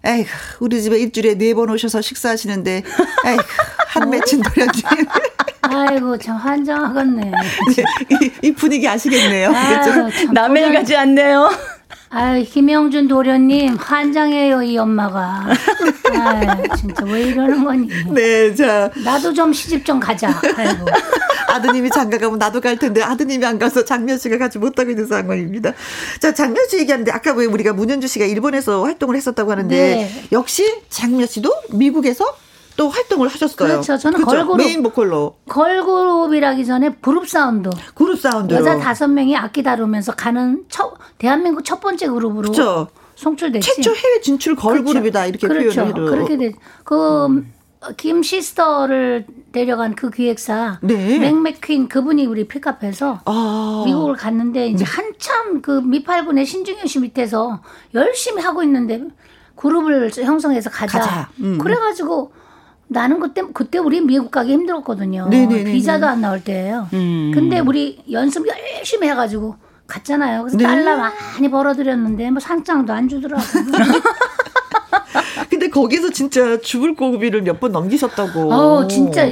[0.03, 0.29] 에이구,
[0.61, 2.83] 우리 집에 일주일에 네 번 오셔서 식사하시는데,
[3.27, 3.43] 에이구,
[3.89, 4.81] 한 맺힌 도련님.
[5.61, 7.31] 아이고 참 환장하겠네.
[8.09, 9.51] 이, 이 분위기 아시겠네요.
[9.53, 11.51] 아유, 참 남의 일 같지 않네요.
[12.11, 15.47] 아유 김영준 도련님 환장해요 이 엄마가.
[16.13, 17.87] 아유 진짜 왜 이러는 거니?
[18.13, 18.89] 네, 자.
[19.03, 20.29] 나도 좀 시집 좀 가자.
[20.55, 20.85] 아이고.
[21.47, 25.73] 아드님이 장가 가면 나도 갈 텐데 아드님이 안 가서 장면 씨가 가지 못하고 있는 상황입니다.
[26.19, 30.23] 자, 장면 씨 얘기하는데 아까 왜 우리가 문현주 씨가 일본에서 활동을 했었다고 하는데 네.
[30.31, 32.25] 역시 장면 씨도 미국에서
[32.79, 33.67] 또 활동을 하셨어요.
[33.67, 33.97] 그렇죠.
[33.97, 34.25] 저는 그죠?
[34.31, 34.57] 걸그룹.
[34.57, 37.69] 메인 보컬로 걸그룹이라기 전에 그룹 사운드.
[37.93, 42.87] 그룹 사운드로 여자 다섯 명이 악기 다루면서 가는 첫 대한민국 첫 번째 그룹으로 그렇죠.
[43.15, 43.75] 송출됐지.
[43.75, 45.75] 최초 해외 진출 걸그룹이다 이렇게 그렇죠.
[45.81, 46.53] 표현을 해도 그렇게 돼.
[46.85, 51.19] 그김 시스터를 데려간 그 기획사 네.
[51.19, 53.83] 맥맥퀸 그분이 우리 픽업해서 아.
[53.85, 53.91] 네.
[53.91, 57.61] 미국을 갔는데 이제 한참 그 미팔군의 신중현 씨 밑에서
[57.93, 59.03] 열심히 하고 있는데
[59.57, 60.99] 그룹을 형성해서 가자.
[60.99, 61.29] 가자.
[61.41, 61.57] 음.
[61.57, 62.31] 그래가지고
[62.91, 65.27] 나는 그때 그때 우리 미국 가기 힘들었거든요.
[65.29, 65.71] 네네네네.
[65.71, 66.87] 비자도 안 나올 때예요.
[66.93, 67.31] 음.
[67.33, 69.55] 근데 우리 연습 열심히 해가지고
[69.85, 70.41] 갔잖아요.
[70.41, 70.63] 그래서 네.
[70.63, 73.41] 달러 많이 벌어들였는데 뭐 상장도 안 주더라고.
[75.49, 78.53] 근데 거기서 진짜 죽을 고비를 몇 번 넘기셨다고.
[78.53, 79.27] 어 진짜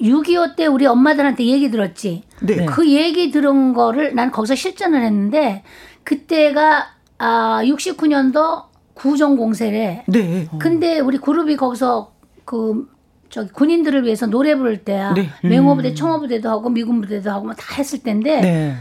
[0.00, 2.22] 6.25 때 우리 엄마들한테 얘기 들었지.
[2.40, 2.64] 네.
[2.66, 5.62] 그 얘기 들은 거를 난 거기서 실전을 했는데
[6.04, 6.86] 그때가
[7.18, 8.64] 아 69년도
[8.94, 10.04] 구정 공세래.
[10.08, 10.48] 네.
[10.58, 12.12] 근데 우리 그룹이 거기서
[12.48, 12.88] 그
[13.28, 15.12] 저기 군인들을 위해서 노래 부를 때야.
[15.12, 15.28] 네.
[15.42, 18.74] 맹호부대, 청호부대도 하고 미군부대도 하고 뭐다 했을 때인데 네.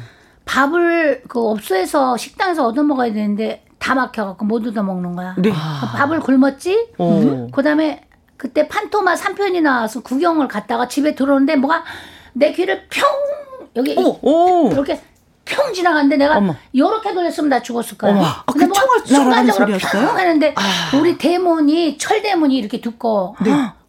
[0.45, 5.35] 밥을 그 업소에서 식당에서 얻어 먹어야 되는데 다 막혀갖고 못 얻어 먹는 거야.
[5.37, 5.51] 네.
[5.51, 6.93] 밥을 굶었지.
[6.97, 7.51] 오.
[7.51, 8.05] 그다음에
[8.37, 11.83] 그때 판토마 3편이 나와서 구경을 갔다가 집에 들어오는데 뭐가
[12.31, 13.05] 내 귀를 평
[13.75, 14.69] 여기 오.
[14.71, 15.01] 이렇게
[15.49, 16.55] 평 지나갔는데 내가 어머.
[16.75, 18.11] 요렇게 돌렸으면 나 죽었을 거야.
[18.11, 18.23] 어머.
[18.23, 20.07] 아, 근데 그 총알 날아가는 순간적으로 소리였어요?
[20.07, 20.55] 평 하는데
[20.99, 23.35] 우리 대문이 철 대문이 이렇게 두꺼워.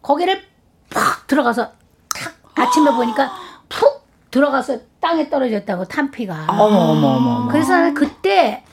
[0.01, 0.41] 거기를
[0.89, 1.71] 팍 들어가서
[2.15, 3.31] 탁 아침에 보니까
[3.67, 6.45] 푹 들어가서 땅에 떨어졌다고 탄피가.
[6.49, 7.07] 어머 어머 어머.
[7.07, 7.51] 어머.
[7.51, 8.63] 그래서 나는 그때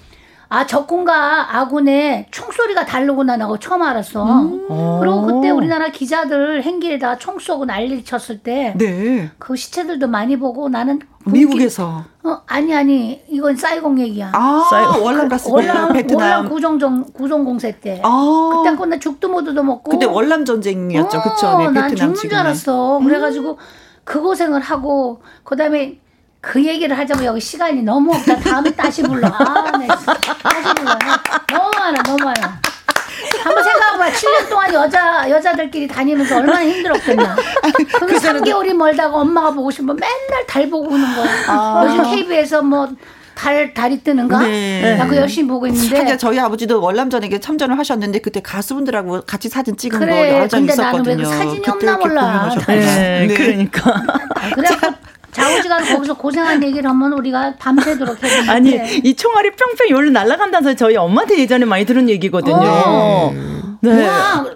[0.49, 4.25] 아 적군과 아군의 총소리가 다르구나 나고 처음 알았어.
[5.01, 9.31] 그리고 그때 우리나라 기자들 행길에다 총 쏘고 난리 쳤을 때그 네.
[9.57, 12.05] 시체들도 많이 보고 나는 미국에서.
[12.23, 14.31] 어 아니 아니 이건 사이공 얘기야.
[14.35, 15.05] 아, 사이고.
[15.05, 16.49] 월남 갔을 때 월남 월남 베트남.
[16.49, 18.01] 구정정 구정 공세 때.
[18.05, 18.51] 아.
[18.65, 19.91] 그때 거나 죽도 못 얻어 먹고.
[19.91, 21.23] 그때 월남 전쟁이었죠.
[21.23, 21.59] 그쵸?
[21.59, 22.41] 네, 난 베트남 죽는 줄 지금은.
[22.43, 23.01] 알았어.
[23.03, 23.59] 그래가지고
[24.05, 25.99] 그 고생을 하고 그다음에
[26.41, 28.37] 그 얘기를 하자면 여기 시간이 너무 없다.
[28.37, 29.27] 다음에 다시 불러.
[29.27, 29.87] 아, 네.
[29.89, 30.93] 다시 불러.
[31.53, 32.61] 너무 많아, 너무 많아.
[33.47, 34.11] 한번 생각해봐.
[34.11, 37.37] 7년 동안 여자, 여자들끼리 다니면서 얼마나 힘들었겠나.
[38.01, 41.85] 그게 3개월이 멀다가 엄마가 보고 싶으면 맨날 달 보고 오는 거야.
[41.85, 42.89] 요즘 KB에서 뭐,
[43.35, 44.41] 달, 달이 뜨는가?
[44.41, 44.97] 네.
[44.97, 45.99] 나 그거 열심히 보고 있는데.
[45.99, 50.61] 하긴 저희 아버지도 월남전에게 참전을 하셨는데 그때 가수분들하고 같이 사진 찍은 거 그래, 여러 장
[50.61, 51.17] 근데 있었거든요.
[51.17, 52.55] 나는 왜그 사진이 그때 없나 몰라.
[52.67, 53.35] 네, 네.
[53.35, 54.03] 그러니까.
[54.55, 54.69] 그래
[55.37, 58.81] 자우지간 거기서 고생한 얘기를 하면 우리가 밤새도록 해야 아니.
[59.05, 62.57] 이 총알이 평평 여기로 날아간다서 저희 엄마한테 예전에 많이 들은 얘기거든요.
[62.59, 63.33] 어.
[63.81, 64.07] 네.
[64.09, 64.47] 와,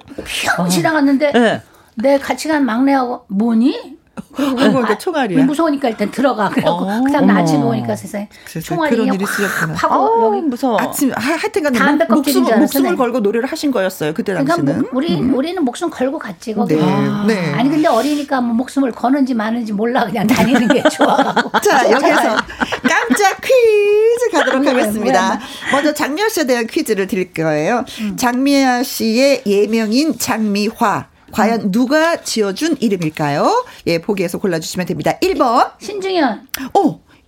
[0.65, 1.63] 휘 지나갔는데 네.
[1.97, 4.00] 내 같이 간 막내하고 뭐니?
[4.35, 5.45] 그리고 그러니까 총알이야.
[5.45, 6.49] 무서우니까 일단 들어가.
[6.51, 8.29] 그래고 어, 그다음 아침에 오니까 세상에
[8.63, 9.75] 총알이 그런 일이 쓰였구나.
[9.75, 10.79] 하고 여기 무서워.
[10.81, 14.73] 아침 하여튼간 담배 목숨 목숨을 걸고 노래를 하신 거였어요 그때 그러니까 당시는.
[14.75, 15.35] 그러니까 우리 음.
[15.35, 16.75] 우리는 목숨 걸고 갔지 거기.
[16.77, 16.83] 네.
[16.83, 17.25] 아.
[17.27, 17.53] 네.
[17.55, 21.17] 아니 근데 어리니까 뭐 목숨을 거는지 마는지 몰라 그냥 다니는 게 좋아.
[21.63, 22.37] 자 여기서
[22.83, 25.39] 깜짝 퀴즈 가도록 하겠습니다.
[25.73, 27.85] 먼저 장미아 씨에 대한 퀴즈를 드릴 거예요.
[28.01, 28.17] 음.
[28.17, 31.07] 장미아 씨의 예명인 장미화.
[31.33, 31.71] 과연 음.
[31.71, 33.67] 누가 지어준 이름일까요?
[33.87, 35.19] 예, 보기에서 골라주시면 됩니다.
[35.21, 35.73] 1번.
[35.79, 36.49] 신중현.
[36.75, 36.81] 어,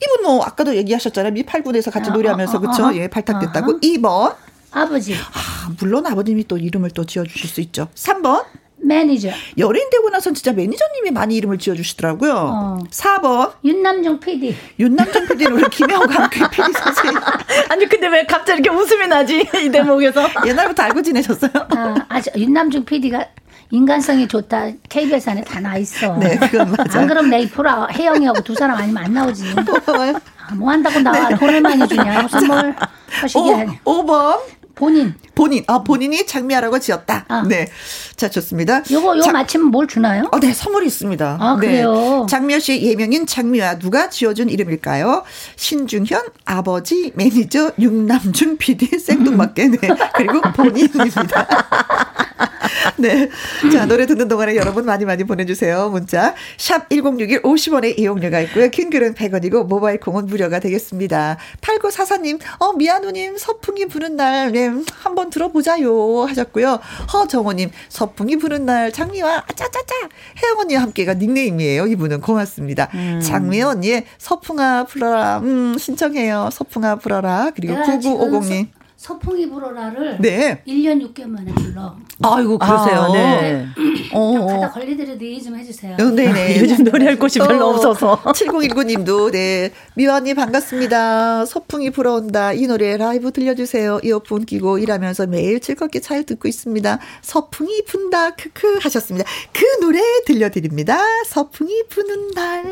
[0.03, 1.33] 이분 뭐, 아까도 얘기하셨잖아요.
[1.35, 2.87] 미8군에서 같이 아, 노래하면서, 어, 어, 그쵸?
[2.87, 3.81] 어, 예, 발탁됐다고.
[3.81, 4.35] 2번.
[4.73, 5.15] 아버지.
[5.15, 7.89] 아, 물론 아버님이 또 이름을 또 지어주실 수 있죠.
[7.95, 8.45] 3번.
[8.85, 9.29] 매니저.
[9.59, 12.33] 연예인 되고 나선 진짜 매니저님이 많이 이름을 지어주시더라고요.
[12.35, 12.79] 어.
[12.91, 13.53] 4번.
[13.65, 14.57] 윤남중 PD.
[14.81, 17.21] 윤남중 PD는 우리 김혜호가 함께 PD 선생님.
[17.69, 19.47] 아니, 근데 왜 갑자기 이렇게 웃음이 나지?
[19.65, 20.29] 이 대목에서.
[20.47, 21.51] 옛날부터 알고 지내셨어요?
[21.55, 23.25] 아, 아주 윤남중 PD가
[23.73, 24.67] 인간성이 좋다.
[24.89, 26.17] KBS 안에 다 나 있어.
[26.19, 27.01] 네, 그건 맞아.
[27.01, 29.45] 안 그럼 내이 프로 혜영이하고 두 사람 아니면 안 나오지.
[29.57, 31.37] 아, 뭐 한다고 나와 네.
[31.37, 32.23] 돈을 많이 주냐.
[32.23, 32.75] 무슨 뭘
[33.11, 33.41] 하시게
[33.85, 34.41] 5, 5번.
[34.75, 35.15] 본인.
[35.35, 35.63] 본인.
[35.69, 37.25] 아, 본인이 장미아라고 지었다.
[37.29, 37.45] 아.
[37.47, 37.69] 네.
[38.17, 38.83] 자, 좋습니다.
[38.91, 40.25] 요거, 요 마치면 뭘 주나요?
[40.33, 41.39] 어, 네, 선물이 있습니다.
[41.41, 41.67] 아, 네.
[41.67, 42.27] 그래요?
[42.29, 43.79] 장미아 씨의 예명인 장미아.
[43.79, 45.23] 누가 지어준 이름일까요?
[45.57, 49.69] 신중현, 아버지, 매니저, 육남준 PD, 생뚱맞게.
[49.69, 49.79] 네.
[50.15, 51.47] 그리고 본인입니다.
[52.97, 53.29] 네.
[53.73, 55.89] 자, 노래 듣는 동안에 여러분 많이 많이 보내주세요.
[55.91, 56.35] 문자.
[56.57, 58.69] 샵 1061 50원의 이용료가 있고요.
[58.69, 61.37] 킹글은 100원이고 모바일 콩은 무료가 되겠습니다.
[61.61, 66.25] 8944님, 어, 미아누님, 서풍이 부는 날, 네, 한번 들어보자요.
[66.25, 66.81] 하셨고요.
[67.13, 69.95] 허정호님, 서풍이 부는 날, 장미와 아짜짜짜.
[70.43, 71.87] 혜영 언니와 함께가 닉네임이에요.
[71.87, 72.89] 이분은 고맙습니다.
[72.95, 73.21] 음.
[73.23, 75.39] 장미 언니의 서풍아 불어라.
[75.39, 76.51] 음, 신청해요.
[76.53, 77.51] 서풍아 불어라.
[77.55, 78.82] 그리고 9950님.
[79.03, 80.63] 서풍이 불어라를 네.
[80.65, 81.97] 1년 6개월 만에 불러.
[82.23, 83.01] 아이고 그러세요.
[83.01, 83.67] 아, 네.
[84.13, 84.47] 어.
[84.47, 85.95] 가다 걸리더라도 이해 좀 해주세요.
[85.95, 86.33] 어, 네네.
[86.33, 86.61] 네.
[86.61, 88.23] 요즘 노래할 곳이 별로 없어서.
[88.33, 91.47] 7019님도 네 미화님 반갑습니다.
[91.47, 92.53] 서풍이 불어온다.
[92.53, 93.99] 이 노래 라이브 들려주세요.
[94.05, 97.01] 이어폰 끼고 일하면서 매일 즐겁게 잘 듣고 있습니다.
[97.23, 99.29] 서풍이 분다 크크 하셨습니다.
[99.53, 101.01] 그 노래 들려드립니다.
[101.27, 102.65] 서풍이 부는 날.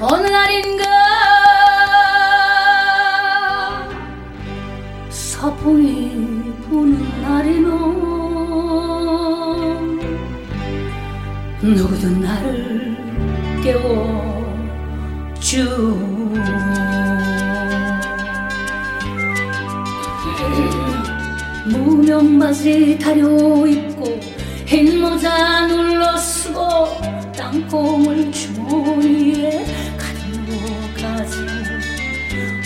[0.00, 1.73] 어느 날인가
[5.44, 6.10] 서풍이
[6.62, 7.68] 부는 날이면
[11.60, 12.96] 누구도 나를
[13.62, 14.38] 깨워주
[21.66, 24.18] 무명 바지 다려 입고
[24.64, 26.86] 흰 모자 눌러 쓰고
[27.36, 29.66] 땅콩을 주머니에
[29.98, 30.54] 가지고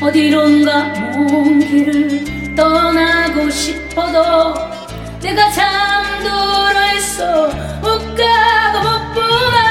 [0.01, 0.93] 어디론가
[1.27, 4.53] 먼 길을 떠나고 싶어도
[5.21, 7.47] 내가 잠들어 있어.
[7.81, 9.68] 못 가고 못 보나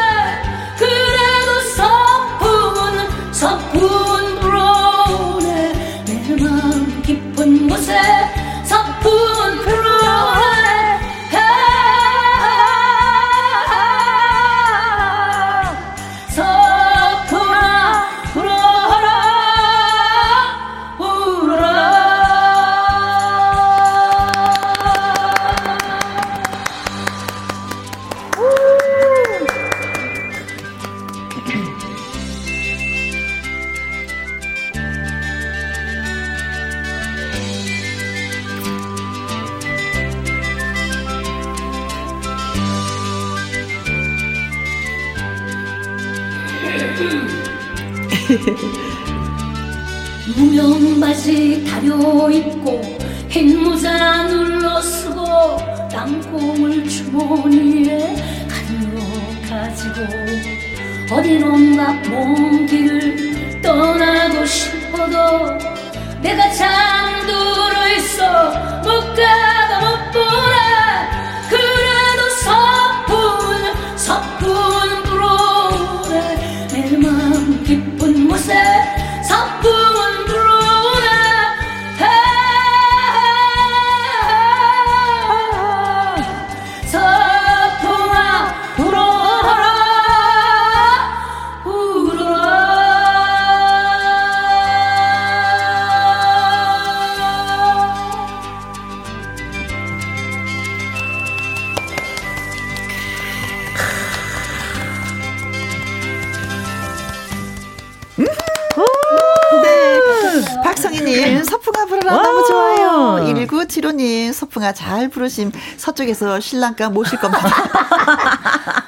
[114.77, 115.51] 잘 부르심.
[115.77, 117.49] 서쪽에서 신랑감 모실 겁니다.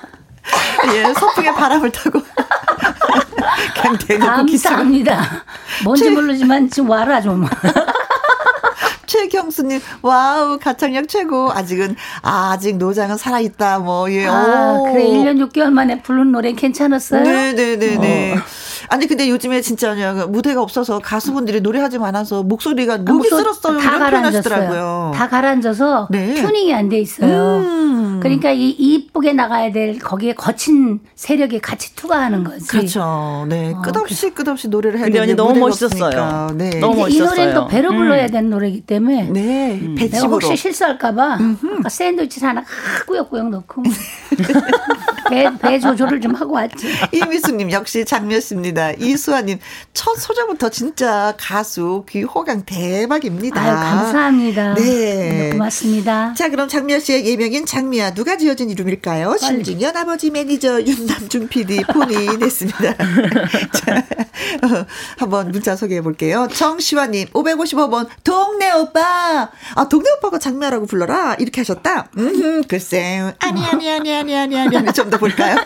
[0.94, 2.22] 예, 서풍의 바람을 타고.
[3.74, 5.44] 그냥 대놓고 감사합니다.
[5.84, 7.48] 뭔지 모르지만 지금 와라 좀.
[9.08, 11.52] 최경수님, 와우, 가창력 최고.
[11.52, 14.28] 아직은, 아, 아직 노장은 살아있다, 뭐, 예.
[14.28, 14.84] 아, 오.
[14.84, 17.24] 그래, 1년 6개월 만에 부른 노래 괜찮았어요?
[17.24, 18.34] 네네네네.
[18.36, 18.38] 어.
[18.90, 19.96] 아니, 근데 요즘에 진짜
[20.28, 23.80] 무대가 없어서 가수분들이 노래하지 않아서 목소리가 아, 녹이 쓸었어요.
[23.80, 24.99] 다 가라앉았어요.
[25.20, 26.34] 다 가라앉아서 네.
[26.34, 27.58] 튜닝이 안 돼 있어요.
[27.58, 28.20] 음.
[28.22, 32.66] 그러니까 이 이쁘게 나가야 될 거기에 거친 세력이 같이 투과하는 거지.
[32.68, 33.46] 그렇죠.
[33.50, 33.74] 네.
[33.76, 36.52] 어, 끝없이 끝없이 노래를 해야 되는데 너무 멋있었어요.
[36.56, 36.70] 네.
[36.80, 37.26] 너무 멋있었어요.
[37.26, 38.32] 이 노래는 또 배로 불러야 음.
[38.32, 39.78] 되는 노래이기 때문에 네.
[39.82, 39.96] 음.
[39.96, 41.38] 내가 혹시 실수할까봐
[41.80, 42.64] 아까 샌드위치 하나
[43.06, 43.84] 꾸역꾸역 넣고
[45.30, 46.88] 배, 배 조절을 좀 하고 왔지.
[47.14, 48.94] 이미수님 역시 장미였습니다.
[48.94, 49.60] 이수아님
[49.94, 53.62] 첫 소절부터 진짜 가수 귀 호강 대박입니다.
[53.62, 54.74] 아유, 감사합니다.
[54.76, 54.84] 네.
[54.84, 55.50] 네.
[55.52, 56.34] 고맙습니다.
[56.34, 59.38] 자 그럼 장미아 씨의 예명인 장미아 누가 지어준 이름일까요?
[59.38, 62.96] 신중현 아버지 매니저 윤남준 PD 본인 했습니다.
[63.74, 63.98] 자,
[64.64, 64.86] 어,
[65.18, 66.48] 한번 문자 소개해 볼게요.
[66.52, 72.10] 정시화님 555번 동네 오빠 아 동네 오빠가 장미아라고 불러라 이렇게 하셨다.
[72.18, 75.58] 음 글쎄 아니 아니 아니 아니 아니 아니 좀더 볼까요?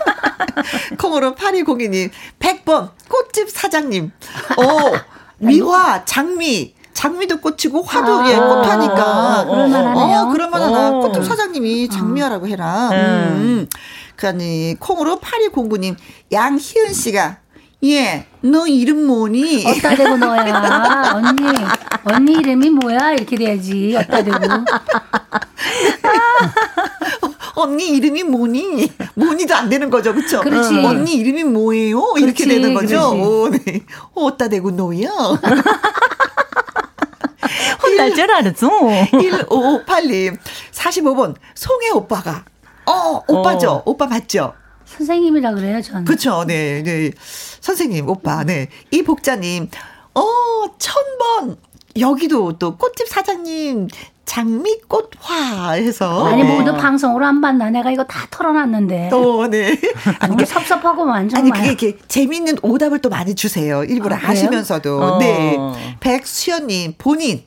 [0.99, 2.09] 콩으로 8202님,
[2.39, 4.11] 100번, 꽃집 사장님.
[4.57, 4.95] 오,
[5.38, 6.75] 미화, 장미.
[6.93, 10.19] 장미도 꽃이고 화도 아, 예 꽃하니까 그럴만하네요.
[10.19, 10.91] 어, 그럴만하다.
[10.91, 12.89] 꽃집 사장님이 장미화라고 해라.
[12.91, 12.95] 음.
[12.95, 13.67] 음.
[14.15, 15.95] 그러니 콩으로 8209님
[16.31, 17.38] 양희은 씨가
[17.85, 19.65] 예, 너 이름 뭐니?
[19.67, 21.11] 어따 대고 너야.
[21.15, 21.43] 언니,
[22.05, 23.11] 언니 이름이 뭐야?
[23.11, 23.93] 이렇게 돼야지.
[23.97, 24.39] 어따 대고.
[27.55, 28.91] 언니 이름이 뭐니?
[29.15, 30.41] 뭐니도 안 되는 거죠, 그렇죠?
[30.41, 30.75] 그렇지.
[30.80, 32.13] 언니 이름이 뭐예요?
[32.17, 33.11] 이렇게 그렇지, 되는 거죠.
[33.11, 33.81] 오, 네.
[34.15, 35.09] 어따 대고 너야.
[37.84, 38.67] 혼날 줄 알았어.
[38.67, 40.38] 1558님,
[40.71, 42.45] 45번, 송혜 오빠가.
[42.85, 43.71] 어, 오빠죠?
[43.71, 43.84] 어.
[43.85, 44.53] 오빠 맞죠?
[44.85, 46.05] 선생님이라 그래요, 저는.
[46.05, 46.43] 그렇죠.
[46.45, 47.11] 네, 네.
[47.61, 48.43] 선생님, 오빠.
[48.43, 48.69] 네.
[48.91, 49.69] 이 복자님.
[50.15, 50.21] 어,
[50.77, 51.57] 천번.
[51.99, 53.88] 여기도 또 꽃집 사장님
[54.26, 56.26] 장미꽃화 해서.
[56.26, 56.78] 아니, 모두 네.
[56.78, 57.70] 방송으로 안 봤나?
[57.70, 59.10] 내가 이거 다 털어놨는데.
[59.12, 59.78] 또, 네.
[60.20, 61.58] 아니, 그 섭섭하고만 정말.
[61.58, 63.84] 아니, 그게 이렇게 재밌는 오답을 또 많이 주세요.
[63.84, 65.20] 일부러 아, 시면서도 어.
[65.20, 65.58] 네.
[66.00, 67.44] 백수연님, 본인.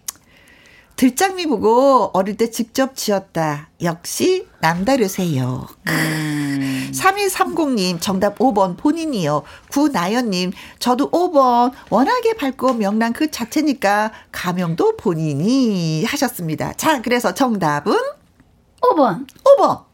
[0.96, 3.68] 들장미 보고 어릴 때 직접 지었다.
[3.82, 5.66] 역시 남다르세요.
[5.88, 6.90] 음.
[6.92, 9.42] 3130님 정답 5번 본인이요.
[9.70, 16.72] 구나연님 저도 5번 워낙에 밝고 명랑 그 자체니까 가명도 본인이 하셨습니다.
[16.74, 17.92] 자 그래서 정답은
[18.80, 19.26] 5번.
[19.58, 19.85] 5번.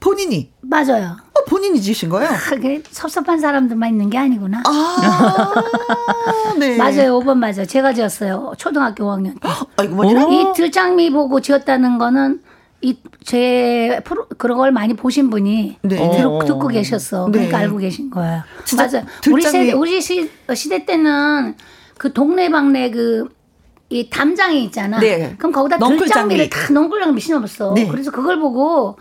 [0.00, 0.50] 본인이.
[0.62, 1.16] 맞아요.
[1.34, 2.30] 어, 본인이 지으신 거예요?
[2.48, 4.62] 그게 섭섭한 사람들만 있는 게 아니구나.
[4.66, 5.54] 아,
[6.58, 6.76] 네.
[6.76, 7.20] 맞아요.
[7.20, 7.64] 5번 맞아요.
[7.66, 8.52] 제가 지었어요.
[8.56, 9.48] 초등학교 5학년 때.
[9.76, 10.26] 아이고, 뭐야?
[10.30, 12.40] 이 들장미 보고 지었다는 거는
[12.80, 15.96] 이제 프로 그런 걸 많이 보신 분이 네.
[15.96, 17.26] 듣고, 듣고 계셨어.
[17.26, 17.64] 그러니까 네.
[17.64, 18.42] 알고 계신 거예요.
[18.76, 19.04] 맞아요.
[19.30, 21.56] 우리 세 우리 시, 시대 때는
[21.98, 23.40] 그 동네방네 그
[23.92, 25.00] 이 담장이 있잖아.
[25.00, 25.34] 네.
[25.36, 27.74] 그럼 거기다 들장미를 다 넝쿨장미 신어봤어.
[27.74, 27.88] 네.
[27.88, 28.96] 그래서 그걸 보고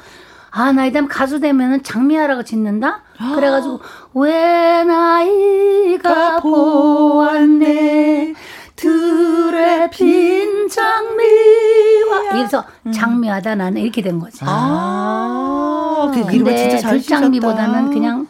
[0.52, 3.02] 아, 나이 되면 가수 되면은 장미하라고 짓는다?
[3.36, 3.80] 그래가지고,
[4.16, 8.34] 왜 나이가 보았네,
[8.76, 12.38] 들에 핀 장미와.
[12.40, 12.92] 이래서 음.
[12.92, 14.40] 장미하다 나는 이렇게 된 거지.
[14.44, 18.28] 아, 그 근데 진짜 잘 들장미보다는 그냥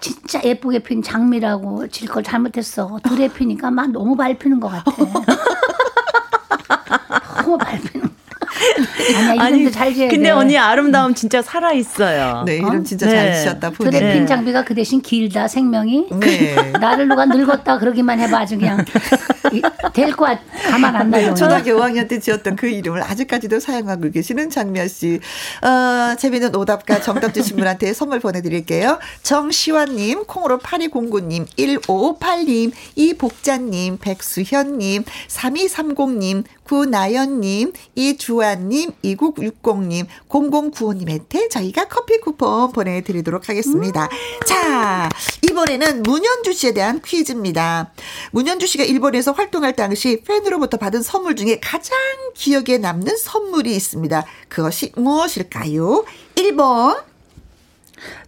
[0.00, 2.98] 진짜 예쁘게 핀 장미라고 질 걸 잘못했어.
[3.02, 4.92] 들에 피니까 막 너무 밟히는 것 같아.
[7.42, 8.07] 너무 밟히는
[9.16, 10.30] 아니야, 아니, 잘 지어야 근데 돼.
[10.30, 12.42] 언니 아름다움 진짜 살아 있어요.
[12.46, 12.82] 네, 이름 어?
[12.82, 13.12] 진짜 네.
[13.12, 13.70] 잘 지었다.
[13.70, 16.08] 그래 핀 장비가 그 대신 길다 생명이.
[16.20, 16.54] 네.
[16.80, 18.84] 나를 누가 늙었다 그러기만 해봐 아주 그냥
[19.94, 20.26] 될거
[20.70, 21.34] 가만 안 나요.
[21.34, 25.20] 초등학교 5학년 때 지었던 그 이름을 아직까지도 사용하고 계시는 장미아 씨.
[25.62, 28.98] 어, 재미있는 오답과 정답 주신 분한테 선물 보내드릴게요.
[29.22, 43.48] 정시환님, 콩으로 8209님, 1558님, 이복자님, 백수현님, 3230님, 구나연님, 이주환님, 2960님, 0095님한테 저희가 커피 쿠폰 보내드리도록
[43.48, 44.04] 하겠습니다.
[44.04, 44.40] 음.
[44.46, 45.08] 자,
[45.42, 47.92] 이번에는 문현주 씨에 대한 퀴즈입니다.
[48.32, 51.96] 문현주 씨가 일본에서 활동할 당시 팬으로부터 받은 선물 중에 가장
[52.34, 54.26] 기억에 남는 선물이 있습니다.
[54.48, 56.04] 그것이 무엇일까요?
[56.34, 57.02] 1번.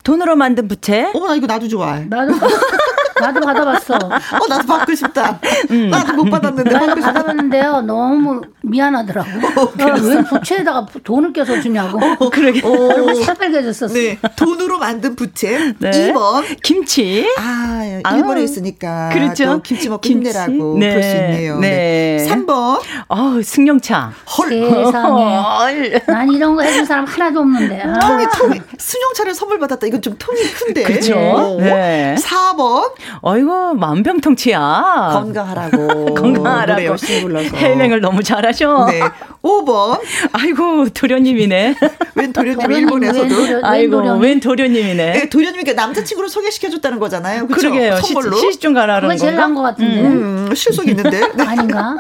[0.03, 1.11] 돈으로 만든 부채.
[1.15, 2.07] 어, 나 이거 나도 좋아해.
[2.07, 2.33] 나도.
[3.21, 3.95] 나도 받아봤어.
[3.95, 5.39] 어, 나도 받고 싶다.
[5.71, 5.91] 음.
[5.91, 6.71] 나도 못 받았는데.
[6.71, 7.83] 나도 받아봤는데요.
[7.83, 9.31] 너무 미안하더라고.
[9.31, 11.99] 어, 어, 왜 부채에다가 돈을 껴서 주냐고.
[12.19, 12.61] 어, 그러게.
[12.65, 13.95] 어, 얼굴 새빨개졌었어.
[13.95, 14.19] 네.
[14.37, 15.75] 돈으로 만든 부채.
[15.79, 15.91] 네.
[15.91, 16.45] 2번.
[16.63, 17.27] 김치.
[17.39, 19.11] 아, 일본에 있으니까.
[19.13, 19.61] 그렇죠.
[19.63, 20.31] 김치 먹고 김치?
[20.31, 20.93] 힘내라고 네.
[20.95, 21.59] 볼수 있네요.
[21.59, 21.71] 네.
[22.19, 22.27] 네.
[22.29, 22.81] 3번.
[23.09, 24.13] 어, 승용차.
[24.39, 24.51] 헐.
[24.51, 26.01] 세상에.
[26.07, 27.83] 난 이런 거 해준 사람 하나도 없는데.
[27.83, 27.99] 아.
[27.99, 28.61] 통이, 통이.
[28.79, 29.87] 승용차를 선물 받았다.
[29.87, 30.83] 이건 좀 통이 큰데.
[30.83, 31.15] 그렇죠.
[31.61, 32.15] 네.
[32.19, 32.93] 4번.
[33.21, 35.11] 어이구, 만병통치야.
[35.13, 36.15] 건강하라고.
[36.15, 36.73] 건강하라고.
[36.73, 37.57] 노래 열심히 불러서.
[37.57, 38.87] 헬맹을 너무 잘하셔.
[38.91, 39.01] 네.
[39.43, 40.01] 5번.
[40.33, 41.75] 아이고, 도련님이네.
[42.15, 43.35] 웬 도련님, 일본에서도.
[43.35, 45.13] 웬 아이고, 웬 도련님이네.
[45.13, 47.47] 네, 도련님이 남자친구를 소개시켜줬다는 거잖아요.
[47.47, 47.71] 그쵸?
[47.71, 47.97] 그러게요.
[47.97, 48.37] 선물로.
[48.37, 49.17] 시집 좀 가라는 거.
[49.17, 50.01] 제일 나은 것 같은데.
[50.01, 51.21] 음, 음, 실속 있는데.
[51.35, 51.43] 네.
[51.45, 51.97] 아닌가?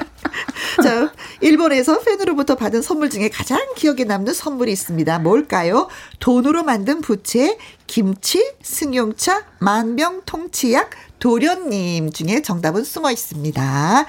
[0.82, 1.10] 자,
[1.40, 5.18] 일본에서 팬으로부터 받은 선물 중에 가장 기억에 남는 선물이 있습니다.
[5.20, 5.88] 뭘까요?
[6.18, 7.56] 돈으로 만든 부채,
[7.90, 14.06] 김치, 승용차, 만병통치약, 도련님 중에 정답은 숨어 있습니다.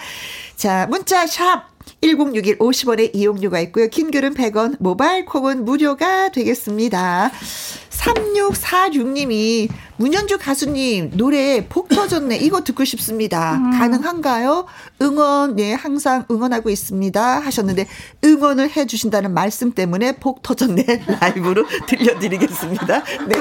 [0.56, 1.66] 자, 문자 샵
[2.02, 3.88] 1061 50원의 이용료가 있고요.
[3.88, 7.32] 긴 글은 100원, 모바일 콩은 무료가 되겠습니다.
[8.02, 12.38] 3646님이 문현주 가수님 노래 복 터졌네.
[12.38, 13.56] 이거 듣고 싶습니다.
[13.56, 13.72] 음.
[13.72, 14.65] 가능한가요?
[15.02, 17.40] 응원, 네, 항상 응원하고 있습니다.
[17.40, 17.88] 하셨는데
[18.23, 20.86] 응원을 해 주신다는 말씀 때문에 복 터졌네.
[21.22, 23.03] 라이브로 들려드리겠습니다.
[23.28, 23.36] 네.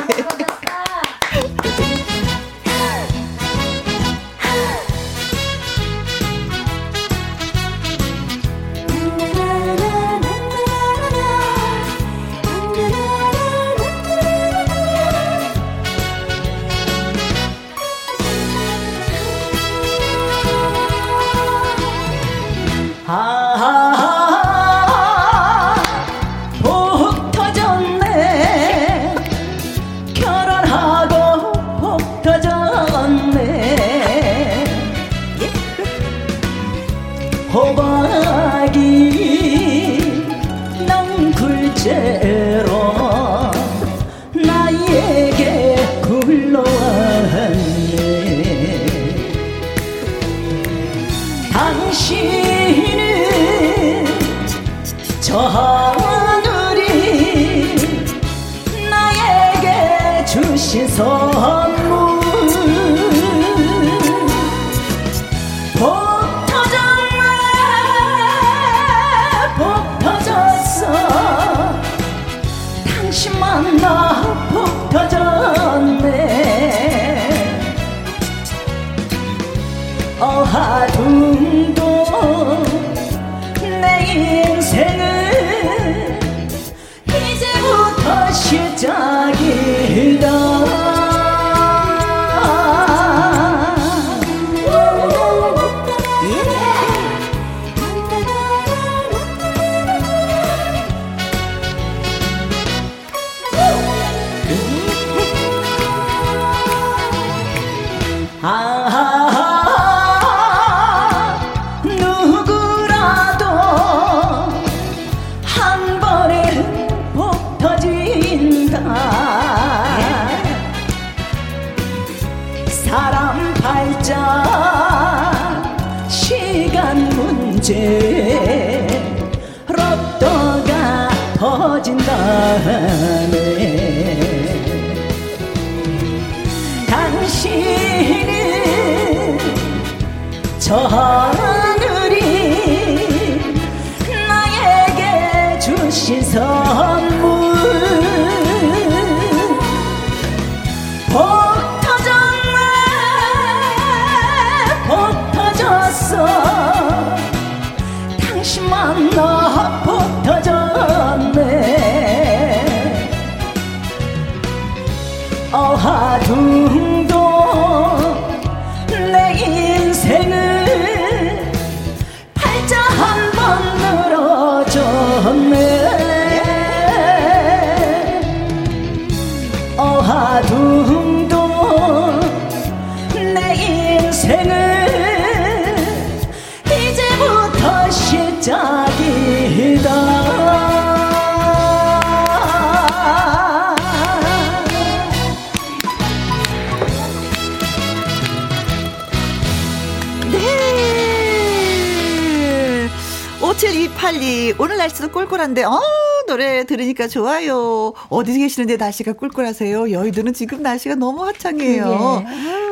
[207.01, 207.95] 들으니까 좋아요.
[208.11, 209.91] 어디 계시는데 날씨가 꿀꿀하세요?
[209.91, 212.25] 여의도는 지금 날씨가 너무 화창해요.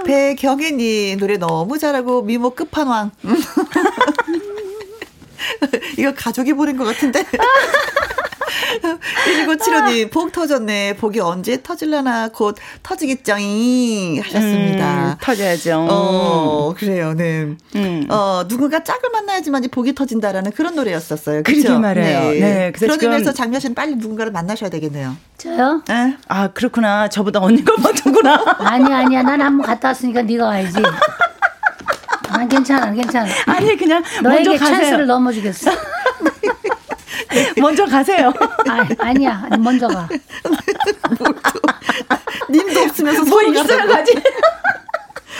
[0.04, 3.12] 배경애님 노래 너무 잘하고 미모 끝판왕.
[5.96, 7.24] 이거 가족이 보낸 것 같은데.
[9.46, 10.96] 1975님, 복 터졌네.
[10.96, 12.56] 복이 언제 터질라나 곧
[12.98, 14.22] 터지겠죠잉.
[14.22, 15.12] 하셨습니다.
[15.12, 15.86] 음, 터져야죠.
[15.88, 17.54] 어, 그래요, 네.
[17.76, 18.06] 음.
[18.08, 21.42] 어, 누군가 짝을 만나야지만 복이 터진다라는 그런 노래였었어요.
[21.42, 21.62] 그렇죠?
[21.62, 22.20] 그러게 말해요.
[22.32, 22.40] 네.
[22.40, 25.16] 네 그래서 그러면서 장미아 씨는 빨리 누군가를 만나셔야 되겠네요.
[25.38, 25.82] 저요?
[25.86, 26.16] 네.
[26.28, 27.08] 아, 그렇구나.
[27.08, 28.56] 저보다 언니가 먼저구나.
[28.58, 29.22] 아니야, 아니야.
[29.22, 30.82] 난 한번 갔다 왔으니까 네가 와야지.
[32.30, 33.30] 난 괜찮아, 괜찮아.
[33.46, 34.80] 아니, 그냥 너에게 먼저 가세요.
[34.80, 35.70] 찬스를 넘어 주겠어.
[37.60, 38.32] 먼저 가세요.
[38.98, 40.08] 아, 니야 먼저 가.
[43.10, 44.14] 없으면서 뭐 있어야 가지.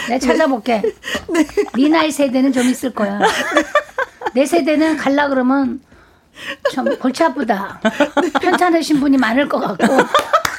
[0.09, 0.83] 내가 찾아볼게.
[1.29, 1.47] 네.
[1.75, 3.21] 네 나이 세대는 좀 있을 거야.
[4.35, 5.81] 내 세대는 갈라 그러면
[6.73, 7.81] 좀 골치 아프다.
[8.41, 9.87] 편찮으신 분이 많을 것 같고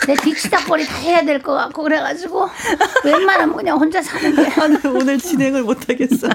[0.08, 2.50] 내 뒤치다거리 다 해야 될 것 같고 그래가지고
[3.06, 4.52] 웬만하면 그냥 혼자 사는 게.
[4.90, 6.28] 오늘 진행을 못하겠어.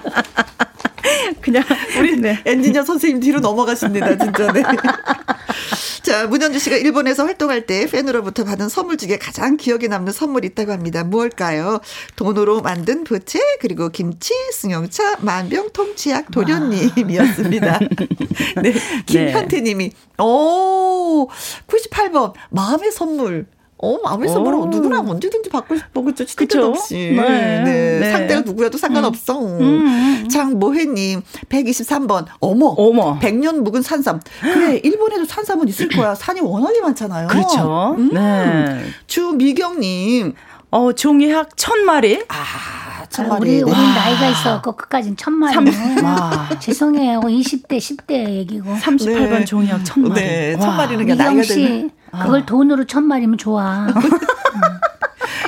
[1.40, 1.62] 그냥
[1.98, 2.40] 우리 네.
[2.44, 4.52] 엔지니어 선생님 뒤로 넘어가십니다, 진짜.
[4.52, 4.62] 네.
[6.02, 10.72] 자, 문현주 씨가 일본에서 활동할 때 팬으로부터 받은 선물 중에 가장 기억에 남는 선물이 있다고
[10.72, 11.02] 합니다.
[11.02, 11.80] 무엇일까요?
[12.16, 17.78] 돈으로 만든 부채, 그리고 김치, 승용차, 만병통치약 도련님이었습니다.
[18.62, 18.74] 네.
[19.06, 21.28] 김현태 님이, 오,
[21.66, 23.46] 98번, 마음의 선물.
[23.78, 26.00] 어, 마음의 선물은 누구나 언제든지 받고 싶어.
[26.02, 26.24] 그죠?
[26.26, 27.12] 시대도 없이.
[27.16, 27.62] 네.
[27.64, 27.98] 네.
[28.00, 28.12] 네.
[28.12, 29.38] 상대가 누구야도 상관없어.
[29.40, 29.60] 음.
[29.60, 30.28] 음.
[30.28, 32.26] 장모혜님, 123번.
[32.40, 32.66] 어머.
[32.78, 33.18] 어머.
[33.18, 34.20] 100년 묵은 산삼.
[34.40, 36.14] 그래, 일본에도 산삼은 있을 거야.
[36.14, 37.28] 산이 워낙에 많잖아요.
[37.28, 37.96] 그렇죠.
[37.98, 38.10] 음.
[38.12, 38.84] 네.
[39.06, 40.34] 주미경님.
[40.74, 42.20] 어, 종이학 천 마리.
[42.26, 43.42] 아, 천 마리.
[43.42, 45.56] 우리, 우리 나이가 있어갖고 끝까지는 천 마리.
[46.02, 46.48] 와.
[46.58, 47.20] 죄송해요.
[47.20, 48.74] 20대, 10대 얘기고.
[48.74, 49.44] 38번 네.
[49.44, 50.20] 종이학 천 마리.
[50.20, 51.90] 네, 천 마리는 게 나이가 되는.
[52.10, 52.44] 그걸 아.
[52.44, 53.86] 돈으로 천 마리면 좋아.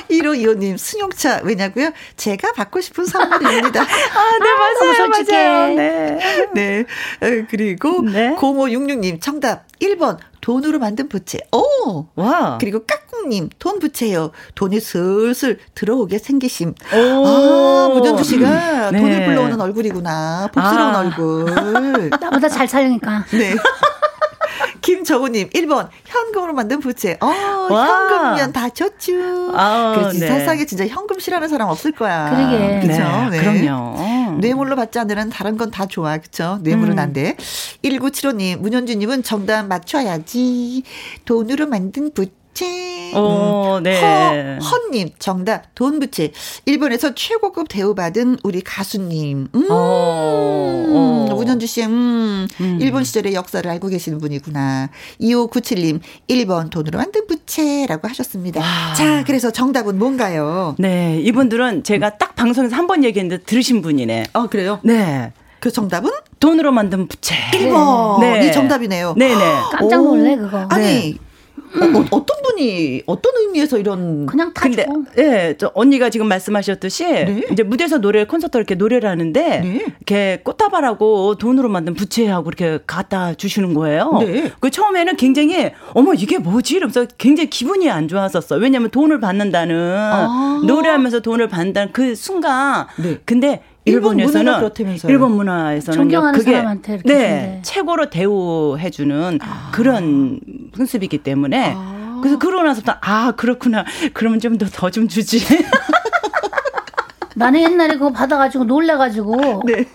[0.09, 1.91] 1호 이호님 승용차 왜냐고요?
[2.15, 3.81] 제가 받고 싶은 선물입니다.
[3.81, 4.49] 아, 네,
[4.79, 5.03] 맞아요.
[5.03, 5.75] 아, 맞아요.
[5.75, 6.19] 네.
[6.53, 6.85] 네.
[7.49, 8.33] 그리고 네.
[8.35, 11.39] 0566님 정답 1번 돈으로 만든 부채.
[11.51, 12.05] 오!
[12.15, 12.57] 와.
[12.57, 14.31] 그리고 까꿍님, 돈 부채요.
[14.55, 16.69] 돈이 슬슬 들어오게 생기심.
[16.69, 17.27] 오.
[17.27, 18.97] 아, 문현주 씨가 네.
[18.97, 20.47] 돈을 불러오는 얼굴이구나.
[20.53, 20.99] 복스러운 아.
[20.99, 22.09] 얼굴.
[22.21, 23.25] 나보다 잘 살려니까.
[23.31, 23.55] 네.
[24.87, 27.17] 김정우님 1번 현금으로 만든 부채.
[27.19, 29.51] 어 현금이면 다 좋죠.
[29.53, 30.27] 아, 그렇지 네.
[30.27, 32.29] 세상에 진짜 현금 싫어하는 사람 없을 거야.
[32.29, 32.79] 그러게.
[32.87, 33.29] 그렇죠.
[33.29, 33.61] 네, 네.
[33.61, 34.37] 그럼요.
[34.39, 36.17] 뇌물로 받지 않는 다른 건 다 좋아.
[36.17, 36.59] 그렇죠.
[36.63, 36.99] 뇌물은 음.
[36.99, 37.35] 안 돼.
[37.83, 40.83] 1975님 문현주님은 정답 맞춰야지.
[41.25, 42.31] 돈으로 만든 부채.
[42.57, 43.11] 부채.
[43.13, 44.57] 어, 네.
[44.59, 46.31] 허, 허님, 정답, 돈 부채.
[46.65, 49.47] 일본에서 최고급 대우받은 우리 가수님.
[49.53, 51.35] 음, 어, 어.
[51.35, 54.89] 문현주 씨, 음, 음, 일본 시절의 역사를 알고 계시는 분이구나.
[55.21, 58.59] 2597님, 1번 돈으로 만든 부채라고 하셨습니다.
[58.59, 58.93] 와.
[58.95, 60.75] 자, 그래서 정답은 뭔가요?
[60.79, 64.27] 네, 이분들은 제가 딱 방송에서 한 번 얘기했는데 들으신 분이네.
[64.33, 64.79] 어, 그래요?
[64.81, 65.33] 네.
[65.59, 66.09] 그 정답은?
[66.39, 67.35] 돈으로 만든 부채.
[67.51, 68.21] 1번.
[68.21, 68.47] 네.
[68.47, 69.15] 이 정답이네요.
[69.17, 69.35] 네네.
[69.73, 70.65] 깜짝 놀래, 그거.
[70.69, 71.13] 아니, 네.
[71.75, 74.85] 어, 어떤 분이 어떤 의미에서 이런 그냥 타 근데
[75.17, 77.41] 예, 저 언니가 지금 말씀하셨듯이 네.
[77.51, 79.85] 이제 무대에서 노래 콘서트 이렇게 노래를 하는데 네.
[79.97, 84.17] 이렇게 꽃다발하고 돈으로 만든 부채하고 이렇게 갖다 주시는 거예요.
[84.19, 84.51] 네.
[84.59, 88.55] 그 처음에는 굉장히 어머 이게 뭐지 이러면서 굉장히 기분이 안 좋았었어.
[88.55, 90.61] 왜냐하면 돈을 받는다는 아.
[90.65, 92.87] 노래하면서 돈을 받는다는 그 순간.
[92.97, 93.19] 네.
[93.25, 93.61] 근데
[93.91, 94.69] 일본에서는
[95.07, 97.61] 일본 문화에서는 존경하는 그게 사람한테 이렇게 네 준대.
[97.63, 99.69] 최고로 대우해 주는 아.
[99.71, 100.39] 그런
[100.73, 102.19] 풍습이기 때문에 아.
[102.21, 105.39] 그래서 그러고 나서부터 아 그렇구나 그러면 좀 더 더 좀 주지.
[107.35, 109.85] 나는 옛날에 그거 받아가지고 놀래가지고 네.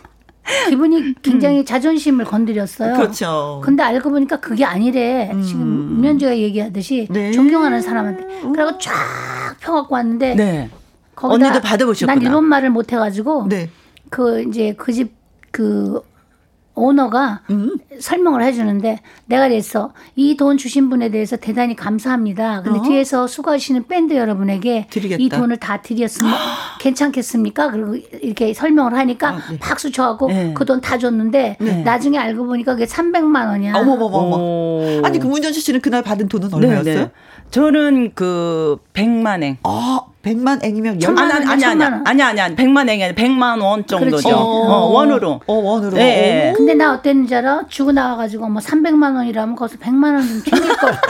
[0.68, 1.64] 기분이 굉장히 음.
[1.64, 2.94] 자존심을 건드렸어요.
[2.94, 3.60] 그렇죠.
[3.64, 5.30] 근데 알고 보니까 그게 아니래.
[5.32, 5.42] 음.
[5.42, 7.30] 지금 면주가 얘기하듯이 네.
[7.32, 8.24] 존경하는 사람한테.
[8.54, 8.92] 그리고 쫙
[9.60, 10.34] 펴갖고 왔는데.
[10.34, 10.70] 네.
[11.14, 12.14] 언니도 받아보셨구나.
[12.14, 13.46] 난 일본 말을 못해가지고.
[13.48, 13.70] 네.
[14.12, 16.02] 그 이제 그집그
[16.74, 17.76] 오너가 음.
[17.98, 22.62] 설명을 해주는데 내가 그랬어 이돈 주신 분에 대해서 대단히 감사합니다.
[22.62, 22.82] 근데 어?
[22.82, 25.22] 뒤에서 수고하시는 밴드 여러분에게 드리겠다.
[25.22, 26.30] 이 돈을 다 드렸으면
[26.80, 27.70] 괜찮겠습니까?
[27.70, 29.58] 그리고 이렇게 설명을 하니까 어, 네.
[29.58, 30.54] 박수 쳐갖고 네.
[30.54, 31.82] 그돈 다 줬는데 네.
[31.82, 33.74] 나중에 알고 보니까 그게 300만 원이야.
[33.76, 35.06] 어머머머머.
[35.06, 36.94] 아니 그 문전수 씨는 그날 받은 돈은 네, 얼마였어요?
[37.04, 37.10] 네.
[37.50, 39.56] 저는 그 100만 엔.
[39.62, 43.60] 아, 100만 엔이면 열 아니, 아니, 아니, 아니, 아니, 아니, 아니, 100만 엔이 아니라 100만
[43.62, 44.28] 원 정도죠.
[44.28, 45.40] 어, 어, 원으로.
[45.46, 45.96] 어, 원으로.
[45.96, 46.02] 네.
[46.04, 46.54] 네.
[46.56, 47.62] 근데 나 어땠는지 알아?
[47.68, 50.92] 주고 나와 가지고 뭐 300만 원이라면 거기서 100만 원 좀 챙길 걸.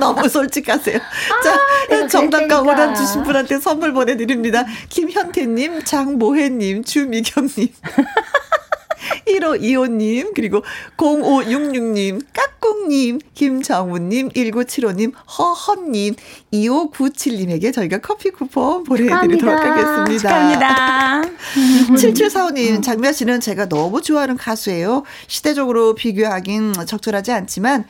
[0.00, 0.96] 너무 솔직하세요.
[0.96, 4.64] 아, 자, 정답과 오답 주신 분한테 선물 보내드립니다.
[4.88, 7.68] 김현태님, 장모혜님, 주미경님.
[9.26, 10.62] 1525님, 그리고
[10.96, 16.14] 0566님, 까꿍님, 김정우님, 1975님, 허헌님,
[16.52, 20.18] 2597님에게 저희가 커피 쿠폰 보내드리도록 하겠습니다.
[20.18, 21.22] 축하합니다.
[21.96, 25.04] 7745님, 장미아 씨는 제가 너무 좋아하는 가수예요.
[25.26, 27.84] 시대적으로 비교하긴 적절하지 않지만,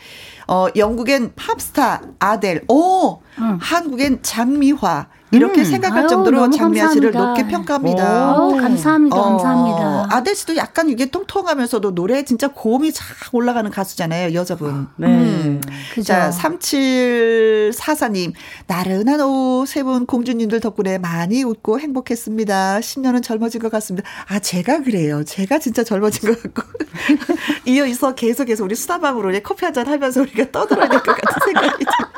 [0.46, 3.20] 어, 영국엔 팝스타 아델, 오!
[3.38, 3.58] 응.
[3.60, 5.65] 한국엔 장미화, 이렇게 음.
[5.65, 8.43] 생각할 아유, 정도로 장미아 씨를 높게 평가합니다.
[8.43, 9.16] 오, 감사합니다.
[9.16, 10.07] 어, 감사합니다.
[10.11, 14.35] 아델 씨도 약간 이게 통통하면서도 노래 진짜 고음이 쫙 올라가는 가수잖아요.
[14.35, 14.89] 여자분.
[14.97, 15.07] 네.
[15.07, 15.61] 음.
[16.05, 18.32] 자, 3744님.
[18.66, 22.81] 나른한 오후 세 분 공주님들 덕분에 많이 웃고 행복했습니다.
[22.81, 24.07] 10년은 젊어진 것 같습니다.
[24.28, 25.24] 아, 제가 그래요.
[25.24, 26.62] 제가 진짜 젊어진 것 같고.
[27.66, 32.09] 이어서 계속해서 우리 수다방으로 커피 한 잔 하면서 우리가 떠들어야 될 것 같은 생각이 듭니다.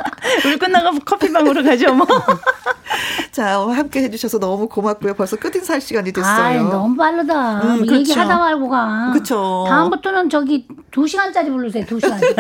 [0.47, 2.07] 우리 끝나고 커피방으로 가죠, 뭐.
[3.33, 5.15] 자, 함께 해주셔서 너무 고맙고요.
[5.15, 6.61] 벌써 끝인살 시간이 됐어요.
[6.61, 7.63] 아 너무 빠르다.
[7.63, 7.95] 음, 그렇죠.
[7.97, 9.11] 얘기하다 말고 가.
[9.13, 9.65] 그렇죠.
[9.69, 11.85] 다음부터는 저기 두 시간짜리 부르세요.
[11.87, 12.21] 두 시간.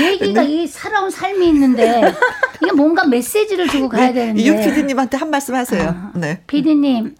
[0.00, 0.48] 얘기가 네.
[0.48, 2.12] 이 살아온 삶이 있는데
[2.62, 4.12] 이게 뭔가 메시지를 주고 가야 네.
[4.12, 4.44] 되는데.
[4.44, 5.88] 유 PD님한테 한 말씀 하세요.
[5.88, 6.42] 아, 네.
[6.46, 7.14] PD님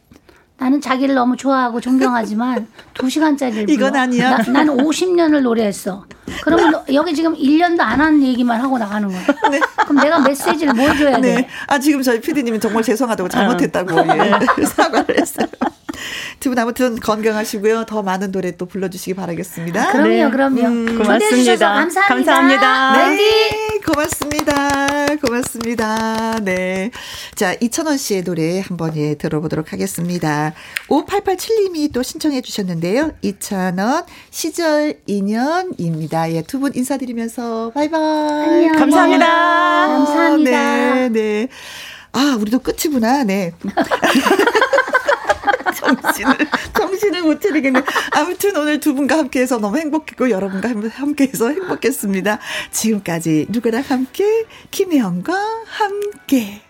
[0.58, 4.38] 나는 자기를 너무 좋아하고 존경하지만 두 시간짜리를 이건 아니야.
[4.48, 6.04] 나, 는 50년을 노래했어.
[6.42, 9.20] 그러면 여기 지금 1년도 안한 얘기만 하고 나가는 거야.
[9.50, 9.60] 네.
[9.86, 11.34] 그럼 내가 메시지를 뭘 줘야 돼?
[11.36, 11.48] 네.
[11.68, 14.04] 아 지금 저희 PD님이 정말 죄송하다고 잘못했다고 어.
[14.58, 14.64] 예.
[14.66, 15.46] 사과를 했어요.
[16.40, 17.84] 두 분 아무튼 건강하시고요.
[17.86, 19.88] 더 많은 노래 또 불러주시기 바라겠습니다.
[19.88, 20.30] 아, 그럼요, 네.
[20.30, 20.60] 그럼요.
[20.66, 21.72] 음, 고맙습니다.
[21.74, 22.06] 감사합니다.
[22.08, 23.06] 감사합니다.
[23.08, 25.16] 네, 고맙습니다.
[25.16, 26.38] 고맙습니다.
[26.42, 26.90] 네.
[27.34, 30.52] 자, 이천원 씨의 노래 한번 예, 들어보도록 하겠습니다.
[30.88, 33.12] 5887님이 또 신청해 주셨는데요.
[33.22, 36.32] 이천원 시절 인연입니다.
[36.32, 38.00] 예, 두 분 인사드리면서 바이바이.
[38.00, 38.72] 안녕.
[38.76, 39.26] 감사합니다.
[39.26, 40.50] 감사합니다.
[40.50, 41.48] 네, 네.
[42.12, 43.22] 아, 우리도 끝이구나.
[43.24, 43.52] 네.
[45.76, 46.36] 정신을,
[46.76, 47.82] 정신을 못 차리겠네.
[48.12, 52.38] 아무튼 오늘 두 분과 함께해서 너무 행복했고, 여러분과 함께해서 행복했습니다.
[52.70, 55.34] 지금까지 누구랑 함께, 김혜영과
[55.66, 56.67] 함께.